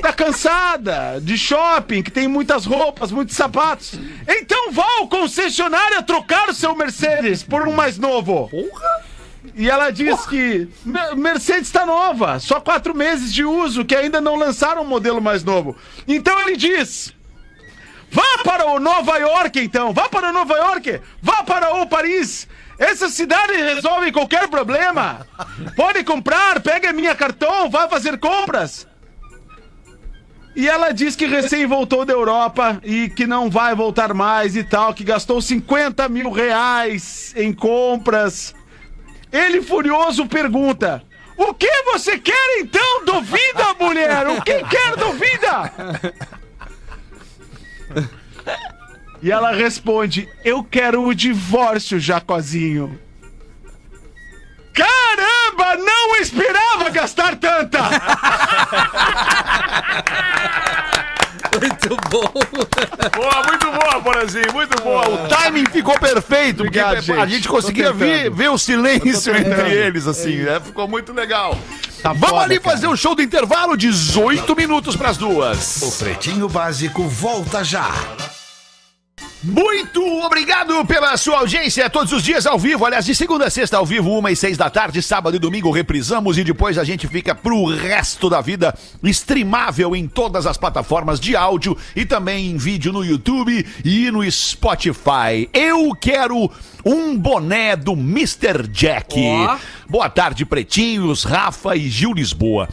Tá 0.00 0.12
cansada 0.12 1.18
de 1.22 1.38
shopping, 1.38 2.02
que 2.02 2.10
tem 2.10 2.28
muitas 2.28 2.66
roupas, 2.66 3.10
muitos 3.10 3.34
sapatos. 3.36 3.94
Então 4.28 4.70
vá 4.72 4.84
ao 4.98 5.08
concessionário 5.08 6.02
trocar 6.02 6.48
o 6.50 6.54
seu 6.54 6.74
Mercedes 6.74 7.42
por 7.42 7.66
um 7.66 7.72
mais 7.72 7.96
novo. 7.96 8.50
E 9.54 9.70
ela 9.70 9.90
diz 9.90 10.26
que 10.26 10.68
"Me- 10.84 11.14
Mercedes 11.16 11.68
está 11.68 11.86
nova, 11.86 12.38
só 12.40 12.60
quatro 12.60 12.94
meses 12.94 13.32
de 13.32 13.44
uso, 13.44 13.84
que 13.84 13.94
ainda 13.94 14.20
não 14.20 14.36
lançaram 14.36 14.82
um 14.82 14.86
modelo 14.86 15.22
mais 15.22 15.42
novo. 15.44 15.76
Então 16.08 16.38
ele 16.40 16.56
diz: 16.56 17.13
Vá 18.14 18.44
para 18.44 18.66
o 18.66 18.78
Nova 18.78 19.18
York, 19.18 19.58
então. 19.58 19.92
Vá 19.92 20.08
para 20.08 20.28
o 20.28 20.32
Nova 20.32 20.54
York. 20.54 21.00
Vá 21.20 21.42
para 21.42 21.74
o 21.74 21.86
Paris. 21.88 22.46
Essa 22.78 23.08
cidade 23.08 23.54
resolve 23.54 24.12
qualquer 24.12 24.46
problema. 24.46 25.26
Pode 25.74 26.04
comprar, 26.04 26.60
pega 26.60 26.92
minha 26.92 27.14
cartão, 27.16 27.68
vá 27.68 27.88
fazer 27.88 28.16
compras. 28.18 28.86
E 30.54 30.68
ela 30.68 30.92
diz 30.92 31.16
que 31.16 31.26
recém 31.26 31.66
voltou 31.66 32.04
da 32.04 32.12
Europa 32.12 32.80
e 32.84 33.08
que 33.08 33.26
não 33.26 33.50
vai 33.50 33.74
voltar 33.74 34.14
mais 34.14 34.54
e 34.54 34.62
tal, 34.62 34.94
que 34.94 35.02
gastou 35.02 35.42
50 35.42 36.08
mil 36.08 36.30
reais 36.30 37.34
em 37.36 37.52
compras. 37.52 38.54
Ele, 39.32 39.60
furioso, 39.60 40.26
pergunta: 40.26 41.02
O 41.36 41.52
que 41.52 41.82
você 41.86 42.16
quer 42.16 42.60
então? 42.60 43.04
Duvida, 43.04 43.74
mulher! 43.80 44.28
O 44.28 44.40
que 44.40 44.62
quer 44.62 44.94
duvida? 44.94 45.72
E 49.22 49.30
ela 49.30 49.52
responde: 49.52 50.28
Eu 50.44 50.62
quero 50.62 51.06
o 51.06 51.14
divórcio, 51.14 51.98
Jacozinho. 51.98 53.00
Caramba, 54.74 55.76
não 55.76 56.16
esperava 56.16 56.90
gastar 56.90 57.36
tanta! 57.36 57.78
Muito 61.60 61.96
bom. 62.10 62.32
Boa, 63.14 63.42
muito 63.46 63.66
boa, 63.66 64.02
Porazinho, 64.02 64.52
muito 64.52 64.82
boa. 64.82 65.08
O 65.08 65.28
timing 65.28 65.66
ficou 65.70 65.98
perfeito, 65.98 66.64
porque 66.64 66.80
Obrigado, 66.80 66.96
a 66.96 67.26
gente. 67.26 67.34
gente 67.34 67.48
conseguia 67.48 67.92
ver, 67.92 68.30
ver 68.30 68.50
o 68.50 68.58
silêncio 68.58 69.34
entre 69.36 69.70
eles, 69.72 70.06
assim, 70.06 70.36
né? 70.36 70.60
Ficou 70.60 70.88
muito 70.88 71.12
legal. 71.12 71.58
Vamos 72.02 72.28
foda, 72.28 72.42
ali 72.42 72.60
cara. 72.60 72.74
fazer 72.74 72.86
o 72.86 72.96
show 72.96 73.14
do 73.14 73.22
intervalo, 73.22 73.76
18 73.76 74.54
minutos 74.56 74.94
pras 74.96 75.16
duas. 75.16 75.80
O 75.82 75.92
Pretinho 75.92 76.48
Básico 76.48 77.02
volta 77.04 77.64
já. 77.64 77.90
Muito 79.46 80.02
obrigado 80.24 80.82
pela 80.86 81.14
sua 81.18 81.40
audiência 81.40 81.90
todos 81.90 82.14
os 82.14 82.22
dias 82.22 82.46
ao 82.46 82.58
vivo. 82.58 82.86
Aliás, 82.86 83.04
de 83.04 83.14
segunda 83.14 83.44
a 83.44 83.50
sexta 83.50 83.76
ao 83.76 83.84
vivo, 83.84 84.10
uma 84.10 84.30
e 84.30 84.36
seis 84.36 84.56
da 84.56 84.70
tarde, 84.70 85.02
sábado 85.02 85.36
e 85.36 85.38
domingo 85.38 85.70
reprisamos 85.70 86.38
e 86.38 86.44
depois 86.44 86.78
a 86.78 86.84
gente 86.84 87.06
fica 87.06 87.34
pro 87.34 87.66
resto 87.66 88.30
da 88.30 88.40
vida 88.40 88.74
streamável 89.02 89.94
em 89.94 90.08
todas 90.08 90.46
as 90.46 90.56
plataformas 90.56 91.20
de 91.20 91.36
áudio 91.36 91.76
e 91.94 92.06
também 92.06 92.52
em 92.52 92.56
vídeo 92.56 92.90
no 92.90 93.04
YouTube 93.04 93.66
e 93.84 94.10
no 94.10 94.30
Spotify. 94.32 95.46
Eu 95.52 95.94
quero 95.94 96.50
um 96.82 97.14
boné 97.14 97.76
do 97.76 97.92
Mr. 97.92 98.66
Jack. 98.68 99.14
Ó. 99.18 99.58
Boa 99.86 100.08
tarde, 100.08 100.46
pretinhos, 100.46 101.22
Rafa 101.22 101.76
e 101.76 101.90
Gil 101.90 102.14
Lisboa. 102.14 102.66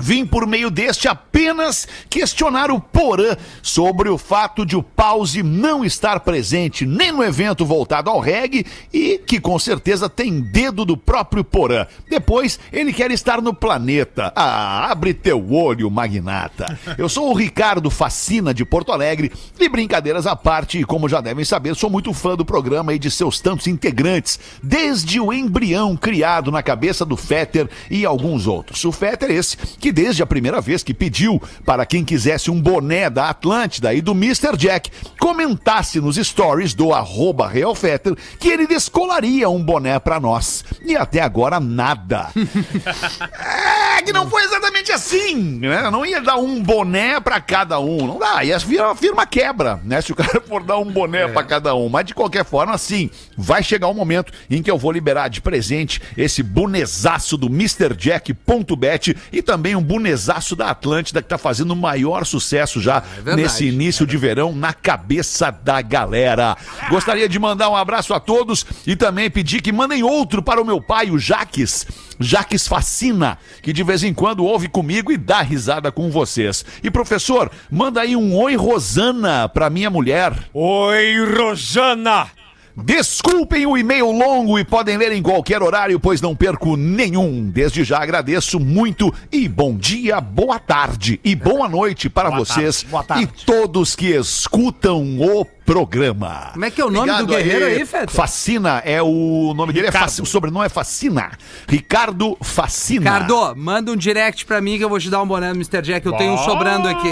Vim 0.00 0.24
por 0.24 0.46
meio 0.46 0.70
deste 0.70 1.08
apenas 1.08 1.86
questionar 2.08 2.70
o 2.70 2.80
Porã 2.80 3.36
sobre 3.62 4.08
o 4.08 4.16
fato 4.16 4.64
de 4.64 4.76
o 4.76 4.82
Pause 4.82 5.42
não 5.42 5.84
estar 5.84 6.20
presente 6.20 6.86
nem 6.86 7.12
no 7.12 7.22
evento 7.22 7.64
voltado 7.64 8.10
ao 8.10 8.20
reggae 8.20 8.64
e 8.92 9.18
que 9.18 9.40
com 9.40 9.58
certeza 9.58 10.08
tem 10.08 10.40
dedo 10.40 10.84
do 10.84 10.96
próprio 10.96 11.44
Porã. 11.44 11.86
Depois, 12.08 12.58
ele 12.72 12.92
quer 12.92 13.10
estar 13.10 13.42
no 13.42 13.52
planeta. 13.52 14.32
Ah, 14.34 14.90
abre 14.90 15.12
teu 15.12 15.52
olho, 15.52 15.90
magnata. 15.90 16.78
Eu 16.96 17.08
sou 17.08 17.30
o 17.30 17.34
Ricardo 17.34 17.90
Facina 17.90 18.54
de 18.54 18.64
Porto 18.64 18.92
Alegre 18.92 19.30
e 19.58 19.68
brincadeiras 19.68 20.26
à 20.26 20.34
parte, 20.34 20.82
como 20.84 21.08
já 21.08 21.20
devem 21.20 21.44
saber, 21.44 21.74
sou 21.74 21.90
muito 21.90 22.12
fã 22.14 22.36
do 22.36 22.44
programa 22.44 22.94
e 22.94 22.98
de 22.98 23.10
seus 23.10 23.40
tantos 23.40 23.66
integrantes, 23.66 24.38
desde 24.62 25.20
o 25.20 25.32
embrião 25.32 25.96
criado 25.96 26.50
na 26.50 26.62
cabeça 26.62 27.04
do 27.04 27.16
Fetter 27.16 27.68
e 27.90 28.04
alguns 28.04 28.46
outros. 28.46 28.84
O 28.84 28.92
Fetter 28.92 29.30
esse 29.30 29.56
que 29.56 29.89
desde 29.92 30.22
a 30.22 30.26
primeira 30.26 30.60
vez 30.60 30.82
que 30.82 30.94
pediu 30.94 31.40
para 31.64 31.86
quem 31.86 32.04
quisesse 32.04 32.50
um 32.50 32.60
boné 32.60 33.08
da 33.10 33.30
Atlântida 33.30 33.92
e 33.94 34.00
do 34.00 34.12
Mr. 34.12 34.56
Jack 34.56 34.90
comentasse 35.18 36.00
nos 36.00 36.16
stories 36.16 36.74
do 36.74 36.92
arroba 36.92 37.48
Real 37.48 37.74
Fetter 37.74 38.14
que 38.38 38.48
ele 38.48 38.66
descolaria 38.66 39.48
um 39.48 39.62
boné 39.62 39.98
pra 39.98 40.20
nós. 40.20 40.64
E 40.84 40.96
até 40.96 41.20
agora 41.20 41.60
nada. 41.60 42.28
É 44.00 44.02
que 44.02 44.12
não 44.12 44.30
foi 44.30 44.42
exatamente 44.44 44.90
assim, 44.92 45.58
né? 45.58 45.90
Não 45.90 46.06
ia 46.06 46.22
dar 46.22 46.36
um 46.36 46.62
boné 46.62 47.20
pra 47.20 47.38
cada 47.38 47.78
um, 47.78 48.06
não 48.06 48.18
dá. 48.18 48.42
E 48.42 48.52
a 48.52 48.58
firma, 48.94 49.26
quebra, 49.26 49.78
né? 49.84 50.00
Se 50.00 50.12
o 50.12 50.14
cara 50.14 50.40
for 50.48 50.62
dar 50.62 50.78
um 50.78 50.90
boné 50.90 51.28
pra 51.28 51.42
cada 51.42 51.74
um. 51.74 51.88
Mas 51.88 52.06
de 52.06 52.14
qualquer 52.14 52.44
forma, 52.44 52.78
sim, 52.78 53.10
vai 53.36 53.62
chegar 53.62 53.88
um 53.88 53.94
momento 53.94 54.32
em 54.48 54.62
que 54.62 54.70
eu 54.70 54.78
vou 54.78 54.90
liberar 54.90 55.28
de 55.28 55.42
presente 55.42 56.00
esse 56.16 56.42
bonezaço 56.42 57.36
do 57.36 57.48
MrJack.bet 57.48 59.16
e 59.30 59.42
também 59.42 59.69
um 59.76 59.82
bonezaço 59.82 60.54
da 60.54 60.70
Atlântida 60.70 61.22
que 61.22 61.28
tá 61.28 61.38
fazendo 61.38 61.72
o 61.72 61.76
maior 61.76 62.24
sucesso 62.24 62.80
já 62.80 63.00
verdade. 63.00 63.40
nesse 63.40 63.66
início 63.66 64.06
de 64.06 64.16
verão 64.16 64.54
na 64.54 64.72
cabeça 64.72 65.50
da 65.50 65.80
galera. 65.82 66.56
Gostaria 66.88 67.28
de 67.28 67.38
mandar 67.38 67.70
um 67.70 67.76
abraço 67.76 68.12
a 68.14 68.20
todos 68.20 68.64
e 68.86 68.96
também 68.96 69.30
pedir 69.30 69.62
que 69.62 69.72
mandem 69.72 70.02
outro 70.02 70.42
para 70.42 70.60
o 70.60 70.64
meu 70.64 70.80
pai, 70.80 71.10
o 71.10 71.18
Jaques. 71.18 71.86
Jaques 72.18 72.68
Fascina, 72.68 73.38
que 73.62 73.72
de 73.72 73.82
vez 73.82 74.02
em 74.02 74.12
quando 74.12 74.44
ouve 74.44 74.68
comigo 74.68 75.10
e 75.10 75.16
dá 75.16 75.40
risada 75.40 75.90
com 75.90 76.10
vocês. 76.10 76.64
E 76.82 76.90
professor, 76.90 77.50
manda 77.70 78.02
aí 78.02 78.14
um 78.14 78.36
oi 78.36 78.56
Rosana 78.56 79.48
para 79.48 79.70
minha 79.70 79.88
mulher. 79.88 80.32
Oi, 80.52 81.16
Rosana! 81.34 82.39
Desculpem 82.76 83.66
o 83.66 83.76
e-mail 83.76 84.10
longo 84.10 84.58
e 84.58 84.64
podem 84.64 84.96
ler 84.96 85.12
em 85.12 85.22
qualquer 85.22 85.62
horário, 85.62 85.98
pois 85.98 86.20
não 86.20 86.34
perco 86.34 86.76
nenhum. 86.76 87.50
Desde 87.50 87.84
já 87.84 87.98
agradeço 88.02 88.58
muito 88.60 89.12
e 89.30 89.48
bom 89.48 89.76
dia, 89.76 90.20
boa 90.20 90.58
tarde 90.58 91.20
e 91.24 91.34
boa 91.34 91.68
noite 91.68 92.08
para 92.08 92.30
vocês 92.30 92.82
boa 92.84 93.02
tarde. 93.02 93.24
e 93.24 93.44
todos 93.44 93.94
que 93.96 94.06
escutam 94.16 95.18
o 95.20 95.44
programa. 95.44 96.50
Como 96.52 96.64
é 96.64 96.70
que 96.70 96.80
é 96.80 96.84
o 96.84 96.90
nome 96.90 97.12
do 97.18 97.26
guerreiro 97.26 97.66
aí, 97.66 97.84
Fetter? 97.84 98.10
Facina 98.10 98.82
é 98.84 99.02
o 99.02 99.52
nome 99.54 99.72
dele, 99.72 99.88
é 99.88 99.92
Fac- 99.92 100.20
o 100.20 100.26
sobrenome 100.26 100.66
é 100.66 100.68
Facina. 100.68 101.32
Ricardo 101.68 102.36
Facina. 102.40 103.18
Ricardo, 103.18 103.54
manda 103.56 103.92
um 103.92 103.96
direct 103.96 104.46
pra 104.46 104.60
mim 104.60 104.78
que 104.78 104.84
eu 104.84 104.88
vou 104.88 104.98
te 104.98 105.10
dar 105.10 105.22
um 105.22 105.26
boné 105.26 105.50
do 105.52 105.56
Mr. 105.56 105.82
Jack. 105.82 106.06
Eu 106.06 106.12
tenho 106.12 106.32
um 106.34 106.38
sobrando 106.38 106.88
aqui. 106.88 107.08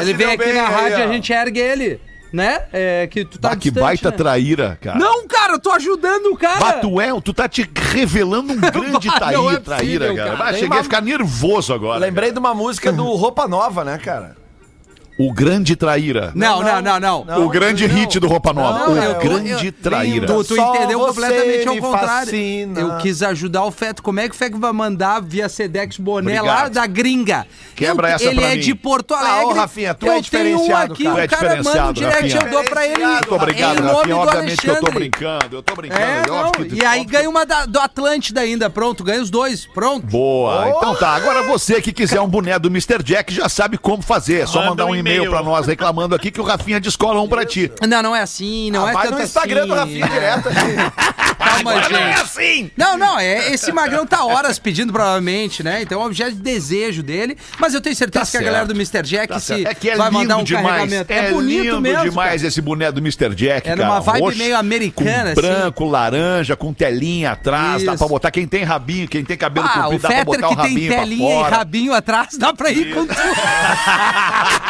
Ele 0.00 0.14
vem 0.14 0.26
aqui 0.28 0.44
bem 0.44 0.54
na 0.54 0.66
aí, 0.68 0.74
rádio 0.74 0.98
e 0.98 1.02
a 1.02 1.08
gente 1.08 1.32
ergue 1.32 1.60
ele. 1.60 2.00
Né? 2.32 2.62
É 2.72 3.06
que 3.08 3.24
tu 3.24 3.38
tá 3.38 3.50
Bah, 3.50 3.56
que 3.56 3.70
distante, 3.70 3.82
baita 3.82 4.10
né? 4.10 4.16
traíra, 4.16 4.78
cara. 4.80 4.98
Não, 4.98 5.26
cara, 5.26 5.54
eu 5.54 5.58
tô 5.58 5.70
ajudando 5.72 6.26
o 6.26 6.36
cara. 6.36 6.60
Bah, 6.60 6.72
tu, 6.74 7.00
é, 7.00 7.08
tu 7.20 7.34
tá 7.34 7.48
te 7.48 7.68
revelando 7.92 8.52
um 8.52 8.56
grande 8.60 9.08
Bah, 9.08 9.18
traíra, 9.18 9.52
é 9.52 9.58
traíra, 9.58 10.06
possível, 10.06 10.16
cara. 10.16 10.36
cara. 10.36 10.36
Bah, 10.36 10.52
cheguei 10.52 10.68
uma- 10.68 10.80
a 10.80 10.84
ficar 10.84 11.00
nervoso 11.02 11.74
agora. 11.74 11.98
Lembrei 11.98 12.30
de 12.30 12.38
uma 12.38 12.54
música 12.54 12.92
do 12.92 13.04
Roupa 13.04 13.48
Nova, 13.48 13.84
né, 13.84 13.98
cara? 13.98 14.36
O 15.22 15.32
grande 15.34 15.76
traíra. 15.76 16.32
Não, 16.34 16.62
não, 16.62 16.80
não, 16.80 16.98
não. 17.00 17.24
Não, 17.24 17.44
o 17.44 17.48
grande 17.50 17.86
não. 17.86 17.94
hit 17.94 18.18
do 18.18 18.26
Roupa 18.26 18.52
Nova. 18.54 18.78
Não, 18.86 18.94
o 18.94 18.98
é, 18.98 19.06
eu- 19.06 19.18
grande 19.18 19.66
eu- 19.66 19.72
traíra. 19.72 20.26
Tu, 20.26 20.44
tu 20.44 20.56
entendeu 20.58 20.98
completamente 21.00 21.68
ao 21.68 21.76
contrário. 21.76 22.24
fascina. 22.24 22.80
Eu 22.80 22.96
quis 22.98 23.22
ajudar 23.22 23.64
o 23.64 23.70
Feto. 23.70 24.02
Como 24.02 24.18
é 24.18 24.28
que 24.28 24.34
o 24.34 24.38
Feto 24.38 24.58
vai 24.58 24.72
mandar 24.72 25.20
via 25.20 25.48
Sedex 25.48 25.98
boné 25.98 26.40
Obrigado. 26.40 26.46
lá 26.62 26.68
da 26.68 26.86
gringa? 26.86 27.46
Quebra 27.76 28.08
Eu- 28.10 28.14
essa 28.14 28.24
Ele 28.24 28.40
pra 28.40 28.48
é 28.50 28.54
mim. 28.54 28.60
de 28.60 28.74
Porto 28.74 29.12
Ah, 29.14 29.18
Alegre. 29.20 29.44
ô, 29.44 29.52
Rafinha, 29.52 29.94
tu 29.94 30.06
eu 30.06 30.12
é 30.12 30.12
tenho 30.12 30.18
um 30.18 30.22
diferenciado, 30.22 30.92
aqui, 30.94 31.04
cara. 31.04 31.14
Tu 31.16 31.20
é 31.20 31.24
o 31.24 31.28
cara 31.28 31.42
manda 31.48 31.54
um 31.58 31.62
diferenciado, 31.62 31.92
direct, 31.92 32.22
Rafinha. 32.22 32.40
eu 32.42 32.50
dou 32.50 32.64
pra 32.64 32.84
ele. 32.86 32.94
Diferenciado, 32.94 33.30
Muito 33.30 33.34
obrigado, 33.42 33.78
em 33.78 33.82
nome 33.82 33.94
Rafinha. 33.96 34.14
do 34.14 34.20
Obviamente 34.20 34.56
que 34.62 34.70
eu 34.70 34.80
tô 34.80 34.90
brincando. 34.90 35.56
Eu 35.56 35.62
tô 35.62 35.74
brincando. 35.74 36.00
É, 36.02 36.26
não, 36.26 36.52
que- 36.52 36.74
e 36.76 36.84
aí 36.84 37.04
ganha 37.04 37.28
uma 37.28 37.44
da- 37.44 37.66
do 37.66 37.78
Atlântida 37.78 38.40
ainda, 38.40 38.70
pronto, 38.70 39.04
ganha 39.04 39.20
os 39.20 39.28
dois, 39.28 39.66
pronto. 39.66 40.06
Boa. 40.06 40.70
Então 40.76 40.94
tá. 40.94 41.10
Agora 41.10 41.42
você 41.42 41.80
que 41.82 41.92
quiser 41.92 42.20
um 42.22 42.28
boné 42.28 42.58
do 42.58 42.68
Mr. 42.68 43.02
Jack 43.02 43.34
já 43.34 43.48
sabe 43.50 43.76
como 43.76 44.02
fazer. 44.02 44.40
É 44.40 44.46
só 44.46 44.60
Manda 44.60 44.70
mandar 44.70 44.86
um 44.86 44.94
e-mail 44.94 45.09
e-mail 45.10 45.24
e-mail. 45.24 45.30
pra 45.30 45.42
nós 45.42 45.66
reclamando 45.66 46.14
aqui 46.14 46.30
que 46.30 46.40
o 46.40 46.44
Rafinha 46.44 46.80
descola 46.80 47.20
um 47.20 47.28
pra 47.28 47.44
ti. 47.44 47.70
Não, 47.86 48.02
não 48.02 48.16
é 48.16 48.20
assim, 48.22 48.70
não 48.70 48.88
é 48.88 48.92
Vai 48.92 49.06
tanto 49.06 49.18
no 49.18 49.24
Instagram 49.24 49.60
assim. 49.62 49.68
do 49.68 49.74
Rafinha 49.74 50.08
direto 50.08 50.48
ali. 50.48 50.76
Calma, 51.40 51.70
Agora 51.70 51.88
não 51.88 51.98
é 51.98 52.08
gente. 52.12 52.20
assim! 52.20 52.70
Não, 52.76 52.98
não, 52.98 53.18
é, 53.18 53.50
esse 53.52 53.72
magrão 53.72 54.06
tá 54.06 54.22
horas 54.26 54.58
pedindo, 54.58 54.92
provavelmente, 54.92 55.62
né? 55.62 55.80
Então 55.80 55.98
é 55.98 56.02
um 56.02 56.06
objeto 56.06 56.32
de 56.32 56.42
desejo 56.42 57.02
dele. 57.02 57.34
Mas 57.58 57.72
eu 57.72 57.80
tenho 57.80 57.96
certeza 57.96 58.26
Tá 58.26 58.30
que 58.30 58.36
a 58.36 58.42
galera 58.42 58.66
do 58.66 58.74
Mr. 58.74 59.02
Jack 59.02 59.28
Tá 59.28 59.40
se. 59.40 59.66
É 59.66 59.72
que 59.74 59.88
é 59.88 59.96
vai 59.96 60.10
mandar 60.10 60.36
um 60.36 60.44
demais. 60.44 60.66
carregamento. 60.66 61.10
É, 61.10 61.30
bonito 61.30 61.62
lindo 61.62 61.80
mesmo. 61.80 62.02
demais 62.10 62.42
cara. 62.42 62.48
esse 62.48 62.60
boné 62.60 62.92
do 62.92 63.00
Mr. 63.00 63.34
Jack, 63.34 63.66
É 63.68 63.74
cara. 63.74 63.88
numa 63.88 64.00
vibe 64.00 64.20
Roxo, 64.20 64.38
meio 64.38 64.56
americana, 64.56 65.22
com 65.34 65.40
assim. 65.40 65.40
branco, 65.40 65.84
laranja, 65.86 66.56
com 66.56 66.74
telinha 66.74 67.32
atrás. 67.32 67.84
Dá 67.84 67.92
Isso. 67.94 67.98
pra 67.98 68.08
botar 68.08 68.30
quem 68.30 68.46
tem 68.46 68.62
rabinho, 68.62 69.08
quem 69.08 69.24
tem 69.24 69.36
cabelo 69.38 69.66
Ah, 69.66 69.82
comprido, 69.84 70.02
dá 70.02 70.08
pra 70.08 70.24
botar 70.24 70.46
o 70.46 70.50
que 70.50 70.56
tem 70.56 70.64
rabinho 70.66 70.92
telinha 70.94 71.40
e 71.40 71.50
rabinho 71.50 71.94
atrás, 71.94 72.28
dá 72.38 72.52
pra 72.52 72.70
ir 72.70 72.92
com 72.94 73.06
tudo. 73.06 73.16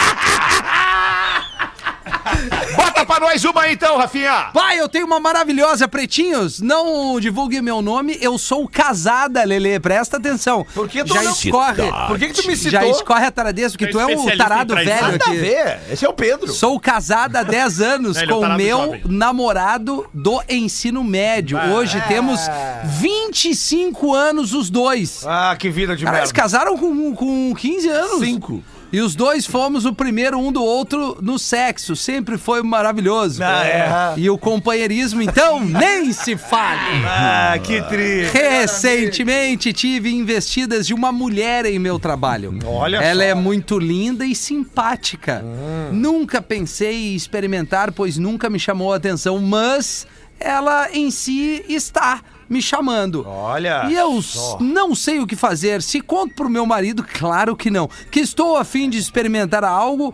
Bota 2.81 3.05
pra 3.05 3.21
nós 3.21 3.45
uma 3.45 3.63
aí, 3.63 3.75
então, 3.75 3.99
Rafinha! 3.99 4.49
Vai, 4.55 4.81
eu 4.81 4.89
tenho 4.89 5.05
uma 5.07 5.21
maravilhosa, 5.21 5.87
pretinhos. 5.87 6.61
Não 6.61 7.21
divulgue 7.21 7.61
meu 7.61 7.83
nome, 7.83 8.17
eu 8.21 8.39
sou 8.39 8.67
casada, 8.69 9.45
Lelê. 9.45 9.79
Presta 9.79 10.17
atenção. 10.17 10.67
Por 10.75 10.89
que 10.89 11.05
tu 11.05 11.13
Já 11.15 11.23
não- 11.23 11.33
escorre. 11.33 11.83
Por 12.09 12.19
que, 12.19 12.29
que 12.29 12.35
tu 12.43 12.47
me 12.49 12.57
citou? 12.57 12.81
Já 12.81 12.87
escorre 12.89 13.27
a 13.27 13.31
taradeza, 13.31 13.73
porque 13.77 13.85
É 13.85 13.89
tu 13.89 14.01
é 14.01 14.07
um 14.07 14.37
tarado 14.37 14.75
velho 14.75 14.89
Nada 14.89 15.25
a 15.25 15.29
aqui. 15.29 15.37
ver. 15.37 15.81
Esse 15.91 16.07
é 16.07 16.09
o 16.09 16.13
Pedro. 16.15 16.51
Sou 16.53 16.81
casada 16.81 17.41
há 17.41 17.43
10 17.43 17.81
anos 17.81 18.17
é 18.17 18.25
o 18.25 18.29
com 18.29 18.41
tarado 18.41 18.63
meu 18.63 18.79
jovem. 18.79 19.03
namorado 19.07 20.07
do 20.15 20.43
ensino 20.49 21.05
médio. 21.05 21.59
Hoje 21.75 22.01
temos 22.09 22.41
25 22.85 24.15
anos 24.15 24.55
os 24.55 24.71
dois. 24.71 25.25
Ah, 25.27 25.55
que 25.59 25.69
vida 25.71 25.95
de 25.97 26.05
Cara, 26.05 26.19
eles 26.19 26.31
merda. 26.33 26.43
casaram 26.43 26.77
com, 26.79 27.15
com 27.15 27.55
15 27.55 27.89
anos. 27.89 28.21
Cinco. 28.21 28.63
E 28.93 29.01
os 29.01 29.15
dois 29.15 29.47
fomos 29.47 29.85
o 29.85 29.93
primeiro 29.93 30.37
um 30.39 30.51
do 30.51 30.63
outro 30.65 31.17
no 31.23 31.39
sexo. 31.39 31.95
Sempre 31.95 32.37
foi 32.37 32.63
maravilhoso. 32.63 33.43
Ah, 33.43 33.65
é. 33.65 34.15
E 34.17 34.29
o 34.29 34.37
companheirismo, 34.37 35.23
então, 35.23 35.61
nem 35.65 36.13
se 36.13 36.37
fale. 36.37 37.05
Ah, 37.07 37.57
que 37.63 37.81
tri. 37.83 38.25
Recentemente 38.33 39.73
tive 39.73 40.13
investidas 40.13 40.87
de 40.87 40.95
uma 40.95 41.13
mulher 41.13 41.67
em 41.67 41.79
meu 41.79 41.99
trabalho. 41.99 42.59
Olha 42.65 42.97
Ela 42.97 43.23
só. 43.23 43.29
é 43.31 43.35
muito 43.35 43.79
linda 43.79 44.27
e 44.27 44.35
simpática. 44.35 45.45
Nunca 45.93 46.43
pensei 46.43 47.13
em 47.13 47.15
experimentar, 47.15 47.93
pois 47.93 48.19
nunca 48.19 48.51
me 48.51 48.59
chamou 48.59 48.93
a 48.93 48.97
atenção, 48.97 49.39
mas 49.39 50.07
ela 50.39 50.89
em 50.93 51.11
si 51.11 51.65
está 51.69 52.23
me 52.51 52.61
chamando. 52.61 53.25
Olha 53.27 53.87
E 53.89 53.95
eu 53.95 54.21
só. 54.21 54.59
não 54.61 54.95
sei 54.95 55.21
o 55.21 55.27
que 55.27 55.37
fazer. 55.37 55.81
Se 55.81 56.01
conto 56.01 56.35
pro 56.35 56.51
meu 56.51 56.67
marido, 56.67 57.03
claro 57.05 57.55
que 57.57 57.71
não. 57.71 57.89
Que 58.11 58.19
estou 58.21 58.57
a 58.57 58.65
fim 58.65 58.91
de 58.91 58.99
experimentar 58.99 59.63
algo 59.65 60.13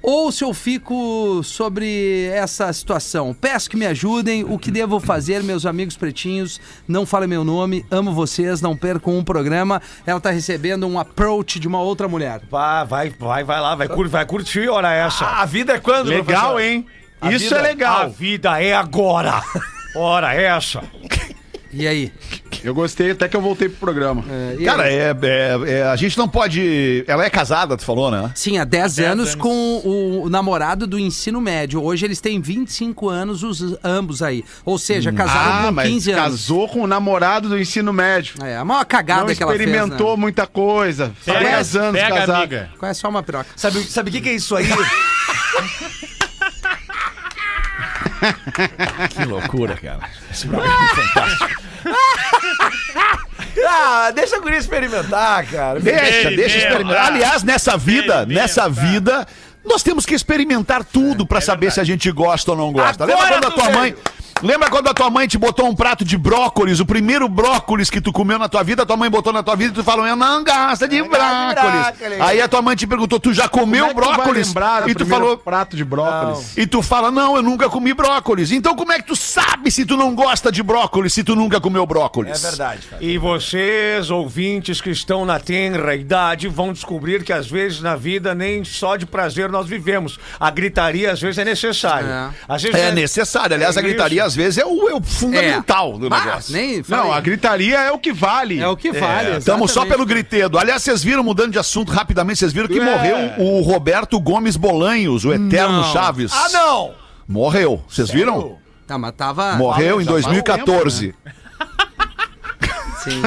ou 0.00 0.30
se 0.30 0.44
eu 0.44 0.54
fico 0.54 1.40
sobre 1.42 2.26
essa 2.32 2.72
situação. 2.72 3.34
Peço 3.34 3.68
que 3.68 3.76
me 3.76 3.84
ajudem. 3.86 4.44
O 4.44 4.56
que 4.58 4.70
devo 4.70 5.00
fazer, 5.00 5.42
meus 5.42 5.66
amigos 5.66 5.96
pretinhos? 5.96 6.60
Não 6.86 7.04
falem 7.04 7.28
meu 7.28 7.42
nome. 7.42 7.84
Amo 7.90 8.12
vocês. 8.12 8.60
Não 8.60 8.76
percam 8.76 9.18
um 9.18 9.24
programa. 9.24 9.82
Ela 10.06 10.20
tá 10.20 10.30
recebendo 10.30 10.86
um 10.86 10.98
approach 11.00 11.58
de 11.58 11.66
uma 11.66 11.80
outra 11.80 12.06
mulher. 12.06 12.40
Vai, 12.50 12.86
vai, 12.86 13.10
vai, 13.10 13.44
vai 13.44 13.60
lá, 13.60 13.74
vai, 13.74 13.88
cur 13.88 14.08
vai 14.08 14.24
curtir 14.24 14.68
hora 14.68 14.92
essa. 14.92 15.24
A 15.26 15.44
vida 15.46 15.72
é 15.72 15.78
quando, 15.80 16.08
Legal, 16.08 16.24
professor? 16.24 16.60
hein? 16.60 16.86
A 17.20 17.32
Isso 17.32 17.46
vida- 17.46 17.56
é 17.56 17.58
A 17.58 17.62
legal. 17.62 18.10
vida 18.10 18.62
é 18.62 18.74
agora. 18.74 19.42
Hora 19.96 20.32
essa. 20.34 20.80
E 21.72 21.86
aí? 21.86 22.10
Eu 22.64 22.74
gostei 22.74 23.10
até 23.10 23.28
que 23.28 23.36
eu 23.36 23.42
voltei 23.42 23.68
pro 23.68 23.78
programa. 23.78 24.24
É, 24.58 24.64
Cara, 24.64 24.90
é, 24.90 25.10
é- 25.22 25.70
é- 25.78 25.82
a 25.82 25.96
gente 25.96 26.16
não 26.16 26.26
pode. 26.28 27.04
Ela 27.06 27.24
é 27.24 27.30
casada, 27.30 27.76
tu 27.76 27.84
falou, 27.84 28.10
né? 28.10 28.30
Sim, 28.34 28.58
há 28.58 28.64
10 28.64 28.96
10 28.96 29.10
anos, 29.10 29.28
anos. 29.30 29.34
com 29.40 29.80
o 30.24 30.28
namorado 30.30 30.86
do 30.86 30.98
ensino 30.98 31.40
médio. 31.40 31.82
Hoje 31.82 32.06
eles 32.06 32.20
têm 32.20 32.40
25 32.40 33.08
anos, 33.08 33.42
os 33.42 33.76
ambos 33.84 34.22
aí. 34.22 34.44
Ou 34.64 34.78
seja, 34.78 35.12
casaram 35.12 35.52
Ah, 35.52 35.66
com 35.66 35.72
mas 35.72 35.88
15 35.88 36.10
anos. 36.12 36.24
casou 36.24 36.68
com 36.68 36.80
o 36.82 36.86
namorado 36.86 37.48
do 37.48 37.58
ensino 37.58 37.92
médio. 37.92 38.42
É, 38.42 38.56
a 38.56 38.64
maior 38.64 38.84
cagada 38.86 39.26
Não 39.26 39.34
que 39.34 39.42
ela 39.42 39.52
fez. 39.52 39.68
experimentou 39.68 40.16
né? 40.16 40.20
muita 40.20 40.46
coisa. 40.46 41.12
Pega, 41.24 41.40
10 41.40 41.76
anos 41.76 42.00
pega, 42.00 42.14
casado. 42.16 42.36
amiga. 42.38 42.70
Qual 42.78 42.90
é 42.90 42.94
só 42.94 43.08
uma 43.08 43.22
piroca? 43.22 43.46
Sabe, 43.54 43.82
sabe 43.84 44.08
o 44.08 44.12
que, 44.12 44.20
que 44.22 44.28
é 44.30 44.34
isso 44.34 44.56
aí? 44.56 44.66
Que 49.10 49.24
loucura, 49.24 49.76
cara. 49.76 50.00
Esse 50.30 50.46
programa 50.48 50.84
é 50.84 50.88
fantástico. 50.94 51.62
ah, 53.66 54.10
deixa 54.14 54.36
a 54.36 54.40
guria 54.40 54.58
experimentar, 54.58 55.46
cara. 55.46 55.80
Deixa, 55.80 56.30
deixa 56.30 56.58
experimentar. 56.58 57.04
ah. 57.04 57.06
Aliás, 57.06 57.42
nessa 57.42 57.76
vida, 57.76 58.26
nessa 58.26 58.68
vida, 58.68 59.26
nós 59.64 59.82
temos 59.82 60.04
que 60.06 60.14
experimentar 60.14 60.84
tudo 60.84 61.26
pra 61.26 61.40
saber 61.40 61.70
se 61.72 61.80
a 61.80 61.84
gente 61.84 62.10
gosta 62.10 62.50
ou 62.52 62.56
não 62.56 62.72
gosta. 62.72 63.04
Lembra 63.04 63.24
Agora 63.24 63.40
quando 63.40 63.46
a 63.46 63.50
tu 63.50 63.70
tua 63.72 63.80
veio. 63.82 63.98
Lembra 64.42 64.70
quando 64.70 64.88
a 64.88 64.94
tua 64.94 65.10
mãe 65.10 65.26
te 65.26 65.36
botou 65.36 65.66
um 65.68 65.74
prato 65.74 66.04
de 66.04 66.16
brócolis, 66.16 66.78
o 66.78 66.86
primeiro 66.86 67.28
brócolis 67.28 67.90
que 67.90 68.00
tu 68.00 68.12
comeu 68.12 68.38
na 68.38 68.48
tua 68.48 68.62
vida, 68.62 68.82
a 68.84 68.86
tua 68.86 68.96
mãe 68.96 69.10
botou 69.10 69.32
na 69.32 69.42
tua 69.42 69.56
vida 69.56 69.70
e 69.72 69.74
tu 69.74 69.82
falou, 69.82 70.06
eu 70.06 70.14
não 70.14 70.44
gosto 70.44 70.86
de 70.86 71.00
Não 71.00 71.08
brócolis. 71.08 71.54
brócolis. 71.98 72.20
Aí 72.20 72.40
a 72.40 72.46
tua 72.48 72.62
mãe 72.62 72.76
te 72.76 72.86
perguntou, 72.86 73.18
tu 73.18 73.32
já 73.34 73.48
Como 73.48 73.64
comeu 73.64 73.86
é 73.86 73.88
que 73.88 73.94
tu 73.94 74.00
vai 74.00 74.14
brócolis? 74.14 74.46
lembrar 74.48 74.82
do 74.82 74.90
E 74.90 74.94
tu 74.94 75.04
falou, 75.06 75.36
prato 75.38 75.76
de 75.76 75.84
brócolis. 75.84 76.56
e 76.56 76.66
tu 76.66 76.82
fala, 76.82 77.10
não, 77.10 77.34
eu 77.36 77.42
nunca 77.42 77.68
comi 77.68 77.92
brócolis. 77.92 78.52
Então 78.52 78.76
como 78.76 78.92
é 78.92 78.98
que 79.00 79.06
tu 79.08 79.16
sabe 79.16 79.70
se 79.72 79.84
tu 79.84 79.96
não 79.96 80.14
gosta 80.14 80.52
de 80.52 80.62
brócolis, 80.62 81.12
se 81.12 81.24
tu 81.24 81.34
nunca 81.34 81.60
comeu 81.60 81.84
brócolis? 81.84 82.44
É 82.44 82.48
verdade, 82.48 82.86
cara. 82.88 83.02
E 83.04 83.18
vocês, 83.18 84.10
ouvintes 84.10 84.80
que 84.80 84.90
estão 84.90 85.24
na 85.24 85.40
tenra 85.40 85.94
idade, 85.96 86.46
vão 86.46 86.72
descobrir 86.72 87.24
que 87.24 87.32
às 87.32 87.48
vezes 87.50 87.80
na 87.80 87.96
vida 87.96 88.34
nem 88.34 88.62
só 88.64 88.94
de 88.96 89.04
prazer 89.06 89.48
nós 89.50 89.66
vivemos. 89.66 90.18
A 90.38 90.50
gritaria 90.50 91.10
às 91.10 91.20
vezes 91.20 91.38
é 91.38 91.44
necessária. 91.44 92.30
Às 92.48 92.62
vezes 92.62 92.78
É 92.78 92.92
necessário. 92.92 93.54
Aliás, 93.56 93.76
a 93.76 93.80
É 93.80 93.82
gritaria 94.18 94.24
às 94.24 94.34
vezes 94.34 94.58
é 94.58 94.64
o, 94.64 94.88
é 94.88 94.94
o 94.94 95.00
fundamental 95.02 95.98
do 95.98 96.08
Bah, 96.08 96.24
negócio. 96.24 96.52
nem 96.52 96.82
Não, 96.88 97.12
a 97.12 97.20
gritaria 97.20 97.78
é 97.78 97.92
o 97.92 97.98
que 97.98 98.12
vale. 98.12 98.60
É 98.60 98.68
o 98.68 98.76
que 98.76 98.92
vale. 98.92 99.38
Estamos 99.38 99.70
só 99.70 99.84
pelo 99.86 100.04
gritedo. 100.04 100.58
Aliás, 100.58 100.82
vocês 100.82 101.02
viram, 101.02 101.22
mudando 101.22 101.52
de 101.52 101.58
assunto 101.58 101.92
rapidamente, 101.92 102.38
vocês 102.38 102.52
viram 102.52 102.68
que 102.68 102.78
É. 102.78 102.84
morreu 102.84 103.16
o 103.38 103.60
Roberto 103.62 104.18
Gomes 104.20 104.56
Bolanhos, 104.56 105.24
o 105.24 105.32
eterno 105.32 105.82
Não. 105.82 105.92
Chaves. 105.92 106.32
Ah, 106.32 106.48
não! 106.52 106.94
Morreu. 107.26 107.82
Vocês 107.88 108.10
viram? 108.10 108.56
Tá, 108.86 108.96
mas 108.98 109.12
tava. 109.14 109.54
Morreu 109.56 110.00
em 110.00 110.04
já 110.04 110.10
faz 110.12 110.24
2014. 110.24 111.14
Sim. 113.04 113.22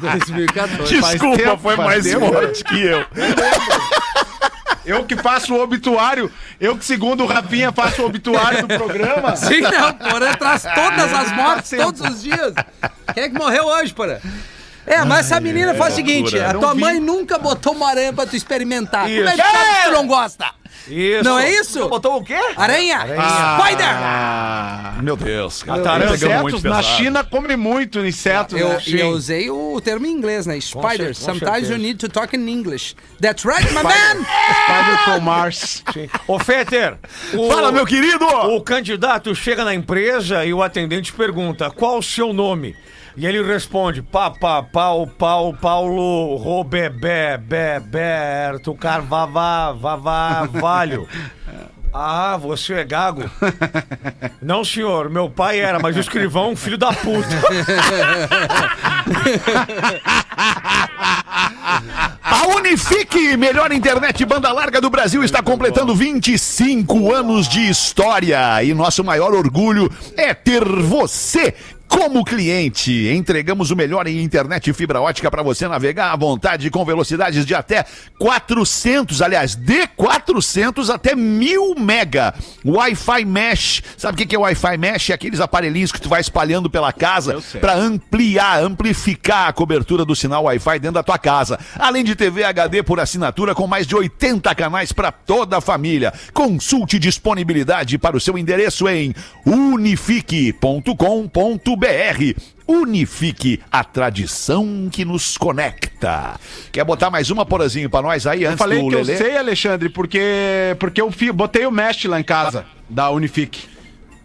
2014. 0.00 1.00
Desculpa, 1.00 1.36
tempo, 1.36 1.58
foi 1.58 1.76
mais 1.76 2.04
tempo. 2.04 2.26
forte 2.32 2.64
que 2.64 2.80
eu. 2.82 3.04
Eu 4.88 5.04
que 5.04 5.16
faço 5.16 5.54
o 5.54 5.62
obituário, 5.62 6.32
eu 6.58 6.76
que, 6.76 6.84
segundo 6.84 7.22
o 7.22 7.26
Rafinha, 7.26 7.70
faço 7.70 8.00
o 8.02 8.06
obituário 8.06 8.66
do 8.66 8.74
programa. 8.74 9.36
Sim, 9.36 9.60
não, 9.60 9.92
porra, 9.92 10.34
traz 10.36 10.62
todas 10.62 11.12
as 11.12 11.32
mortes, 11.32 11.70
todos 11.70 12.00
os 12.00 12.22
dias. 12.22 12.54
Quem 13.12 13.24
é 13.24 13.28
que 13.28 13.38
morreu 13.38 13.66
hoje, 13.66 13.92
porra? 13.92 14.20
É, 14.88 15.04
mas 15.04 15.26
essa 15.26 15.40
menina 15.40 15.74
faz 15.74 15.92
o 15.92 15.96
seguinte: 15.96 16.38
a 16.38 16.54
tua 16.54 16.74
vi. 16.74 16.80
mãe 16.80 17.00
nunca 17.00 17.38
botou 17.38 17.74
uma 17.74 17.88
aranha 17.90 18.12
pra 18.12 18.26
tu 18.26 18.36
experimentar. 18.36 19.06
Como 19.06 19.28
é 19.28 19.32
que 19.32 19.40
Isso. 19.40 19.50
sabe 19.50 19.74
que 19.74 19.84
tu 19.84 19.92
não 19.92 20.06
gosta? 20.06 20.58
Isso. 20.86 21.24
Não 21.24 21.38
é 21.38 21.50
isso? 21.50 21.88
Botou 21.88 22.16
o 22.16 22.24
quê? 22.24 22.38
Aranha? 22.56 23.00
Spider! 23.00 23.86
Ah, 23.86 24.94
Meu 25.02 25.16
Deus, 25.16 25.62
cara. 25.62 25.82
Pegando 25.82 26.14
insetos, 26.14 26.42
muito 26.42 26.68
na. 26.68 26.82
China 26.82 27.24
come 27.24 27.56
muito 27.56 27.98
insetos. 28.04 28.58
Eu, 28.58 28.68
né? 28.70 28.82
e 28.86 29.00
eu 29.00 29.10
usei 29.10 29.50
o 29.50 29.80
termo 29.80 30.06
em 30.06 30.10
inglês, 30.10 30.46
né? 30.46 30.58
Spider. 30.60 31.14
Sometimes 31.14 31.68
you 31.68 31.76
need 31.76 31.98
to 31.98 32.08
talk 32.08 32.34
in 32.34 32.48
English. 32.48 32.96
That's 33.20 33.44
right, 33.44 33.66
my 33.72 33.82
man! 33.82 34.24
Spider 34.64 34.98
from 35.04 35.20
Mars. 35.20 35.84
Ô, 36.26 36.38
Fetter, 36.38 36.96
Fala, 37.48 37.70
meu 37.70 37.84
querido! 37.84 38.24
o 38.24 38.60
candidato 38.62 39.34
chega 39.34 39.64
na 39.64 39.74
empresa 39.74 40.44
e 40.44 40.54
o 40.54 40.62
atendente 40.62 41.12
pergunta 41.12 41.70
qual 41.70 41.98
o 41.98 42.02
seu 42.02 42.32
nome? 42.32 42.74
E 43.18 43.26
ele 43.26 43.42
responde: 43.42 44.00
Pá, 44.00 44.30
pá, 44.30 44.62
pau, 44.62 45.04
pau, 45.04 45.52
Paulo, 45.52 46.36
Robebé, 46.36 47.36
Beberto, 47.36 48.72
Carvavá, 48.74 49.72
Vavá, 49.72 50.46
Valho. 50.46 51.08
Ah, 51.90 52.36
você 52.36 52.74
é 52.74 52.84
gago? 52.84 53.22
Não, 54.42 54.62
senhor, 54.62 55.08
meu 55.08 55.30
pai 55.30 55.58
era, 55.58 55.78
mas 55.78 55.96
o 55.96 56.00
escrivão 56.00 56.44
é 56.44 56.48
um 56.48 56.56
filho 56.56 56.76
da 56.76 56.92
puta. 56.92 57.26
A 62.22 62.46
Unifique, 62.56 63.38
melhor 63.38 63.72
internet 63.72 64.22
banda 64.26 64.52
larga 64.52 64.82
do 64.82 64.90
Brasil, 64.90 65.24
está 65.24 65.42
completando 65.42 65.94
25 65.94 67.12
anos 67.12 67.48
de 67.48 67.68
história. 67.68 68.62
E 68.62 68.74
nosso 68.74 69.02
maior 69.02 69.32
orgulho 69.32 69.90
é 70.14 70.34
ter 70.34 70.62
você 70.64 71.54
Como 71.88 72.22
cliente, 72.22 73.08
entregamos 73.08 73.70
o 73.70 73.76
melhor 73.76 74.06
em 74.06 74.22
internet 74.22 74.68
e 74.68 74.74
fibra 74.74 75.00
ótica 75.00 75.30
para 75.30 75.42
você 75.42 75.66
navegar 75.66 76.12
à 76.12 76.16
vontade 76.16 76.70
com 76.70 76.84
velocidades 76.84 77.46
de 77.46 77.54
até 77.54 77.84
400, 78.18 79.22
aliás, 79.22 79.54
de 79.54 79.86
400 79.88 80.90
até 80.90 81.16
1000 81.16 81.74
mega. 81.76 82.34
Wi-Fi 82.64 83.24
Mesh. 83.24 83.82
Sabe 83.96 84.22
o 84.22 84.26
que 84.26 84.36
é 84.36 84.38
Wi-Fi 84.38 84.76
Mesh? 84.76 85.10
É 85.10 85.14
aqueles 85.14 85.40
aparelhinhos 85.40 85.90
que 85.90 86.00
tu 86.00 86.10
vai 86.10 86.20
espalhando 86.20 86.68
pela 86.68 86.92
casa 86.92 87.42
para 87.58 87.74
ampliar, 87.74 88.62
amplificar 88.62 89.48
a 89.48 89.52
cobertura 89.52 90.04
do 90.04 90.14
sinal 90.14 90.44
Wi-Fi 90.44 90.78
dentro 90.78 90.94
da 90.94 91.02
tua 91.02 91.18
casa. 91.18 91.58
Além 91.78 92.04
de 92.04 92.14
TV 92.14 92.44
HD 92.44 92.82
por 92.82 93.00
assinatura 93.00 93.54
com 93.54 93.66
mais 93.66 93.86
de 93.86 93.96
80 93.96 94.54
canais 94.54 94.92
para 94.92 95.10
toda 95.10 95.56
a 95.56 95.60
família. 95.60 96.12
Consulte 96.34 96.98
disponibilidade 96.98 97.96
para 97.96 98.16
o 98.16 98.20
seu 98.20 98.36
endereço 98.36 98.86
em 98.88 99.14
unifique.com.br. 99.46 101.77
Unifique, 102.66 103.60
a 103.72 103.82
tradição 103.82 104.88
que 104.92 105.04
nos 105.04 105.36
conecta. 105.38 106.34
Quer 106.70 106.84
botar 106.84 107.10
mais 107.10 107.30
uma 107.30 107.46
porazinho 107.46 107.88
pra 107.88 108.02
nós 108.02 108.26
aí 108.26 108.42
Eu 108.42 108.50
antes 108.50 108.58
falei 108.58 108.80
do 108.82 108.88
que 108.88 108.94
eu 108.94 109.00
Lelê? 109.02 109.16
sei, 109.16 109.36
Alexandre, 109.36 109.88
porque, 109.88 110.76
porque 110.78 111.00
eu 111.00 111.10
fi- 111.10 111.32
botei 111.32 111.64
o 111.66 111.70
mesh 111.70 112.04
lá 112.04 112.20
em 112.20 112.24
casa, 112.24 112.66
da 112.88 113.10
Unifique. 113.10 113.66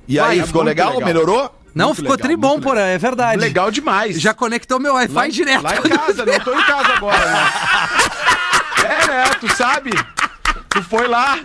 E 0.07 0.19
aí, 0.19 0.25
Vai, 0.25 0.39
é 0.39 0.45
ficou 0.45 0.61
legal? 0.63 0.93
legal. 0.93 1.07
Melhorou? 1.07 1.59
Não, 1.73 1.87
Muito 1.87 1.97
ficou 1.97 2.11
legal, 2.11 2.27
tribom, 2.27 2.59
porra, 2.59 2.81
é 2.81 2.97
verdade. 2.97 3.39
Legal 3.41 3.71
demais. 3.71 4.19
Já 4.21 4.33
conectou 4.33 4.79
meu 4.79 4.93
Wi-Fi 4.93 5.31
direto. 5.31 5.63
Lá 5.63 5.75
em 5.77 5.81
casa, 5.81 6.25
não 6.25 6.39
tô 6.39 6.53
em 6.53 6.63
casa 6.63 6.93
agora, 6.93 7.25
né? 7.31 7.49
É, 8.83 9.07
né? 9.07 9.23
Tu 9.39 9.55
sabe? 9.55 9.91
Tu 10.69 10.83
foi 10.83 11.07
lá, 11.07 11.39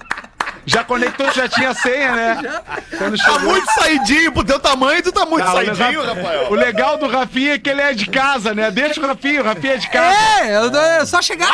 já 0.68 0.84
conectou, 0.84 1.32
já 1.32 1.48
tinha 1.48 1.74
senha, 1.74 2.12
né? 2.14 2.60
Quando 2.96 3.16
Tá 3.18 3.38
muito 3.38 3.70
saidinho 3.72 4.32
pro 4.32 4.44
teu 4.44 4.60
tamanho, 4.60 5.02
tu 5.02 5.10
tá 5.10 5.24
muito 5.26 5.46
o 5.46 5.52
saidinho, 5.52 6.00
legal- 6.02 6.14
Rafael. 6.14 6.46
O 6.50 6.54
legal 6.54 6.98
do 6.98 7.08
Rafinha 7.08 7.54
é 7.54 7.58
que 7.58 7.68
ele 7.70 7.80
é 7.80 7.92
de 7.92 8.06
casa, 8.06 8.54
né? 8.54 8.70
Deixa 8.70 9.00
o 9.00 9.06
Rafinha, 9.06 9.40
o 9.40 9.44
Rafinha 9.44 9.74
é 9.74 9.76
de 9.78 9.88
casa. 9.88 10.16
É, 10.42 10.56
eu 10.56 10.76
é 10.80 11.04
só 11.04 11.20
chegar. 11.22 11.48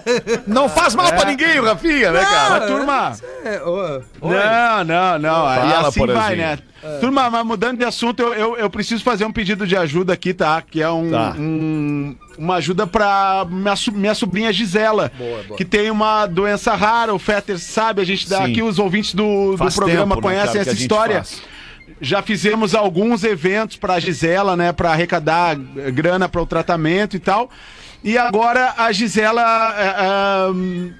Não 0.46 0.68
faz 0.68 0.94
mal 0.94 1.12
pra 1.12 1.24
ninguém 1.26 1.60
o 1.60 1.64
Rafinha, 1.64 2.10
né, 2.10 2.24
cara? 2.24 2.50
Mas, 2.60 2.66
turma, 2.66 3.16
É, 3.44 3.60
ô, 3.62 4.02
Não, 4.22 4.84
não, 4.84 5.18
não. 5.18 5.46
Aí 5.46 5.60
Fala, 5.70 5.88
assim 5.88 6.00
vai, 6.06 6.36
Porazinho. 6.36 6.58
Né? 6.84 6.98
Turma, 7.00 7.30
mas 7.30 7.44
mudando 7.46 7.78
de 7.78 7.84
assunto, 7.84 8.20
eu, 8.22 8.32
eu, 8.34 8.56
eu 8.56 8.70
preciso 8.70 9.02
fazer 9.02 9.24
um 9.24 9.32
pedido 9.32 9.66
de 9.66 9.76
ajuda 9.76 10.12
aqui, 10.12 10.34
tá? 10.34 10.60
Que 10.62 10.82
é 10.82 10.90
um, 10.90 11.10
Tá. 11.10 11.34
um- 11.38 12.14
uma 12.36 12.56
ajuda 12.56 12.86
pra 12.86 13.46
minha, 13.48 13.74
minha 13.92 14.14
sobrinha 14.14 14.52
Gisela, 14.52 15.10
que 15.56 15.64
tem 15.64 15.90
uma 15.90 16.26
doença 16.26 16.74
rara. 16.74 17.14
O 17.14 17.18
Fetter 17.18 17.58
sabe, 17.58 18.02
a 18.02 18.04
gente 18.04 18.28
dá 18.28 18.38
Sim. 18.38 18.50
aqui, 18.52 18.62
os 18.62 18.78
ouvintes 18.78 19.14
do, 19.14 19.52
do 19.56 19.72
programa 19.72 20.14
tempo, 20.16 20.28
né, 20.28 20.34
conhecem 20.34 20.58
a 20.58 20.62
essa 20.62 20.72
história. 20.72 21.16
faz. 21.16 21.42
Já 22.00 22.22
fizemos 22.22 22.74
alguns 22.74 23.22
eventos 23.24 23.76
pra 23.76 24.00
Gisela, 24.00 24.56
né? 24.56 24.72
Pra 24.72 24.90
arrecadar 24.90 25.54
grana 25.54 26.28
para 26.28 26.40
o 26.42 26.46
tratamento 26.46 27.14
e 27.16 27.20
tal. 27.20 27.48
E 28.02 28.18
agora 28.18 28.74
a 28.76 28.90
Gisela. 28.90 29.42
ah, 29.42 30.48
hum, 30.52 30.92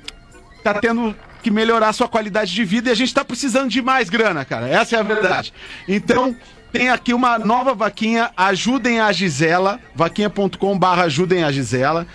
tá 0.63 0.75
tendo 0.75 1.15
que 1.45 1.51
melhorar 1.51 1.93
sua 1.93 2.09
qualidade 2.09 2.55
de 2.55 2.65
vida 2.65 2.89
e 2.89 2.93
a 2.93 2.97
gente 2.97 3.13
tá 3.13 3.23
precisando 3.23 3.69
de 3.69 3.83
mais 3.83 4.09
grana, 4.09 4.45
cara. 4.47 4.67
Essa 4.67 4.97
é 4.97 4.99
a 4.99 5.03
verdade. 5.03 5.53
Então, 5.87 6.35
tem 6.73 6.89
aqui 6.89 7.13
uma 7.13 7.39
nova 7.39 7.75
vaquinha, 7.75 8.31
ajudem 8.35 8.99
a 8.99 9.13
Gisela, 9.13 9.79
vaquinha.com 9.95 10.79
barra 10.79 11.05
ajudem 11.05 11.45
a 11.45 11.53
Gisela. 11.53 12.07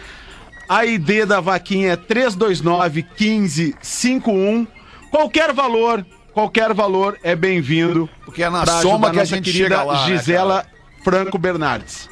A 0.68 0.84
ID 0.84 1.26
da 1.28 1.40
vaquinha 1.40 1.94
é 1.94 1.96
329 1.96 3.06
1551. 3.18 4.68
Qualquer 5.12 5.54
valor, 5.54 6.04
qualquer 6.34 6.74
valor 6.74 7.18
é 7.22 7.36
bem-vindo. 7.36 8.10
Porque 8.26 8.42
é 8.42 8.50
na 8.50 8.66
soma 8.66 9.12
que 9.12 9.20
a 9.20 9.26
gente 9.26 9.46
querida 9.46 9.76
chega 9.76 9.84
lá, 9.84 10.08
né, 10.08 10.18
Gisela 10.18 10.66
Franco 11.04 11.38
Bernardes. 11.38 12.10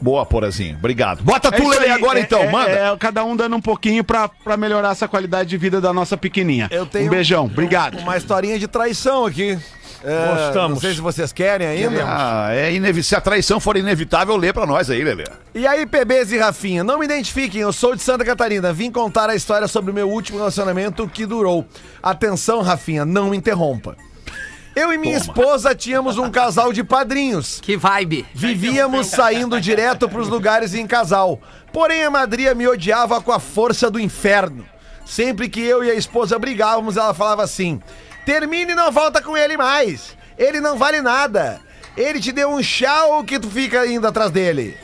Boa, 0.00 0.24
Porazinho. 0.26 0.76
Obrigado. 0.76 1.22
Bota 1.22 1.48
É 1.48 1.50
tu, 1.52 1.70
aí, 1.70 1.90
agora 1.90 2.18
é- 2.18 2.22
então, 2.22 2.40
é- 2.42 2.50
manda. 2.50 2.70
é 2.70 2.96
cada 2.98 3.24
um 3.24 3.34
dando 3.36 3.56
um 3.56 3.60
pouquinho 3.60 4.04
pra, 4.04 4.28
pra 4.28 4.56
melhorar 4.56 4.90
essa 4.92 5.08
qualidade 5.08 5.48
de 5.50 5.56
vida 5.56 5.80
da 5.80 5.92
nossa 5.92 6.16
pequenininha. 6.16 6.68
Eu 6.70 6.86
tenho 6.86 7.06
um 7.06 7.10
beijão, 7.10 7.44
obrigado. 7.46 7.98
Uma 7.98 8.16
historinha 8.16 8.58
de 8.58 8.68
traição 8.68 9.24
aqui. 9.26 9.58
É, 10.04 10.26
Gostamos. 10.44 10.70
Não 10.74 10.80
sei 10.80 10.94
se 10.94 11.00
vocês 11.00 11.32
querem 11.32 11.66
ainda. 11.66 12.04
Ah, 12.06 12.48
é 12.54 12.72
inevi- 12.72 13.02
Se 13.02 13.16
a 13.16 13.20
traição 13.20 13.58
for 13.58 13.76
inevitável, 13.76 14.36
lê 14.36 14.52
pra 14.52 14.64
nós 14.66 14.88
aí, 14.88 15.02
Lelê. 15.02 15.24
E 15.54 15.66
aí, 15.66 15.84
PBs 15.86 16.30
e 16.30 16.38
Rafinha, 16.38 16.84
não 16.84 16.98
me 16.98 17.06
identifiquem, 17.06 17.62
eu 17.62 17.72
sou 17.72 17.96
de 17.96 18.02
Santa 18.02 18.24
Catarina. 18.24 18.72
Vim 18.72 18.90
contar 18.92 19.28
a 19.30 19.34
história 19.34 19.66
sobre 19.66 19.90
o 19.90 19.94
meu 19.94 20.08
último 20.08 20.38
relacionamento 20.38 21.08
que 21.08 21.26
durou. 21.26 21.66
Atenção, 22.02 22.60
Rafinha, 22.62 23.04
não 23.04 23.30
me 23.30 23.36
interrompa. 23.36 23.96
Eu 24.76 24.92
e 24.92 24.98
minha 24.98 25.16
esposa 25.16 25.74
tínhamos 25.74 26.18
um 26.18 26.30
casal 26.30 26.70
de 26.70 26.84
padrinhos. 26.84 27.58
que 27.62 27.78
vibe. 27.78 28.26
Vivíamos 28.34 29.06
saindo 29.06 29.58
direto 29.58 30.06
pros 30.06 30.28
lugares 30.28 30.74
em 30.74 30.86
casal. 30.86 31.40
Porém, 31.72 32.04
a 32.04 32.10
madrinha 32.10 32.54
me 32.54 32.68
odiava 32.68 33.18
com 33.22 33.32
a 33.32 33.40
força 33.40 33.90
do 33.90 33.98
inferno. 33.98 34.66
Sempre 35.06 35.48
que 35.48 35.62
eu 35.62 35.82
e 35.82 35.90
a 35.90 35.94
esposa 35.94 36.38
brigávamos, 36.38 36.98
ela 36.98 37.14
falava 37.14 37.42
assim: 37.42 37.80
termine 38.26 38.72
e 38.72 38.74
não 38.74 38.92
volta 38.92 39.22
com 39.22 39.34
ele 39.34 39.56
mais. 39.56 40.14
Ele 40.36 40.60
não 40.60 40.76
vale 40.76 41.00
nada. 41.00 41.58
Ele 41.96 42.20
te 42.20 42.30
deu 42.30 42.50
um 42.50 42.62
chá 42.62 43.04
que 43.26 43.38
tu 43.38 43.48
fica 43.48 43.86
indo 43.86 44.06
atrás 44.06 44.30
dele. 44.30 44.76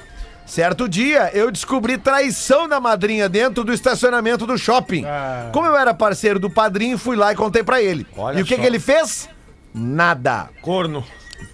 Certo 0.46 0.88
dia, 0.88 1.30
eu 1.34 1.50
descobri 1.50 1.98
traição 1.98 2.66
da 2.66 2.80
madrinha 2.80 3.28
dentro 3.28 3.62
do 3.62 3.74
estacionamento 3.74 4.46
do 4.46 4.56
shopping. 4.56 5.04
Como 5.52 5.66
eu 5.66 5.76
era 5.76 5.92
parceiro 5.92 6.38
do 6.38 6.48
padrinho, 6.48 6.96
fui 6.96 7.14
lá 7.14 7.30
e 7.32 7.36
contei 7.36 7.62
pra 7.62 7.82
ele. 7.82 8.06
Olha 8.16 8.38
e 8.38 8.42
o 8.42 8.46
que, 8.46 8.56
que 8.56 8.66
ele 8.66 8.80
fez? 8.80 9.28
Nada. 9.74 10.50
Corno. 10.60 11.04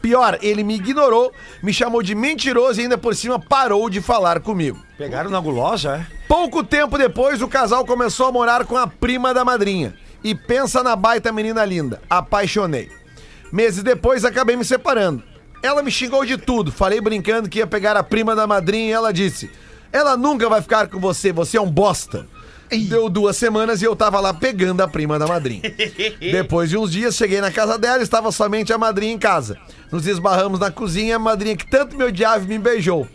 Pior, 0.02 0.38
ele 0.42 0.62
me 0.62 0.74
ignorou, 0.74 1.32
me 1.62 1.72
chamou 1.72 2.02
de 2.02 2.14
mentiroso 2.14 2.80
e 2.80 2.82
ainda 2.82 2.98
por 2.98 3.14
cima 3.14 3.38
parou 3.38 3.88
de 3.88 4.00
falar 4.00 4.40
comigo. 4.40 4.78
Pegaram 4.96 5.30
na 5.30 5.40
gulosa, 5.40 5.96
é? 5.96 6.06
Pouco 6.26 6.62
tempo 6.62 6.98
depois, 6.98 7.40
o 7.40 7.48
casal 7.48 7.84
começou 7.86 8.26
a 8.26 8.32
morar 8.32 8.66
com 8.66 8.76
a 8.76 8.86
prima 8.86 9.32
da 9.32 9.44
madrinha. 9.44 9.94
E 10.22 10.34
pensa 10.34 10.82
na 10.82 10.94
baita 10.94 11.32
menina 11.32 11.64
linda. 11.64 12.02
Apaixonei. 12.10 12.90
Meses 13.52 13.82
depois, 13.82 14.24
acabei 14.24 14.56
me 14.56 14.64
separando. 14.64 15.22
Ela 15.62 15.82
me 15.82 15.90
xingou 15.90 16.24
de 16.24 16.36
tudo. 16.36 16.70
Falei 16.70 17.00
brincando 17.00 17.48
que 17.48 17.58
ia 17.58 17.66
pegar 17.66 17.96
a 17.96 18.02
prima 18.02 18.34
da 18.34 18.46
madrinha 18.46 18.88
e 18.88 18.92
ela 18.92 19.12
disse: 19.12 19.50
Ela 19.92 20.16
nunca 20.16 20.48
vai 20.48 20.60
ficar 20.60 20.88
com 20.88 21.00
você, 21.00 21.32
você 21.32 21.56
é 21.56 21.60
um 21.60 21.70
bosta. 21.70 22.26
Deu 22.88 23.08
duas 23.08 23.36
semanas 23.36 23.80
e 23.82 23.84
eu 23.84 23.96
tava 23.96 24.20
lá 24.20 24.32
pegando 24.34 24.80
a 24.80 24.88
prima 24.88 25.18
da 25.18 25.26
madrinha. 25.26 25.62
Depois 26.20 26.70
de 26.70 26.76
uns 26.76 26.92
dias, 26.92 27.16
cheguei 27.16 27.40
na 27.40 27.50
casa 27.50 27.78
dela, 27.78 28.02
estava 28.02 28.30
somente 28.32 28.72
a 28.72 28.78
madrinha 28.78 29.12
em 29.12 29.18
casa. 29.18 29.58
Nos 29.90 30.06
esbarramos 30.06 30.60
na 30.60 30.70
cozinha, 30.70 31.16
a 31.16 31.18
madrinha 31.18 31.56
que 31.56 31.66
tanto 31.66 31.96
me 31.96 32.04
odiava 32.04 32.44
me 32.44 32.58
beijou. 32.58 33.06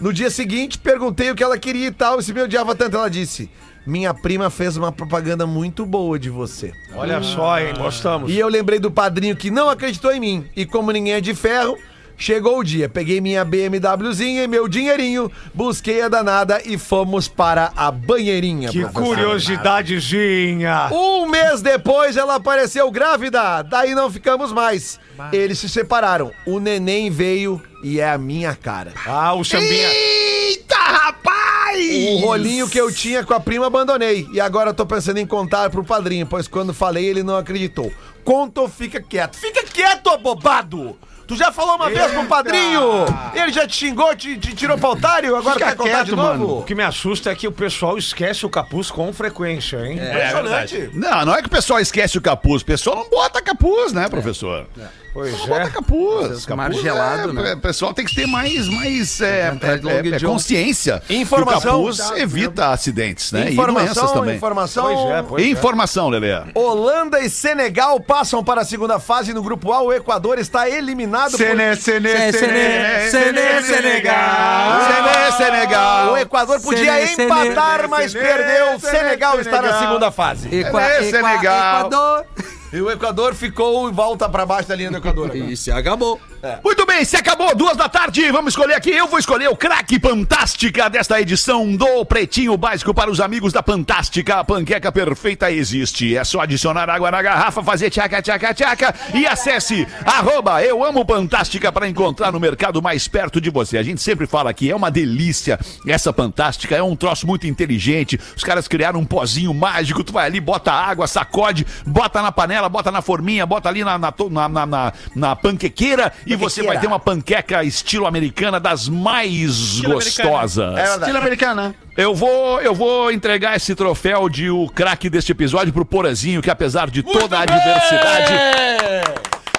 No 0.00 0.12
dia 0.12 0.30
seguinte, 0.30 0.78
perguntei 0.78 1.30
o 1.30 1.34
que 1.34 1.42
ela 1.44 1.58
queria 1.58 1.86
e 1.86 1.92
tal, 1.92 2.18
e 2.18 2.22
se 2.22 2.32
me 2.32 2.42
odiava 2.42 2.74
tanto, 2.74 2.96
ela 2.96 3.08
disse: 3.08 3.48
Minha 3.86 4.12
prima 4.12 4.50
fez 4.50 4.76
uma 4.76 4.90
propaganda 4.90 5.46
muito 5.46 5.86
boa 5.86 6.18
de 6.18 6.28
você. 6.28 6.72
Olha 6.94 7.22
só, 7.22 7.60
hein? 7.60 7.72
Gostamos. 7.76 8.30
E 8.30 8.38
eu 8.38 8.48
lembrei 8.48 8.78
do 8.78 8.90
padrinho 8.90 9.36
que 9.36 9.50
não 9.50 9.68
acreditou 9.68 10.12
em 10.12 10.20
mim. 10.20 10.44
E 10.56 10.66
como 10.66 10.90
ninguém 10.90 11.14
é 11.14 11.20
de 11.20 11.34
ferro, 11.34 11.78
chegou 12.22 12.60
o 12.60 12.64
dia. 12.64 12.88
Peguei 12.88 13.20
minha 13.20 13.44
BMWzinha 13.44 14.44
e 14.44 14.48
meu 14.48 14.68
dinheirinho, 14.68 15.30
busquei 15.52 16.02
a 16.02 16.08
danada 16.08 16.62
e 16.64 16.78
fomos 16.78 17.26
para 17.26 17.72
a 17.74 17.90
banheirinha. 17.90 18.68
Que 18.68 18.84
curiosidadezinha. 18.84 20.88
Um 20.92 21.26
mês 21.26 21.60
depois 21.60 22.16
ela 22.16 22.36
apareceu 22.36 22.88
grávida, 22.92 23.62
daí 23.62 23.92
não 23.92 24.10
ficamos 24.10 24.52
mais. 24.52 25.00
Eles 25.32 25.58
se 25.58 25.68
separaram. 25.68 26.30
O 26.46 26.60
neném 26.60 27.10
veio 27.10 27.60
e 27.82 27.98
é 27.98 28.08
a 28.08 28.18
minha 28.18 28.54
cara. 28.54 28.92
Ah, 29.04 29.34
o 29.34 29.44
sambinha. 29.44 29.88
Eita, 29.88 30.76
rapaz! 30.76 32.06
O 32.06 32.16
rolinho 32.18 32.68
que 32.68 32.80
eu 32.80 32.92
tinha 32.92 33.24
com 33.24 33.34
a 33.34 33.40
prima 33.40 33.66
abandonei. 33.66 34.28
E 34.32 34.40
agora 34.40 34.70
eu 34.70 34.74
tô 34.74 34.86
pensando 34.86 35.18
em 35.18 35.26
contar 35.26 35.70
pro 35.70 35.82
padrinho, 35.82 36.26
pois 36.26 36.46
quando 36.46 36.72
falei 36.72 37.04
ele 37.04 37.24
não 37.24 37.36
acreditou. 37.36 37.92
Conta 38.24 38.60
ou 38.60 38.68
fica 38.68 39.00
quieto? 39.00 39.36
Fica 39.36 39.64
quieto, 39.64 40.08
abobado! 40.08 40.96
Tu 41.32 41.36
já 41.36 41.50
falou 41.50 41.76
uma 41.76 41.88
vez 41.88 42.10
pro 42.10 42.26
padrinho! 42.26 43.06
Ele 43.34 43.50
já 43.50 43.66
te 43.66 43.74
xingou, 43.74 44.14
te, 44.14 44.36
te 44.36 44.54
tirou 44.54 44.76
pra 44.76 44.90
otário, 44.90 45.34
agora 45.34 45.54
Fica 45.54 45.70
quer 45.70 45.76
contar 45.76 45.90
quieto, 45.90 46.06
de 46.06 46.16
novo? 46.16 46.28
mano. 46.28 46.58
O 46.58 46.62
que 46.62 46.74
me 46.74 46.82
assusta 46.82 47.30
é 47.30 47.34
que 47.34 47.48
o 47.48 47.52
pessoal 47.52 47.96
esquece 47.96 48.44
o 48.44 48.50
capuz 48.50 48.90
com 48.90 49.10
frequência, 49.14 49.78
hein? 49.78 49.94
Impressionante. 49.94 50.90
Não, 50.92 51.24
não 51.24 51.34
é 51.34 51.40
que 51.40 51.46
o 51.46 51.50
pessoal 51.50 51.80
esquece 51.80 52.18
o 52.18 52.20
capuz. 52.20 52.60
O 52.60 52.66
pessoal 52.66 52.96
não 52.96 53.08
bota 53.08 53.40
capuz, 53.40 53.94
né, 53.94 54.10
professor? 54.10 54.66
Pois 55.12 55.34
bota 55.44 55.62
é. 55.64 55.70
capuz. 55.70 56.46
capuz 56.46 56.46
margelado, 56.56 57.30
é, 57.30 57.42
né? 57.42 57.52
O 57.54 57.60
pessoal 57.60 57.92
tem 57.92 58.04
que 58.04 58.14
ter 58.14 58.26
mais, 58.26 58.66
mais 58.68 59.20
é, 59.20 59.52
é, 59.60 60.08
é, 60.14 60.18
John. 60.18 60.28
consciência. 60.32 61.02
Informação. 61.10 61.60
Que 61.60 61.90
o 61.90 61.96
capuz 61.96 62.10
evita 62.18 62.68
acidentes, 62.68 63.30
né? 63.30 63.50
e 63.50 63.52
Informação, 63.52 63.94
doenças 63.94 64.12
também. 64.12 64.36
informação. 64.36 64.84
Pois 64.84 64.98
é, 65.18 65.22
pois 65.22 65.42
é. 65.44 65.46
Informação, 65.48 66.08
Lelê. 66.08 66.32
Holanda 66.54 67.20
e 67.20 67.28
Senegal 67.28 68.00
passam 68.00 68.42
para 68.42 68.62
a 68.62 68.64
segunda 68.64 68.98
fase 68.98 69.34
no 69.34 69.42
grupo 69.42 69.70
A. 69.72 69.82
O 69.82 69.92
Equador 69.92 70.38
está 70.38 70.68
eliminado 70.68 71.36
Sene, 71.36 71.76
sene, 71.76 72.08
Sene, 72.08 72.32
sene, 72.32 73.10
sene, 73.10 73.62
Senegal. 73.62 74.80
Sene, 74.86 75.32
Senegal. 75.36 76.12
O 76.12 76.16
Equador 76.16 76.60
podia 76.60 77.06
Sene, 77.06 77.24
empatar, 77.24 77.76
sene, 77.76 77.88
mas 77.88 78.12
perdeu. 78.14 78.80
sene, 78.80 78.98
Senegal 78.98 79.40
está 79.40 79.60
na 79.60 79.78
segunda 79.78 80.10
fase. 80.10 80.48
Equa, 80.54 80.82
É, 80.82 80.98
Equa- 81.08 81.10
Senegal. 81.18 81.78
Equador. 81.86 82.26
E 82.72 82.80
o 82.80 82.90
Equador 82.90 83.34
ficou 83.34 83.88
e 83.88 83.92
volta 83.92 84.28
pra 84.28 84.46
baixo 84.46 84.68
da 84.68 84.74
linha 84.74 84.90
do 84.90 84.96
Equador. 84.96 85.30
agora. 85.30 85.52
E 85.52 85.56
se 85.56 85.70
acabou. 85.70 86.20
Muito 86.64 86.84
bem, 86.84 87.04
se 87.04 87.16
acabou, 87.16 87.54
duas 87.54 87.76
da 87.76 87.88
tarde, 87.88 88.28
vamos 88.32 88.52
escolher 88.52 88.74
aqui. 88.74 88.90
Eu 88.90 89.06
vou 89.06 89.18
escolher 89.18 89.48
o 89.48 89.56
craque 89.56 90.00
Fantástica 90.00 90.90
desta 90.90 91.20
edição 91.20 91.76
do 91.76 92.04
Pretinho 92.04 92.56
Básico 92.56 92.92
para 92.92 93.08
os 93.08 93.20
amigos 93.20 93.52
da 93.52 93.62
Fantástica. 93.62 94.40
A 94.40 94.44
panqueca 94.44 94.90
perfeita 94.90 95.52
existe. 95.52 96.16
É 96.16 96.24
só 96.24 96.40
adicionar 96.40 96.90
água 96.90 97.12
na 97.12 97.22
garrafa, 97.22 97.62
fazer 97.62 97.90
tchaca, 97.90 98.20
tchaca, 98.20 98.52
tchaca 98.52 98.94
e 99.14 99.24
acesse 99.24 99.86
arroba 100.04 100.64
eu 100.64 100.84
amo 100.84 101.04
Fantástica 101.06 101.70
para 101.70 101.88
encontrar 101.88 102.32
no 102.32 102.40
mercado 102.40 102.82
mais 102.82 103.06
perto 103.06 103.40
de 103.40 103.48
você. 103.48 103.78
A 103.78 103.82
gente 103.82 104.02
sempre 104.02 104.26
fala 104.26 104.52
que 104.52 104.68
é 104.68 104.74
uma 104.74 104.90
delícia 104.90 105.60
essa 105.86 106.12
Fantástica, 106.12 106.74
é 106.74 106.82
um 106.82 106.96
troço 106.96 107.24
muito 107.24 107.46
inteligente. 107.46 108.18
Os 108.36 108.42
caras 108.42 108.66
criaram 108.66 108.98
um 108.98 109.04
pozinho 109.04 109.54
mágico, 109.54 110.02
tu 110.02 110.12
vai 110.12 110.26
ali, 110.26 110.40
bota 110.40 110.72
água, 110.72 111.06
sacode, 111.06 111.64
bota 111.86 112.20
na 112.20 112.32
panela, 112.32 112.61
bota 112.68 112.90
na 112.90 113.02
forminha, 113.02 113.44
bota 113.46 113.68
ali 113.68 113.82
na, 113.84 113.98
na, 113.98 114.12
na, 114.30 114.48
na, 114.48 114.66
na- 114.66 114.92
na 115.14 115.36
panquequeira 115.36 116.12
e 116.26 116.34
você 116.36 116.62
vai 116.62 116.78
ter 116.78 116.86
uma 116.86 116.98
panqueca 117.00 117.62
estilo 117.64 118.06
americana 118.06 118.58
das 118.60 118.88
mais 118.88 119.80
gostosas. 119.80 120.78
É. 120.78 120.96
Estilo 120.96 121.18
americana. 121.18 121.74
Eu 121.96 122.14
vou, 122.14 122.60
eu 122.60 122.74
vou 122.74 123.12
entregar 123.12 123.54
esse 123.56 123.74
troféu 123.74 124.28
de 124.28 124.48
o 124.50 124.66
craque 124.68 125.10
deste 125.10 125.32
episódio 125.32 125.72
pro 125.72 125.84
Porazinho, 125.84 126.40
que 126.40 126.50
apesar 126.50 126.88
de 126.90 127.02
toda 127.02 127.38
a 127.38 127.42
adversidade, 127.42 128.32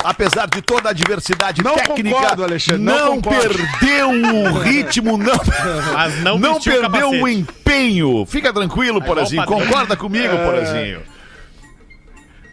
apesar 0.04 0.47
de 0.47 0.62
toda 0.62 0.89
a 0.89 0.91
adversidade 0.91 1.64
Não 1.64 1.76
técnica, 1.76 2.16
concordo, 2.18 2.43
Alexandre, 2.43 2.82
não 2.82 3.06
não 3.16 3.22
concordo. 3.22 3.56
perdeu 3.80 4.10
o 4.10 4.54
ritmo, 4.60 5.18
não, 5.18 5.34
Mas 5.93 6.20
não 6.24 6.38
não 6.39 6.58
o 6.58 6.62
perdeu 6.62 6.89
o 6.89 6.91
capacete. 6.91 7.32
empenho. 7.39 8.26
Fica 8.26 8.51
tranquilo, 8.51 9.01
Porazinho, 9.01 9.45
concorda 9.45 9.95
comigo, 9.95 10.36
Porazinho. 10.38 11.01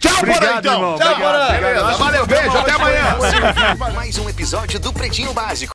Tchau, 0.01 0.17
Porã, 0.19 0.33
Obrigado, 0.33 0.59
então. 0.61 0.73
irmão. 0.75 0.99
Tchau, 0.99 1.15
Porã. 1.17 1.49
Beleza, 1.49 1.99
Valeu, 1.99 2.27
beijo, 2.27 2.57
até 2.57 2.71
amanhã. 2.73 3.17
Mais 3.95 4.17
um 4.19 4.29
episódio 4.31 4.81
do 4.81 4.93
Pretinho 4.95 5.33
Básico. 5.35 5.69